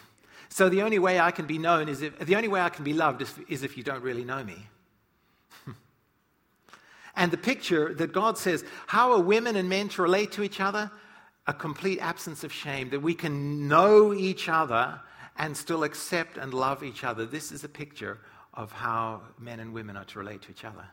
So, 0.50 0.70
the 0.70 0.82
only 0.82 0.98
way 0.98 1.20
I 1.20 1.30
can 1.30 1.46
be 1.46 1.60
known 1.60 1.90
is 1.90 2.02
if, 2.02 2.18
the 2.18 2.36
only 2.36 2.48
way 2.48 2.62
I 2.62 2.70
can 2.70 2.84
be 2.84 2.94
loved 2.94 3.22
is, 3.22 3.36
is 3.48 3.64
if 3.64 3.78
you 3.78 3.84
don't 3.84 4.02
really 4.02 4.24
know 4.24 4.44
me. 4.44 4.66
And 7.18 7.32
the 7.32 7.38
picture 7.38 7.96
that 7.96 8.14
God 8.14 8.38
says, 8.38 8.64
how 8.86 9.12
are 9.12 9.20
women 9.20 9.56
and 9.56 9.68
men 9.68 9.90
to 9.90 10.04
relate 10.04 10.32
to 10.34 10.44
each 10.44 10.62
other? 10.62 10.92
A 11.48 11.54
complete 11.54 12.00
absence 12.00 12.44
of 12.44 12.54
shame, 12.54 12.92
that 12.92 13.02
we 13.02 13.16
can 13.16 13.68
know 13.68 14.14
each 14.14 14.48
other 14.48 15.02
and 15.38 15.58
still 15.58 15.84
accept 15.84 16.38
and 16.38 16.54
love 16.54 16.84
each 16.84 17.04
other. 17.04 17.26
This 17.26 17.52
is 17.52 17.64
a 17.64 17.70
picture 17.70 18.20
of 18.54 18.72
how 18.72 19.22
men 19.40 19.60
and 19.60 19.74
women 19.74 19.98
are 19.98 20.06
to 20.06 20.20
relate 20.20 20.44
to 20.44 20.52
each 20.52 20.64
other. 20.64 20.86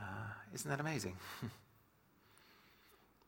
Uh, 0.00 0.32
isn't 0.54 0.68
that 0.68 0.80
amazing? 0.80 1.16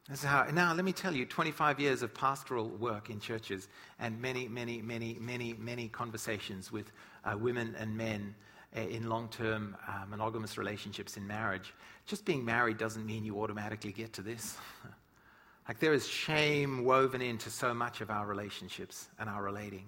This 0.08 0.20
is 0.20 0.24
how, 0.24 0.44
now, 0.52 0.72
let 0.72 0.84
me 0.84 0.92
tell 0.92 1.12
you 1.12 1.26
25 1.26 1.80
years 1.80 2.02
of 2.02 2.14
pastoral 2.14 2.68
work 2.68 3.10
in 3.10 3.18
churches 3.18 3.66
and 3.98 4.22
many, 4.22 4.46
many, 4.46 4.80
many, 4.80 5.16
many, 5.20 5.54
many 5.54 5.88
conversations 5.88 6.70
with 6.70 6.92
uh, 7.24 7.36
women 7.36 7.74
and 7.76 7.96
men 7.96 8.36
in 8.76 9.08
long 9.08 9.28
term 9.28 9.76
uh, 9.88 10.04
monogamous 10.08 10.58
relationships 10.58 11.16
in 11.16 11.26
marriage. 11.26 11.74
Just 12.06 12.24
being 12.24 12.44
married 12.44 12.78
doesn't 12.78 13.04
mean 13.04 13.24
you 13.24 13.40
automatically 13.40 13.92
get 13.92 14.12
to 14.14 14.22
this. 14.22 14.56
like, 15.68 15.78
there 15.78 15.92
is 15.92 16.06
shame 16.06 16.84
woven 16.84 17.22
into 17.22 17.50
so 17.50 17.72
much 17.74 18.00
of 18.00 18.10
our 18.10 18.26
relationships 18.26 19.08
and 19.18 19.28
our 19.28 19.42
relating. 19.42 19.86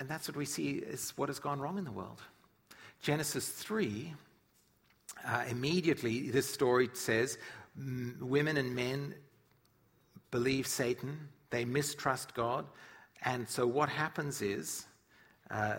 And 0.00 0.08
that's 0.08 0.26
what 0.26 0.36
we 0.36 0.44
see 0.44 0.70
is 0.70 1.12
what 1.16 1.28
has 1.28 1.38
gone 1.38 1.60
wrong 1.60 1.78
in 1.78 1.84
the 1.84 1.92
world. 1.92 2.20
Genesis 3.02 3.48
3 3.48 4.12
uh, 5.24 5.44
immediately, 5.48 6.30
this 6.30 6.48
story 6.48 6.88
says 6.94 7.38
m- 7.76 8.16
women 8.20 8.56
and 8.56 8.74
men 8.74 9.14
believe 10.30 10.66
Satan, 10.66 11.28
they 11.50 11.64
mistrust 11.64 12.34
God. 12.34 12.64
And 13.22 13.48
so, 13.48 13.66
what 13.66 13.88
happens 13.88 14.42
is 14.42 14.86
uh, 15.50 15.76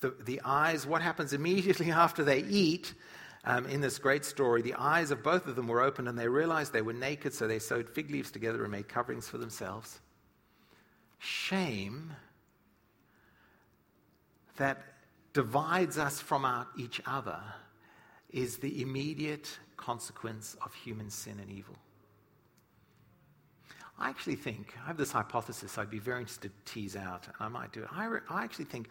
the, 0.00 0.14
the 0.24 0.40
eyes, 0.44 0.86
what 0.86 1.02
happens 1.02 1.32
immediately 1.32 1.90
after 2.04 2.24
they 2.24 2.40
eat 2.40 2.94
um, 3.44 3.66
in 3.66 3.80
this 3.80 3.98
great 3.98 4.24
story, 4.24 4.60
the 4.60 4.74
eyes 4.74 5.10
of 5.10 5.22
both 5.22 5.46
of 5.46 5.54
them 5.54 5.68
were 5.68 5.80
opened 5.80 6.08
and 6.08 6.18
they 6.18 6.28
realized 6.28 6.72
they 6.72 6.82
were 6.82 6.92
naked, 6.92 7.32
so 7.32 7.46
they 7.46 7.60
sewed 7.60 7.88
fig 7.88 8.10
leaves 8.10 8.30
together 8.30 8.62
and 8.62 8.72
made 8.72 8.88
coverings 8.88 9.28
for 9.28 9.38
themselves. 9.38 10.00
Shame 11.18 12.12
that 14.56 14.82
divides 15.32 15.96
us 15.96 16.20
from 16.20 16.44
our, 16.44 16.66
each 16.76 17.00
other 17.06 17.40
is 18.30 18.56
the 18.56 18.82
immediate 18.82 19.58
consequence 19.76 20.56
of 20.64 20.74
human 20.74 21.08
sin 21.08 21.38
and 21.40 21.50
evil. 21.50 21.76
I 23.98 24.10
actually 24.10 24.36
think, 24.36 24.74
I 24.82 24.88
have 24.88 24.96
this 24.96 25.12
hypothesis 25.12 25.78
I'd 25.78 25.90
be 25.90 25.98
very 25.98 26.20
interested 26.20 26.52
to 26.52 26.72
tease 26.72 26.96
out, 26.96 27.26
and 27.26 27.34
I 27.38 27.48
might 27.48 27.72
do 27.72 27.82
it. 27.82 27.88
I, 27.92 28.06
re- 28.06 28.20
I 28.28 28.44
actually 28.44 28.66
think 28.66 28.88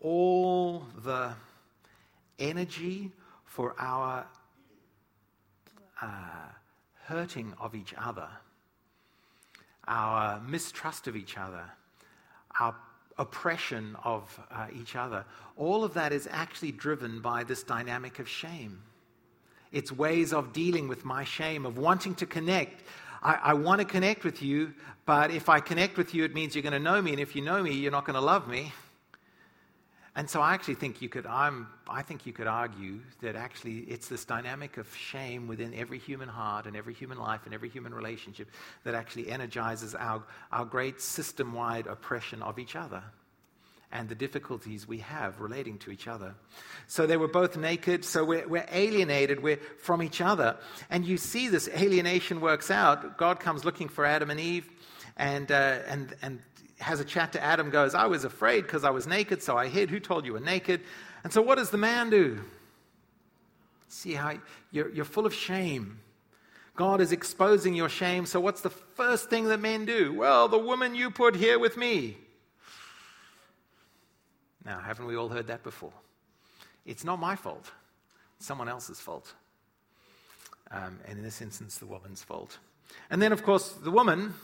all 0.00 0.84
the 1.04 1.32
energy 2.38 3.10
for 3.44 3.74
our 3.78 4.26
uh, 6.00 6.06
hurting 7.04 7.52
of 7.60 7.74
each 7.74 7.94
other, 7.98 8.28
our 9.86 10.40
mistrust 10.40 11.06
of 11.06 11.16
each 11.16 11.36
other, 11.36 11.64
our 12.58 12.74
oppression 13.18 13.96
of 14.04 14.40
uh, 14.50 14.66
each 14.72 14.96
other, 14.96 15.24
all 15.56 15.84
of 15.84 15.94
that 15.94 16.12
is 16.12 16.26
actually 16.30 16.72
driven 16.72 17.20
by 17.20 17.44
this 17.44 17.62
dynamic 17.62 18.18
of 18.18 18.28
shame. 18.28 18.80
It's 19.72 19.92
ways 19.92 20.32
of 20.32 20.52
dealing 20.52 20.88
with 20.88 21.04
my 21.04 21.24
shame, 21.24 21.66
of 21.66 21.76
wanting 21.76 22.14
to 22.16 22.26
connect. 22.26 22.82
I, 23.22 23.34
I 23.42 23.54
want 23.54 23.80
to 23.80 23.84
connect 23.84 24.24
with 24.24 24.42
you, 24.42 24.72
but 25.04 25.30
if 25.30 25.48
I 25.48 25.60
connect 25.60 25.98
with 25.98 26.14
you, 26.14 26.24
it 26.24 26.34
means 26.34 26.54
you're 26.54 26.62
going 26.62 26.72
to 26.72 26.78
know 26.78 27.02
me, 27.02 27.10
and 27.10 27.20
if 27.20 27.36
you 27.36 27.42
know 27.42 27.62
me, 27.62 27.72
you're 27.72 27.92
not 27.92 28.06
going 28.06 28.14
to 28.14 28.20
love 28.20 28.48
me. 28.48 28.72
And 30.20 30.28
so 30.28 30.42
I 30.42 30.52
actually 30.52 30.74
think 30.74 31.00
you 31.00 31.08
could, 31.08 31.24
I'm, 31.24 31.66
I 31.88 32.02
think 32.02 32.26
you 32.26 32.34
could 32.34 32.46
argue 32.46 33.00
that 33.22 33.36
actually 33.36 33.78
it's 33.88 34.08
this 34.08 34.26
dynamic 34.26 34.76
of 34.76 34.94
shame 34.94 35.48
within 35.48 35.72
every 35.72 35.96
human 35.96 36.28
heart 36.28 36.66
and 36.66 36.76
every 36.76 36.92
human 36.92 37.16
life 37.16 37.46
and 37.46 37.54
every 37.54 37.70
human 37.70 37.94
relationship 37.94 38.50
that 38.84 38.94
actually 38.94 39.30
energizes 39.30 39.94
our, 39.94 40.22
our 40.52 40.66
great 40.66 41.00
system 41.00 41.54
wide 41.54 41.86
oppression 41.86 42.42
of 42.42 42.58
each 42.58 42.76
other 42.76 43.02
and 43.92 44.10
the 44.10 44.14
difficulties 44.14 44.86
we 44.86 44.98
have 44.98 45.40
relating 45.40 45.78
to 45.78 45.90
each 45.90 46.06
other. 46.06 46.34
So 46.86 47.06
they 47.06 47.16
were 47.16 47.26
both 47.26 47.56
naked, 47.56 48.04
so 48.04 48.22
we're, 48.22 48.46
we're, 48.46 48.66
alienated 48.70 49.42
we're 49.42 49.60
from 49.78 50.02
each 50.02 50.20
other. 50.20 50.58
And 50.90 51.06
you 51.06 51.16
see 51.16 51.48
this 51.48 51.66
alienation 51.66 52.42
works 52.42 52.70
out. 52.70 53.16
God 53.16 53.40
comes 53.40 53.64
looking 53.64 53.88
for 53.88 54.04
Adam 54.04 54.28
and 54.28 54.38
Eve, 54.38 54.68
and, 55.16 55.50
uh, 55.50 55.78
and, 55.86 56.14
and 56.20 56.40
has 56.80 57.00
a 57.00 57.04
chat 57.04 57.32
to 57.32 57.42
Adam, 57.42 57.70
goes, 57.70 57.94
I 57.94 58.06
was 58.06 58.24
afraid 58.24 58.62
because 58.62 58.84
I 58.84 58.90
was 58.90 59.06
naked, 59.06 59.42
so 59.42 59.56
I 59.56 59.68
hid. 59.68 59.90
Who 59.90 60.00
told 60.00 60.24
you 60.24 60.32
were 60.32 60.40
naked? 60.40 60.80
And 61.22 61.32
so 61.32 61.42
what 61.42 61.58
does 61.58 61.70
the 61.70 61.78
man 61.78 62.10
do? 62.10 62.40
See 63.88 64.14
how 64.14 64.38
you're, 64.70 64.88
you're 64.90 65.04
full 65.04 65.26
of 65.26 65.34
shame. 65.34 66.00
God 66.76 67.00
is 67.00 67.12
exposing 67.12 67.74
your 67.74 67.88
shame, 67.88 68.24
so 68.24 68.40
what's 68.40 68.62
the 68.62 68.70
first 68.70 69.28
thing 69.28 69.44
that 69.46 69.60
men 69.60 69.84
do? 69.84 70.14
Well, 70.14 70.48
the 70.48 70.58
woman 70.58 70.94
you 70.94 71.10
put 71.10 71.36
here 71.36 71.58
with 71.58 71.76
me. 71.76 72.16
Now, 74.64 74.78
haven't 74.78 75.06
we 75.06 75.16
all 75.16 75.28
heard 75.28 75.48
that 75.48 75.62
before? 75.62 75.92
It's 76.86 77.04
not 77.04 77.18
my 77.18 77.36
fault, 77.36 77.70
it's 78.38 78.46
someone 78.46 78.68
else's 78.68 79.00
fault. 79.00 79.34
Um, 80.70 81.00
and 81.06 81.18
in 81.18 81.24
this 81.24 81.42
instance, 81.42 81.78
the 81.78 81.86
woman's 81.86 82.22
fault. 82.22 82.58
And 83.10 83.20
then, 83.20 83.32
of 83.32 83.42
course, 83.42 83.70
the 83.72 83.90
woman 83.90 84.34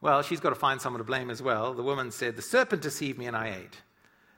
well, 0.00 0.22
she's 0.22 0.40
got 0.40 0.50
to 0.50 0.56
find 0.56 0.80
someone 0.80 0.98
to 0.98 1.04
blame 1.04 1.30
as 1.30 1.42
well. 1.42 1.74
The 1.74 1.82
woman 1.82 2.10
said, 2.10 2.36
The 2.36 2.42
serpent 2.42 2.82
deceived 2.82 3.18
me 3.18 3.26
and 3.26 3.36
I 3.36 3.48
ate. 3.48 3.80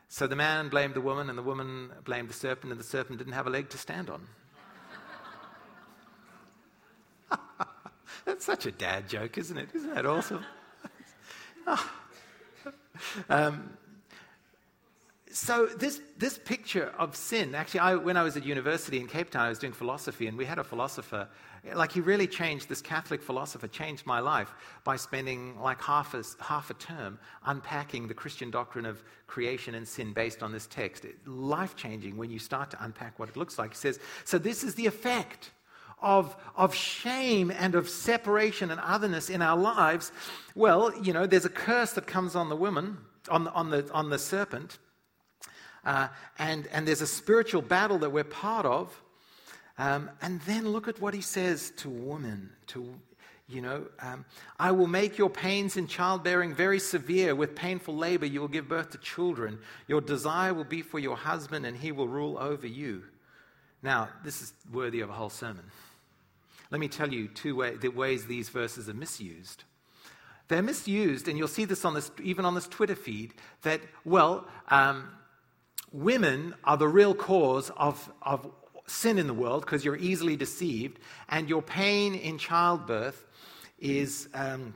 So 0.08 0.26
the 0.26 0.36
man 0.36 0.68
blamed 0.68 0.94
the 0.94 1.00
woman, 1.02 1.28
and 1.28 1.36
the 1.36 1.42
woman 1.42 1.90
blamed 2.04 2.30
the 2.30 2.34
serpent, 2.34 2.72
and 2.72 2.80
the 2.80 2.84
serpent 2.84 3.18
didn't 3.18 3.34
have 3.34 3.46
a 3.46 3.50
leg 3.50 3.68
to 3.70 3.78
stand 3.78 4.08
on. 4.08 4.26
That's 8.24 8.44
such 8.44 8.64
a 8.64 8.70
dad 8.70 9.08
joke, 9.08 9.36
isn't 9.36 9.58
it? 9.58 9.68
Isn't 9.74 9.94
that 9.94 10.06
awesome? 10.06 10.44
um, 13.28 13.76
so 15.38 15.66
this, 15.66 16.00
this 16.16 16.38
picture 16.38 16.92
of 16.98 17.14
sin, 17.16 17.54
actually, 17.54 17.80
I, 17.80 17.94
when 17.94 18.16
I 18.16 18.22
was 18.22 18.36
at 18.36 18.44
university 18.44 18.98
in 19.00 19.06
Cape 19.06 19.30
Town, 19.30 19.46
I 19.46 19.48
was 19.48 19.58
doing 19.58 19.72
philosophy, 19.72 20.26
and 20.26 20.36
we 20.36 20.44
had 20.44 20.58
a 20.58 20.64
philosopher 20.64 21.28
like 21.74 21.92
he 21.92 22.00
really 22.00 22.26
changed, 22.26 22.68
this 22.68 22.80
Catholic 22.80 23.22
philosopher 23.22 23.68
changed 23.68 24.06
my 24.06 24.20
life 24.20 24.52
by 24.84 24.96
spending 24.96 25.58
like 25.60 25.80
half 25.82 26.14
a, 26.14 26.22
half 26.40 26.70
a 26.70 26.74
term 26.74 27.18
unpacking 27.46 28.08
the 28.08 28.14
Christian 28.14 28.50
doctrine 28.50 28.86
of 28.86 29.02
creation 29.26 29.74
and 29.74 29.86
sin 29.86 30.12
based 30.12 30.42
on 30.42 30.52
this 30.52 30.66
text. 30.66 31.04
Life 31.26 31.76
changing 31.76 32.16
when 32.16 32.30
you 32.30 32.38
start 32.38 32.70
to 32.70 32.84
unpack 32.84 33.18
what 33.18 33.28
it 33.28 33.36
looks 33.36 33.58
like. 33.58 33.70
He 33.70 33.76
says, 33.76 33.98
so 34.24 34.38
this 34.38 34.62
is 34.62 34.74
the 34.74 34.86
effect 34.86 35.50
of, 36.00 36.36
of 36.56 36.74
shame 36.74 37.50
and 37.50 37.74
of 37.74 37.88
separation 37.88 38.70
and 38.70 38.80
otherness 38.80 39.30
in 39.30 39.42
our 39.42 39.56
lives. 39.56 40.12
Well, 40.54 40.92
you 41.02 41.12
know, 41.12 41.26
there's 41.26 41.44
a 41.44 41.50
curse 41.50 41.92
that 41.92 42.06
comes 42.06 42.36
on 42.36 42.48
the 42.48 42.56
woman, 42.56 42.98
on 43.28 43.48
on 43.48 43.70
the, 43.70 43.90
on 43.92 44.10
the 44.10 44.18
serpent. 44.18 44.78
Uh, 45.88 46.08
and, 46.38 46.66
and 46.66 46.86
there's 46.86 47.00
a 47.00 47.06
spiritual 47.06 47.62
battle 47.62 47.98
that 48.00 48.10
we're 48.10 48.22
part 48.22 48.66
of. 48.66 49.02
Um, 49.78 50.10
and 50.20 50.38
then 50.42 50.68
look 50.68 50.86
at 50.86 51.00
what 51.00 51.14
he 51.14 51.22
says 51.22 51.72
to 51.78 51.88
woman, 51.88 52.50
to 52.68 52.94
you 53.48 53.62
know, 53.62 53.86
um, 54.00 54.26
I 54.58 54.72
will 54.72 54.86
make 54.86 55.16
your 55.16 55.30
pains 55.30 55.78
in 55.78 55.86
childbearing 55.86 56.54
very 56.54 56.78
severe. 56.78 57.34
With 57.34 57.56
painful 57.56 57.96
labor, 57.96 58.26
you 58.26 58.42
will 58.42 58.48
give 58.48 58.68
birth 58.68 58.90
to 58.90 58.98
children. 58.98 59.60
Your 59.86 60.02
desire 60.02 60.52
will 60.52 60.64
be 60.64 60.82
for 60.82 60.98
your 60.98 61.16
husband, 61.16 61.64
and 61.64 61.74
he 61.74 61.90
will 61.90 62.08
rule 62.08 62.36
over 62.36 62.66
you. 62.66 63.04
Now, 63.82 64.10
this 64.22 64.42
is 64.42 64.52
worthy 64.70 65.00
of 65.00 65.08
a 65.08 65.14
whole 65.14 65.30
sermon. 65.30 65.64
Let 66.70 66.80
me 66.80 66.88
tell 66.88 67.10
you 67.10 67.28
two 67.28 67.56
way, 67.56 67.76
the 67.76 67.88
ways 67.88 68.26
these 68.26 68.50
verses 68.50 68.90
are 68.90 68.94
misused. 68.94 69.64
They're 70.48 70.60
misused, 70.60 71.28
and 71.28 71.38
you'll 71.38 71.48
see 71.48 71.64
this 71.64 71.86
on 71.86 71.94
this, 71.94 72.10
even 72.22 72.44
on 72.44 72.54
this 72.54 72.68
Twitter 72.68 72.96
feed, 72.96 73.32
that, 73.62 73.80
well, 74.04 74.46
um, 74.68 75.08
women 75.92 76.54
are 76.64 76.76
the 76.76 76.88
real 76.88 77.14
cause 77.14 77.70
of, 77.76 78.10
of 78.22 78.50
sin 78.86 79.18
in 79.18 79.26
the 79.26 79.34
world 79.34 79.62
because 79.62 79.84
you're 79.84 79.96
easily 79.96 80.36
deceived, 80.36 80.98
and 81.28 81.48
your 81.48 81.62
pain 81.62 82.14
in 82.14 82.38
childbirth 82.38 83.24
is, 83.78 84.28
um, 84.34 84.74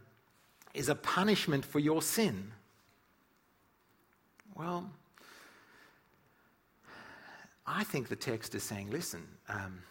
is 0.74 0.88
a 0.88 0.94
punishment 0.94 1.64
for 1.64 1.78
your 1.78 2.02
sin. 2.02 2.52
Well, 4.54 4.90
I 7.66 7.84
think 7.84 8.08
the 8.08 8.16
text 8.16 8.54
is 8.54 8.62
saying, 8.62 8.90
listen, 8.90 9.26
um, 9.48 9.82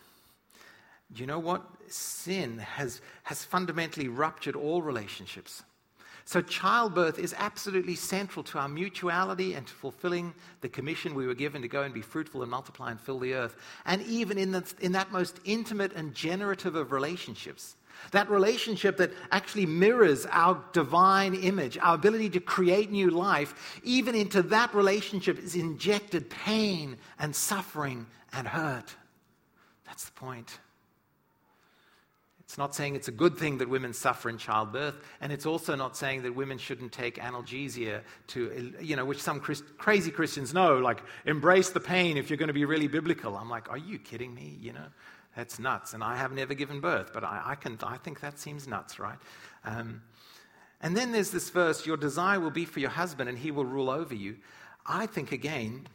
you 1.16 1.26
know 1.26 1.40
what? 1.40 1.64
Sin 1.88 2.60
has, 2.60 3.02
has 3.24 3.44
fundamentally 3.44 4.08
ruptured 4.08 4.56
all 4.56 4.82
relationships. 4.82 5.64
So, 6.32 6.40
childbirth 6.42 7.20
is 7.20 7.36
absolutely 7.38 7.96
central 7.96 8.42
to 8.46 8.58
our 8.58 8.70
mutuality 8.70 9.56
and 9.56 9.68
to 9.68 9.74
fulfilling 9.74 10.34
the 10.62 10.70
commission 10.70 11.14
we 11.14 11.28
were 11.28 11.34
given 11.34 11.62
to 11.62 11.68
go 11.68 11.84
and 11.84 11.94
be 11.94 12.00
fruitful 12.02 12.42
and 12.42 12.50
multiply 12.50 12.90
and 12.90 12.98
fill 12.98 13.20
the 13.20 13.34
earth. 13.34 13.58
And 13.86 14.02
even 14.04 14.38
in, 14.38 14.54
the, 14.54 14.64
in 14.80 14.94
that 14.94 15.12
most 15.12 15.42
intimate 15.44 15.92
and 15.92 16.16
generative 16.16 16.76
of 16.76 16.94
relationships, 16.94 17.76
that 18.12 18.30
relationship 18.30 18.96
that 18.96 19.12
actually 19.34 19.66
mirrors 19.66 20.26
our 20.28 20.64
divine 20.72 21.34
image, 21.34 21.78
our 21.80 21.96
ability 21.96 22.30
to 22.30 22.40
create 22.40 22.92
new 22.92 23.10
life, 23.10 23.82
even 23.84 24.16
into 24.16 24.42
that 24.42 24.74
relationship 24.74 25.38
is 25.38 25.56
injected 25.56 26.30
pain 26.30 26.96
and 27.20 27.36
suffering 27.36 28.08
and 28.32 28.48
hurt. 28.48 28.96
That's 29.86 30.06
the 30.06 30.14
point. 30.14 30.60
It's 32.52 32.58
not 32.58 32.76
saying 32.76 32.96
it's 32.96 33.08
a 33.08 33.14
good 33.14 33.38
thing 33.38 33.60
that 33.60 33.70
women 33.70 33.94
suffer 33.94 34.30
in 34.30 34.38
childbirth, 34.38 34.96
and 35.22 35.32
it's 35.32 35.46
also 35.46 35.74
not 35.74 35.96
saying 35.96 36.24
that 36.24 36.36
women 36.36 36.58
shouldn't 36.58 36.92
take 36.92 37.16
analgesia 37.16 38.02
to, 38.28 38.74
you 38.82 38.98
know, 38.98 39.06
which 39.06 39.22
some 39.22 39.40
Christ, 39.40 39.64
crazy 39.78 40.12
Christians 40.12 40.54
know, 40.54 40.78
like 40.78 41.02
embrace 41.26 41.70
the 41.70 41.80
pain 41.80 42.18
if 42.18 42.30
you're 42.30 42.36
going 42.36 42.48
to 42.48 42.54
be 42.54 42.66
really 42.66 42.90
biblical. 42.90 43.38
I'm 43.38 43.50
like, 43.50 43.72
are 43.72 43.78
you 43.78 43.98
kidding 43.98 44.36
me? 44.36 44.58
You 44.60 44.74
know, 44.74 44.86
That's 45.34 45.60
nuts. 45.60 45.94
And 45.94 46.04
I 46.04 46.18
have 46.18 46.34
never 46.34 46.54
given 46.54 46.82
birth, 46.82 47.12
but 47.14 47.24
I, 47.24 47.42
I 47.46 47.56
can, 47.56 47.78
I 47.84 47.96
think 47.96 48.20
that 48.20 48.38
seems 48.38 48.68
nuts, 48.68 49.00
right? 49.00 49.18
Um, 49.64 50.02
and 50.82 50.98
then 50.98 51.14
there's 51.14 51.32
this 51.32 51.50
verse 51.52 51.86
Your 51.86 51.96
desire 51.96 52.42
will 52.42 52.52
be 52.52 52.66
for 52.66 52.82
your 52.82 52.90
husband, 52.90 53.30
and 53.30 53.38
he 53.38 53.52
will 53.52 53.64
rule 53.64 53.90
over 53.90 54.14
you. 54.14 54.36
I 54.86 55.06
think, 55.06 55.32
again, 55.32 55.88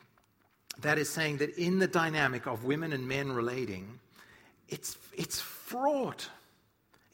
that 0.81 0.97
is 0.97 1.11
saying 1.11 1.37
that 1.37 1.51
in 1.59 1.81
the 1.81 1.87
dynamic 1.87 2.47
of 2.47 2.65
women 2.65 2.95
and 2.95 3.07
men 3.07 3.31
relating, 3.31 4.01
it's, 4.71 4.97
it's 5.13 5.39
fraught. 5.39 6.31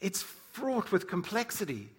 It's 0.03 0.21
fraught 0.21 0.91
with 0.91 1.07
complexity. 1.07 1.89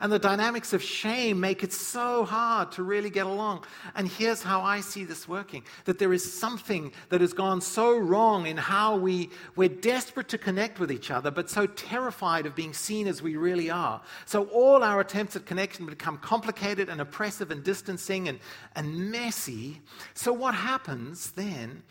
And 0.00 0.12
the 0.12 0.18
dynamics 0.18 0.72
of 0.72 0.82
shame 0.82 1.38
make 1.40 1.62
it 1.62 1.72
so 1.72 2.24
hard 2.24 2.72
to 2.72 2.82
really 2.82 3.10
get 3.10 3.26
along. 3.26 3.64
And 3.94 4.06
here's 4.08 4.42
how 4.42 4.60
I 4.60 4.80
see 4.80 5.04
this 5.04 5.28
working 5.28 5.62
that 5.84 5.98
there 5.98 6.12
is 6.12 6.30
something 6.30 6.92
that 7.08 7.20
has 7.20 7.32
gone 7.32 7.60
so 7.60 7.96
wrong 7.96 8.46
in 8.46 8.56
how 8.56 8.96
we, 8.96 9.30
we're 9.56 9.68
desperate 9.68 10.28
to 10.28 10.38
connect 10.38 10.80
with 10.80 10.90
each 10.90 11.10
other, 11.10 11.30
but 11.30 11.48
so 11.48 11.66
terrified 11.66 12.44
of 12.44 12.54
being 12.54 12.74
seen 12.74 13.06
as 13.06 13.22
we 13.22 13.36
really 13.36 13.70
are. 13.70 14.02
So 14.26 14.44
all 14.46 14.82
our 14.82 15.00
attempts 15.00 15.36
at 15.36 15.46
connection 15.46 15.86
become 15.86 16.18
complicated 16.18 16.88
and 16.88 17.00
oppressive 17.00 17.50
and 17.50 17.62
distancing 17.62 18.28
and, 18.28 18.40
and 18.74 19.10
messy. 19.10 19.80
So 20.14 20.32
what 20.32 20.54
happens 20.54 21.30
then 21.30 21.82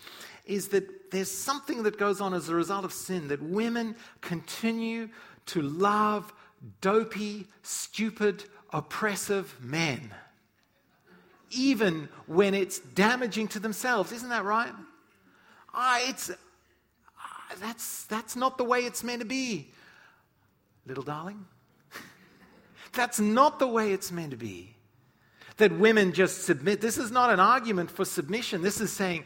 is 0.45 0.67
that 0.69 1.11
there's 1.11 1.31
something 1.31 1.83
that 1.83 1.97
goes 1.97 2.19
on 2.19 2.33
as 2.33 2.49
a 2.49 2.55
result 2.55 2.83
of 2.83 2.91
sin 2.91 3.29
that 3.29 3.41
women 3.41 3.95
continue 4.19 5.07
to 5.47 5.61
love 5.61 6.33
dopey, 6.81 7.47
stupid, 7.61 8.43
oppressive 8.71 9.55
men, 9.61 10.13
even 11.51 12.09
when 12.25 12.53
it's 12.53 12.79
damaging 12.79 13.47
to 13.49 13.59
themselves. 13.59 14.11
Isn't 14.11 14.29
that 14.29 14.45
right? 14.45 14.71
Ah, 15.73 15.99
it's, 16.07 16.31
ah, 17.19 17.55
that's, 17.59 18.05
that's 18.05 18.35
not 18.35 18.57
the 18.57 18.63
way 18.63 18.81
it's 18.81 19.03
meant 19.03 19.19
to 19.19 19.25
be, 19.25 19.71
little 20.85 21.03
darling. 21.03 21.45
that's 22.93 23.19
not 23.19 23.59
the 23.59 23.67
way 23.67 23.91
it's 23.91 24.11
meant 24.11 24.31
to 24.31 24.37
be. 24.37 24.75
That 25.57 25.77
women 25.77 26.13
just 26.13 26.45
submit. 26.45 26.81
This 26.81 26.97
is 26.97 27.11
not 27.11 27.29
an 27.29 27.39
argument 27.39 27.91
for 27.91 28.05
submission. 28.05 28.63
This 28.63 28.81
is 28.81 28.91
saying, 28.91 29.25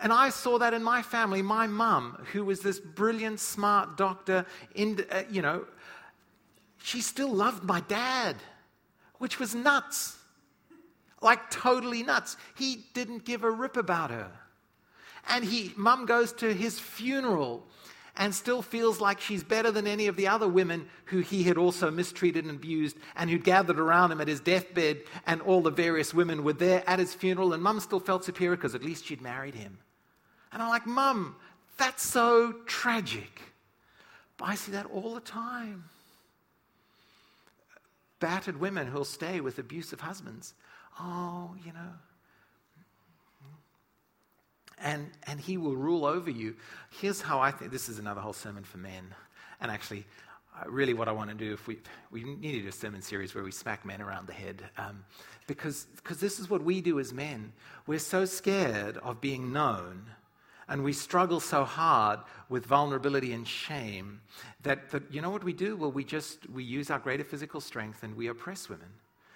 and 0.00 0.12
I 0.12 0.30
saw 0.30 0.58
that 0.58 0.74
in 0.74 0.82
my 0.82 1.02
family. 1.02 1.42
My 1.42 1.66
mum, 1.66 2.24
who 2.32 2.44
was 2.44 2.60
this 2.60 2.80
brilliant, 2.80 3.40
smart 3.40 3.96
doctor, 3.96 4.44
in, 4.74 5.04
uh, 5.10 5.22
you 5.30 5.42
know, 5.42 5.66
she 6.82 7.00
still 7.00 7.32
loved 7.32 7.64
my 7.64 7.80
dad, 7.80 8.36
which 9.18 9.38
was 9.38 9.54
nuts. 9.54 10.18
Like 11.22 11.50
totally 11.50 12.02
nuts. 12.02 12.36
He 12.56 12.84
didn't 12.92 13.24
give 13.24 13.44
a 13.44 13.50
rip 13.50 13.76
about 13.76 14.10
her. 14.10 14.30
And 15.28 15.44
he, 15.44 15.72
mum 15.76 16.04
goes 16.04 16.32
to 16.34 16.52
his 16.52 16.78
funeral 16.78 17.66
and 18.16 18.34
still 18.34 18.62
feels 18.62 19.00
like 19.00 19.20
she's 19.20 19.42
better 19.42 19.70
than 19.70 19.86
any 19.86 20.06
of 20.06 20.16
the 20.16 20.28
other 20.28 20.48
women 20.48 20.86
who 21.06 21.18
he 21.20 21.42
had 21.42 21.58
also 21.58 21.90
mistreated 21.90 22.44
and 22.44 22.56
abused 22.56 22.96
and 23.16 23.28
who 23.28 23.38
gathered 23.38 23.78
around 23.78 24.12
him 24.12 24.20
at 24.20 24.28
his 24.28 24.40
deathbed 24.40 25.02
and 25.26 25.40
all 25.42 25.60
the 25.60 25.70
various 25.70 26.14
women 26.14 26.44
were 26.44 26.52
there 26.52 26.82
at 26.86 26.98
his 26.98 27.12
funeral 27.14 27.52
and 27.52 27.62
mum 27.62 27.80
still 27.80 28.00
felt 28.00 28.24
superior 28.24 28.56
because 28.56 28.74
at 28.74 28.84
least 28.84 29.04
she'd 29.06 29.20
married 29.20 29.54
him. 29.54 29.78
And 30.52 30.62
I'm 30.62 30.68
like, 30.68 30.86
mum, 30.86 31.36
that's 31.76 32.06
so 32.06 32.52
tragic. 32.66 33.40
But 34.36 34.46
I 34.46 34.54
see 34.54 34.72
that 34.72 34.86
all 34.86 35.14
the 35.14 35.20
time 35.20 35.84
battered 38.20 38.58
women 38.58 38.86
who'll 38.86 39.04
stay 39.04 39.40
with 39.40 39.58
abusive 39.58 40.00
husbands. 40.00 40.54
Oh, 40.98 41.54
you 41.64 41.72
know. 41.72 41.92
And, 44.78 45.10
and 45.26 45.40
he 45.40 45.56
will 45.56 45.76
rule 45.76 46.04
over 46.04 46.30
you. 46.30 46.56
Here's 46.90 47.20
how 47.20 47.40
I 47.40 47.50
think 47.50 47.70
this 47.70 47.88
is 47.88 47.98
another 47.98 48.20
whole 48.20 48.32
sermon 48.32 48.64
for 48.64 48.78
men. 48.78 49.14
And 49.60 49.70
actually, 49.70 50.04
uh, 50.60 50.68
really, 50.68 50.94
what 50.94 51.08
I 51.08 51.12
want 51.12 51.30
to 51.30 51.36
do, 51.36 51.52
if 51.52 51.66
we, 51.66 51.78
we 52.10 52.24
need 52.24 52.52
to 52.52 52.62
do 52.62 52.68
a 52.68 52.72
sermon 52.72 53.02
series 53.02 53.34
where 53.34 53.44
we 53.44 53.50
smack 53.50 53.84
men 53.84 54.02
around 54.02 54.26
the 54.26 54.32
head, 54.32 54.62
um, 54.78 55.04
because 55.46 55.86
because 55.96 56.20
this 56.20 56.38
is 56.38 56.48
what 56.48 56.62
we 56.62 56.80
do 56.80 57.00
as 57.00 57.12
men. 57.12 57.52
We're 57.86 57.98
so 57.98 58.24
scared 58.24 58.98
of 58.98 59.20
being 59.20 59.52
known 59.52 60.06
and 60.68 60.82
we 60.82 60.92
struggle 60.92 61.40
so 61.40 61.64
hard 61.64 62.20
with 62.48 62.64
vulnerability 62.66 63.32
and 63.32 63.46
shame 63.46 64.20
that, 64.62 64.90
that 64.90 65.02
you 65.12 65.20
know 65.20 65.30
what 65.30 65.44
we 65.44 65.52
do 65.52 65.76
well 65.76 65.92
we 65.92 66.04
just 66.04 66.48
we 66.50 66.64
use 66.64 66.90
our 66.90 66.98
greater 66.98 67.24
physical 67.24 67.60
strength 67.60 68.02
and 68.02 68.16
we 68.16 68.28
oppress 68.28 68.68
women 68.68 68.88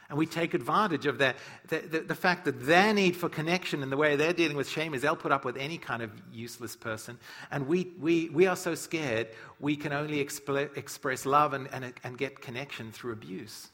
and 0.09 0.19
we 0.19 0.25
take 0.25 0.55
advantage 0.55 1.05
of 1.05 1.19
that, 1.19 1.37
the, 1.69 1.81
the, 1.81 2.01
the, 2.01 2.15
fact 2.15 2.47
that 2.47 2.65
their 2.65 2.95
need 2.95 3.15
for 3.15 3.29
connection 3.29 3.83
and 3.83 3.93
the 3.93 3.97
way 3.97 4.17
they're 4.17 4.33
dealing 4.33 4.57
with 4.57 4.67
shame 4.67 4.95
is 4.95 5.03
they'll 5.03 5.15
put 5.15 5.33
up 5.33 5.45
with 5.45 5.59
any 5.59 5.77
kind 5.77 6.03
of 6.03 6.11
useless 6.33 6.75
person. 6.75 7.19
And 7.51 7.67
we, 7.67 7.93
we, 8.01 8.31
we 8.31 8.47
are 8.47 8.57
so 8.57 8.75
scared 8.75 9.29
we 9.61 9.77
can 9.77 9.93
only 9.93 10.25
expl- 10.25 10.75
express 10.79 11.27
love 11.27 11.53
and, 11.53 11.69
and, 11.73 11.93
and 12.05 12.17
get 12.17 12.41
connection 12.41 12.91
through 12.91 13.13
abuse 13.13 13.69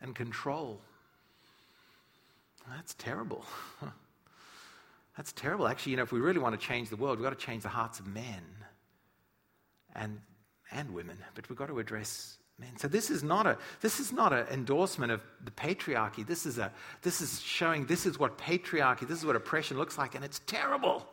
and 0.00 0.14
control. 0.14 0.80
That's 2.70 2.94
terrible. 2.94 3.44
That's 5.16 5.32
terrible. 5.32 5.66
Actually, 5.66 5.92
you 5.92 5.96
know, 5.96 6.04
if 6.04 6.12
we 6.12 6.20
really 6.20 6.38
want 6.38 6.58
to 6.58 6.64
change 6.64 6.90
the 6.90 6.96
world, 6.96 7.18
we've 7.18 7.24
got 7.24 7.36
to 7.36 7.44
change 7.44 7.64
the 7.64 7.68
hearts 7.68 7.98
of 7.98 8.06
men 8.06 8.42
and, 9.96 10.20
and 10.70 10.94
women, 10.94 11.18
but 11.34 11.48
we've 11.48 11.58
got 11.58 11.66
to 11.66 11.80
address 11.80 12.38
men. 12.62 12.78
So 12.78 12.88
this 12.88 13.10
is 13.10 13.22
not 13.22 13.46
a 13.46 13.58
this 13.82 14.00
is 14.00 14.12
not 14.12 14.32
an 14.32 14.46
endorsement 14.50 15.12
of 15.12 15.20
the 15.44 15.50
patriarchy. 15.50 16.26
This 16.26 16.46
is 16.46 16.56
a 16.56 16.72
this 17.02 17.20
is 17.20 17.40
showing 17.40 17.84
this 17.84 18.06
is 18.06 18.18
what 18.18 18.38
patriarchy, 18.38 19.06
this 19.06 19.18
is 19.18 19.26
what 19.26 19.36
oppression 19.36 19.76
looks 19.76 19.98
like, 19.98 20.14
and 20.14 20.24
it's 20.24 20.40
terrible. 20.46 21.06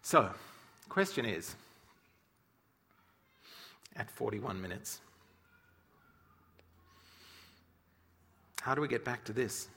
So, 0.00 0.30
question 0.88 1.26
is 1.26 1.54
at 3.94 4.10
41 4.10 4.58
minutes. 4.62 5.00
How 8.62 8.74
do 8.74 8.80
we 8.80 8.88
get 8.88 9.04
back 9.04 9.24
to 9.24 9.34
this? 9.34 9.68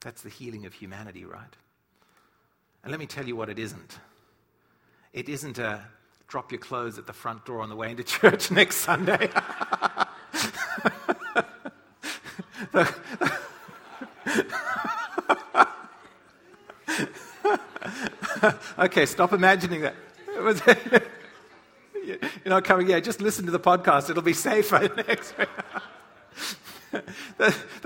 That's 0.00 0.22
the 0.22 0.30
healing 0.30 0.64
of 0.64 0.74
humanity, 0.74 1.24
right? 1.24 1.56
And 2.82 2.90
let 2.90 2.98
me 2.98 3.06
tell 3.06 3.26
you 3.26 3.36
what 3.36 3.48
it 3.48 3.58
isn't. 3.58 3.98
It 5.12 5.28
isn't 5.28 5.58
a 5.58 5.82
drop 6.28 6.52
your 6.52 6.60
clothes 6.60 6.98
at 6.98 7.06
the 7.06 7.12
front 7.12 7.44
door 7.44 7.60
on 7.60 7.68
the 7.68 7.76
way 7.76 7.90
into 7.90 8.04
church 8.04 8.50
next 8.50 8.76
Sunday. 8.76 9.28
okay, 18.78 19.06
stop 19.06 19.32
imagining 19.32 19.82
that. 19.82 19.94
You're 22.04 22.18
not 22.46 22.64
coming, 22.64 22.88
yeah, 22.88 23.00
just 23.00 23.20
listen 23.20 23.44
to 23.46 23.52
the 23.52 23.60
podcast. 23.60 24.08
It'll 24.08 24.22
be 24.22 24.32
safer 24.32 24.88
next 25.06 25.36
week. 25.36 25.48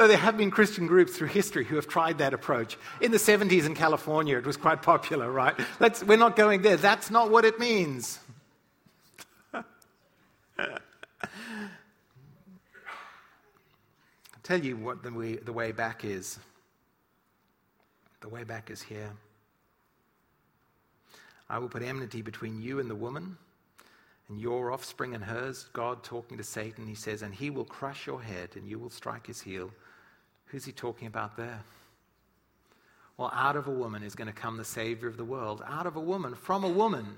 Though 0.05 0.09
there 0.09 0.18
have 0.18 0.36
been 0.36 0.50
Christian 0.50 0.86
groups 0.86 1.16
through 1.16 1.28
history 1.28 1.64
who 1.64 1.76
have 1.76 1.88
tried 1.88 2.18
that 2.18 2.34
approach. 2.34 2.76
In 3.00 3.11
the 3.11 3.16
70s 3.16 3.64
in 3.64 3.74
California, 3.74 4.36
it 4.36 4.44
was 4.44 4.59
quite 4.59 4.82
popular, 4.82 5.30
right? 5.32 5.59
Let's, 5.80 6.05
we're 6.05 6.18
not 6.18 6.36
going 6.36 6.61
there. 6.61 6.76
That's 6.76 7.11
not 7.11 7.30
what 7.30 7.46
it 7.46 7.59
means. 7.59 8.18
I'll 9.55 9.64
tell 14.42 14.61
you 14.61 14.76
what 14.76 15.02
the 15.02 15.11
way, 15.11 15.36
the 15.36 15.55
way 15.55 15.72
back 15.72 16.05
is. 16.05 16.38
The 18.20 18.28
way 18.28 18.44
back 18.44 18.68
is 18.68 18.82
here. 18.82 19.11
I 21.48 21.57
will 21.57 21.70
put 21.70 21.82
enmity 21.82 22.20
between 22.20 22.61
you 22.61 22.78
and 22.78 22.90
the 22.90 22.94
woman 22.94 23.38
and 24.28 24.38
your 24.38 24.70
offspring 24.70 25.14
and 25.14 25.24
hers, 25.24 25.70
God 25.72 26.05
talking 26.05 26.36
to 26.36 26.44
Satan, 26.44 26.86
he 26.86 26.94
says, 26.94 27.22
and 27.22 27.34
he 27.34 27.48
will 27.48 27.64
crush 27.64 28.07
your 28.07 28.20
head 28.20 28.50
and 28.55 28.68
you 28.68 28.78
will 28.78 28.90
strike 28.90 29.26
his 29.26 29.40
heel. 29.40 29.70
Who's 30.55 30.64
he 30.64 30.70
talking 30.70 31.09
about 31.09 31.36
there? 31.36 31.64
Well, 33.16 33.32
out 33.34 33.57
of 33.57 33.66
a 33.66 33.72
woman 33.72 34.05
is 34.05 34.14
going 34.14 34.28
to 34.28 34.32
come 34.32 34.57
the 34.57 34.64
Savior 34.64 35.09
of 35.09 35.16
the 35.16 35.24
world. 35.24 35.64
Out 35.66 35.84
of 35.84 35.96
a 35.96 36.00
woman, 36.00 36.36
from 36.36 36.62
a 36.62 36.68
woman, 36.68 37.16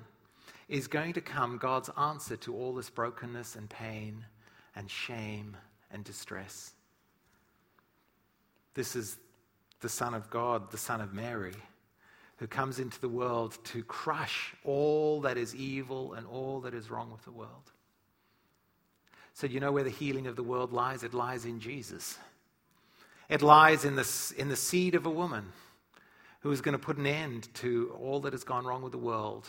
is 0.71 0.87
going 0.87 1.13
to 1.13 1.21
come 1.21 1.59
God's 1.59 1.91
answer 1.99 2.39
to 2.39 2.57
all 2.57 2.73
this 2.73 2.89
brokenness 2.89 3.55
and 3.55 3.69
pain 3.69 4.25
and 4.75 4.91
shame 4.91 5.55
and 5.91 6.03
distress. 6.03 6.73
This 8.73 8.97
is 8.97 9.19
the 9.81 9.91
Son 9.91 10.15
of 10.15 10.31
God, 10.31 10.71
the 10.71 10.79
Son 10.79 11.03
of 11.03 11.13
Mary 11.13 11.57
who 12.37 12.47
comes 12.47 12.79
into 12.79 12.99
the 13.03 13.09
world 13.11 13.59
to 13.65 13.83
crush 13.83 14.55
all 14.65 15.21
that 15.21 15.37
is 15.37 15.55
evil 15.55 16.15
and 16.15 16.27
all 16.27 16.61
that 16.61 16.73
is 16.73 16.91
wrong 16.91 17.13
with 17.13 17.25
the 17.27 17.33
world. 17.33 17.71
So, 19.35 19.47
you 19.47 19.61
know 19.61 19.73
where 19.73 19.85
the 19.85 19.91
healing 19.91 20.27
of 20.27 20.37
the 20.37 20.43
world 20.43 20.73
lies? 20.73 21.03
It 21.03 21.13
lies 21.13 21.45
in 21.45 21.61
Jesus. 21.61 22.17
It 23.29 23.43
lies 23.43 23.85
in 23.85 23.97
the, 23.97 24.35
in 24.37 24.49
the 24.49 24.57
seed 24.57 24.95
of 24.95 25.07
a 25.07 25.11
woman 25.11 25.53
who 26.41 26.53
is 26.53 26.61
going 26.61 26.75
to 26.75 26.79
put 26.79 26.97
an 26.97 27.07
end 27.07 27.53
to 27.55 27.97
all 28.01 28.21
that 28.21 28.33
has 28.33 28.45
gone 28.45 28.65
wrong 28.65 28.83
with 28.83 28.93
the 28.93 28.99
world. 28.99 29.49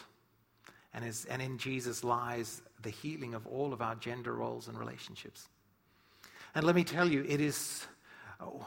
And, 0.94 1.06
is, 1.06 1.26
and 1.26 1.42
in 1.42 1.58
Jesus 1.58 2.04
lies 2.04 2.62
the 2.82 2.90
healing 2.90 3.36
of 3.36 3.46
all 3.46 3.74
of 3.74 3.82
our 3.82 3.96
gender 3.96 4.34
roles 4.34 4.68
and 4.68 4.80
relationships. 4.80 5.48
And 6.56 6.66
let 6.66 6.76
me 6.76 6.84
tell 6.84 7.08
you, 7.08 7.24
it 7.28 7.40
is. 7.40 7.86
Oh, 8.40 8.66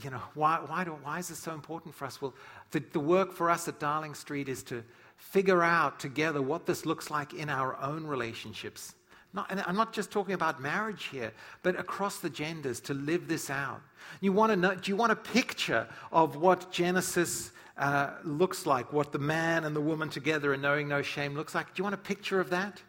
you 0.00 0.10
know, 0.10 0.22
why, 0.34 0.60
why, 0.66 0.84
do, 0.84 0.92
why 1.02 1.18
is 1.18 1.28
this 1.28 1.38
so 1.38 1.52
important 1.52 1.94
for 1.94 2.04
us? 2.04 2.20
Well, 2.20 2.34
the, 2.70 2.82
the 2.92 3.00
work 3.00 3.32
for 3.32 3.50
us 3.50 3.66
at 3.66 3.80
Darling 3.80 4.14
Street 4.14 4.48
is 4.48 4.62
to 4.64 4.84
figure 5.16 5.62
out 5.62 5.98
together 5.98 6.40
what 6.40 6.66
this 6.66 6.86
looks 6.86 7.10
like 7.10 7.34
in 7.34 7.48
our 7.48 7.80
own 7.80 8.06
relationships. 8.06 8.94
Not, 9.32 9.46
and 9.50 9.62
I'm 9.66 9.76
not 9.76 9.92
just 9.92 10.10
talking 10.10 10.34
about 10.34 10.60
marriage 10.60 11.04
here, 11.04 11.32
but 11.62 11.78
across 11.78 12.18
the 12.18 12.30
genders 12.30 12.80
to 12.80 12.94
live 12.94 13.28
this 13.28 13.48
out. 13.48 13.80
You 14.20 14.32
want 14.32 14.50
to 14.50 14.56
know, 14.56 14.74
do 14.74 14.90
you 14.90 14.96
want 14.96 15.12
a 15.12 15.16
picture 15.16 15.86
of 16.10 16.36
what 16.36 16.72
Genesis 16.72 17.52
uh, 17.78 18.10
looks 18.24 18.66
like, 18.66 18.92
what 18.92 19.12
the 19.12 19.18
man 19.18 19.64
and 19.64 19.74
the 19.74 19.80
woman 19.80 20.08
together 20.10 20.52
and 20.52 20.60
knowing 20.60 20.88
no 20.88 21.00
shame 21.02 21.34
looks 21.34 21.54
like? 21.54 21.66
Do 21.68 21.72
you 21.76 21.84
want 21.84 21.94
a 21.94 21.98
picture 21.98 22.40
of 22.40 22.50
that? 22.50 22.82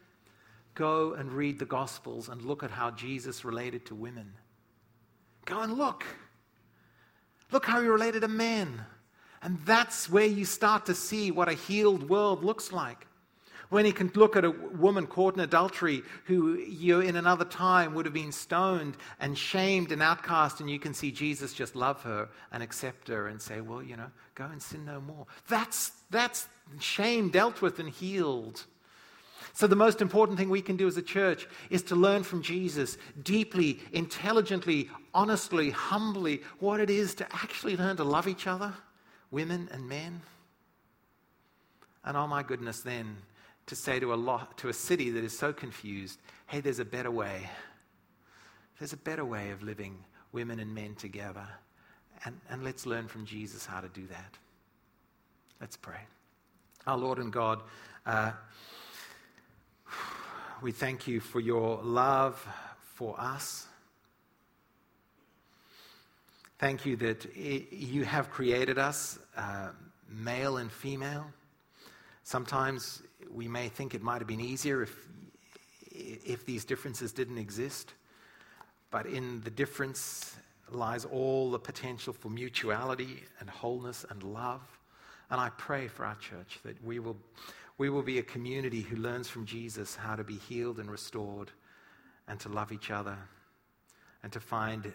Go 0.74 1.14
and 1.14 1.32
read 1.32 1.60
the 1.60 1.66
Gospels 1.66 2.30
and 2.30 2.42
look 2.42 2.64
at 2.64 2.72
how 2.72 2.92
Jesus 2.92 3.46
related 3.46 3.86
to 3.88 3.96
women. 3.96 4.34
Go 5.46 5.62
and 5.62 5.78
look. 5.78 6.06
Look 7.52 7.66
how 7.66 7.82
he 7.82 7.88
related 7.88 8.22
to 8.22 8.28
men. 8.28 8.82
And 9.44 9.60
that's 9.66 10.10
where 10.10 10.26
you 10.26 10.46
start 10.46 10.86
to 10.88 10.96
see 10.96 11.30
what 11.30 11.50
a 11.50 11.54
healed 11.54 12.10
world 12.10 12.44
looks 12.44 12.72
like. 12.72 13.06
When 13.72 13.86
he 13.86 13.94
can 13.94 14.12
look 14.16 14.36
at 14.36 14.44
a 14.44 14.52
woman 14.52 15.08
caught 15.08 15.36
in 15.36 15.40
adultery 15.40 16.04
who 16.26 16.58
you 16.58 17.00
in 17.00 17.16
another 17.16 17.46
time 17.46 17.94
would 17.94 18.06
have 18.06 18.14
been 18.14 18.34
stoned 18.34 18.98
and 19.18 19.38
shamed 19.38 19.94
and 19.94 20.04
outcast, 20.04 20.60
and 20.60 20.70
you 20.70 20.78
can 20.78 20.94
see 20.94 21.10
Jesus 21.10 21.54
just 21.54 21.74
love 21.74 22.04
her 22.04 22.28
and 22.52 22.62
accept 22.62 23.08
her 23.08 23.30
and 23.30 23.42
say, 23.42 23.62
Well, 23.62 23.82
you 23.82 23.96
know, 23.96 24.12
go 24.36 24.44
and 24.44 24.62
sin 24.62 24.84
no 24.84 25.00
more. 25.00 25.26
That's, 25.48 25.94
that's 26.10 26.50
shame 26.80 27.30
dealt 27.30 27.62
with 27.62 27.80
and 27.80 27.88
healed. 27.88 28.66
So, 29.54 29.68
the 29.68 29.78
most 29.78 30.02
important 30.02 30.38
thing 30.38 30.50
we 30.50 30.62
can 30.62 30.76
do 30.76 30.88
as 30.88 30.98
a 30.98 31.02
church 31.02 31.48
is 31.70 31.82
to 31.84 31.96
learn 31.96 32.24
from 32.24 32.42
Jesus 32.42 32.98
deeply, 33.24 33.80
intelligently, 33.94 34.90
honestly, 35.14 35.70
humbly, 35.70 36.42
what 36.60 36.82
it 36.82 36.90
is 36.90 37.16
to 37.16 37.26
actually 37.34 37.78
learn 37.78 37.96
to 37.96 38.04
love 38.04 38.28
each 38.28 38.48
other, 38.48 38.74
women 39.32 39.70
and 39.72 39.88
men. 39.88 40.24
And 42.04 42.18
oh 42.18 42.28
my 42.28 42.44
goodness, 42.44 42.82
then 42.82 43.16
to 43.68 43.76
say 43.76 44.00
to 44.00 44.14
a, 44.14 44.16
lot, 44.16 44.58
to 44.60 44.70
a 44.70 44.74
city 44.74 45.10
that 45.12 45.24
is 45.24 45.38
so 45.38 45.54
confused 45.54 46.20
hey, 46.48 46.60
there's 46.60 46.80
a 46.80 46.86
better 46.86 47.10
way. 47.10 47.50
There's 48.78 48.92
a 48.92 48.98
better 48.98 49.24
way 49.24 49.52
of 49.52 49.64
living 49.64 50.04
women 50.34 50.60
and 50.60 50.76
men 50.76 50.96
together. 50.96 51.48
And, 52.26 52.38
and 52.50 52.62
let's 52.62 52.86
learn 52.86 53.08
from 53.08 53.26
Jesus 53.26 53.66
how 53.66 53.80
to 53.80 53.88
do 53.88 54.06
that. 54.08 54.38
Let's 55.62 55.78
pray. 55.78 56.02
Our 56.88 56.98
Lord 56.98 57.20
and 57.20 57.32
God, 57.32 57.62
uh, 58.06 58.34
we 60.62 60.74
thank 60.74 61.08
you 61.08 61.22
for 61.22 61.40
your 61.40 61.82
love 61.82 62.46
for 62.96 63.16
us. 63.18 63.68
Thank 66.60 66.86
you 66.86 66.96
that 66.98 67.36
you 67.36 68.04
have 68.04 68.30
created 68.30 68.78
us, 68.78 69.20
uh, 69.38 69.70
male 70.10 70.58
and 70.58 70.72
female. 70.72 71.26
Sometimes 72.24 73.02
we 73.30 73.48
may 73.48 73.70
think 73.70 73.94
it 73.94 74.02
might 74.02 74.20
have 74.20 74.28
been 74.28 74.42
easier 74.42 74.82
if, 74.84 75.08
if 75.92 76.46
these 76.46 76.66
differences 76.66 77.12
didn't 77.12 77.38
exist. 77.38 77.94
But 78.90 79.06
in 79.06 79.42
the 79.42 79.50
difference 79.50 80.36
lies 80.70 81.06
all 81.06 81.52
the 81.52 81.60
potential 81.60 82.14
for 82.14 82.30
mutuality 82.30 83.24
and 83.40 83.50
wholeness 83.50 84.06
and 84.10 84.24
love. 84.24 84.62
And 85.30 85.40
I 85.40 85.50
pray 85.58 85.88
for 85.88 86.06
our 86.06 86.16
church 86.16 86.60
that 86.64 86.82
we 86.84 87.00
will, 87.00 87.18
we 87.78 87.90
will 87.90 88.02
be 88.02 88.20
a 88.20 88.24
community 88.24 88.82
who 88.82 88.98
learns 88.98 89.30
from 89.30 89.46
Jesus 89.46 89.96
how 89.96 90.16
to 90.16 90.24
be 90.24 90.36
healed 90.36 90.80
and 90.80 90.90
restored 90.90 91.52
and 92.28 92.40
to 92.42 92.50
love 92.50 92.72
each 92.72 92.92
other 92.92 93.18
and 94.24 94.32
to 94.32 94.40
find, 94.40 94.92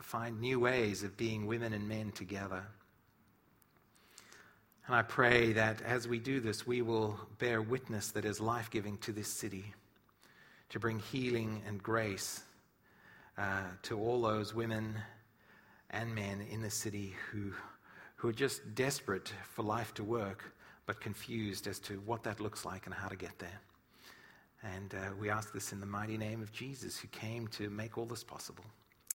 find 0.00 0.40
new 0.40 0.60
ways 0.60 1.02
of 1.02 1.16
being 1.16 1.46
women 1.46 1.72
and 1.72 1.88
men 1.88 2.12
together. 2.12 2.64
And 4.86 4.94
I 4.94 5.02
pray 5.02 5.54
that 5.54 5.80
as 5.82 6.06
we 6.06 6.18
do 6.18 6.40
this, 6.40 6.66
we 6.66 6.82
will 6.82 7.18
bear 7.38 7.62
witness 7.62 8.10
that 8.10 8.26
is 8.26 8.38
life 8.38 8.70
giving 8.70 8.98
to 8.98 9.12
this 9.12 9.28
city, 9.28 9.64
to 10.68 10.78
bring 10.78 10.98
healing 10.98 11.62
and 11.66 11.82
grace 11.82 12.42
uh, 13.38 13.62
to 13.84 13.98
all 13.98 14.20
those 14.20 14.54
women 14.54 14.94
and 15.88 16.14
men 16.14 16.42
in 16.50 16.60
the 16.60 16.68
city 16.68 17.14
who, 17.30 17.52
who 18.16 18.28
are 18.28 18.32
just 18.32 18.74
desperate 18.74 19.32
for 19.54 19.62
life 19.62 19.94
to 19.94 20.04
work, 20.04 20.52
but 20.84 21.00
confused 21.00 21.66
as 21.66 21.78
to 21.78 21.94
what 22.04 22.22
that 22.24 22.38
looks 22.40 22.66
like 22.66 22.84
and 22.84 22.94
how 22.94 23.08
to 23.08 23.16
get 23.16 23.38
there. 23.38 23.60
And 24.76 24.94
uh, 24.94 25.14
we 25.18 25.30
ask 25.30 25.52
this 25.52 25.72
in 25.72 25.80
the 25.80 25.86
mighty 25.86 26.18
name 26.18 26.42
of 26.42 26.52
Jesus, 26.52 26.98
who 26.98 27.08
came 27.08 27.48
to 27.48 27.70
make 27.70 27.96
all 27.96 28.06
this 28.06 28.24
possible. 28.24 28.64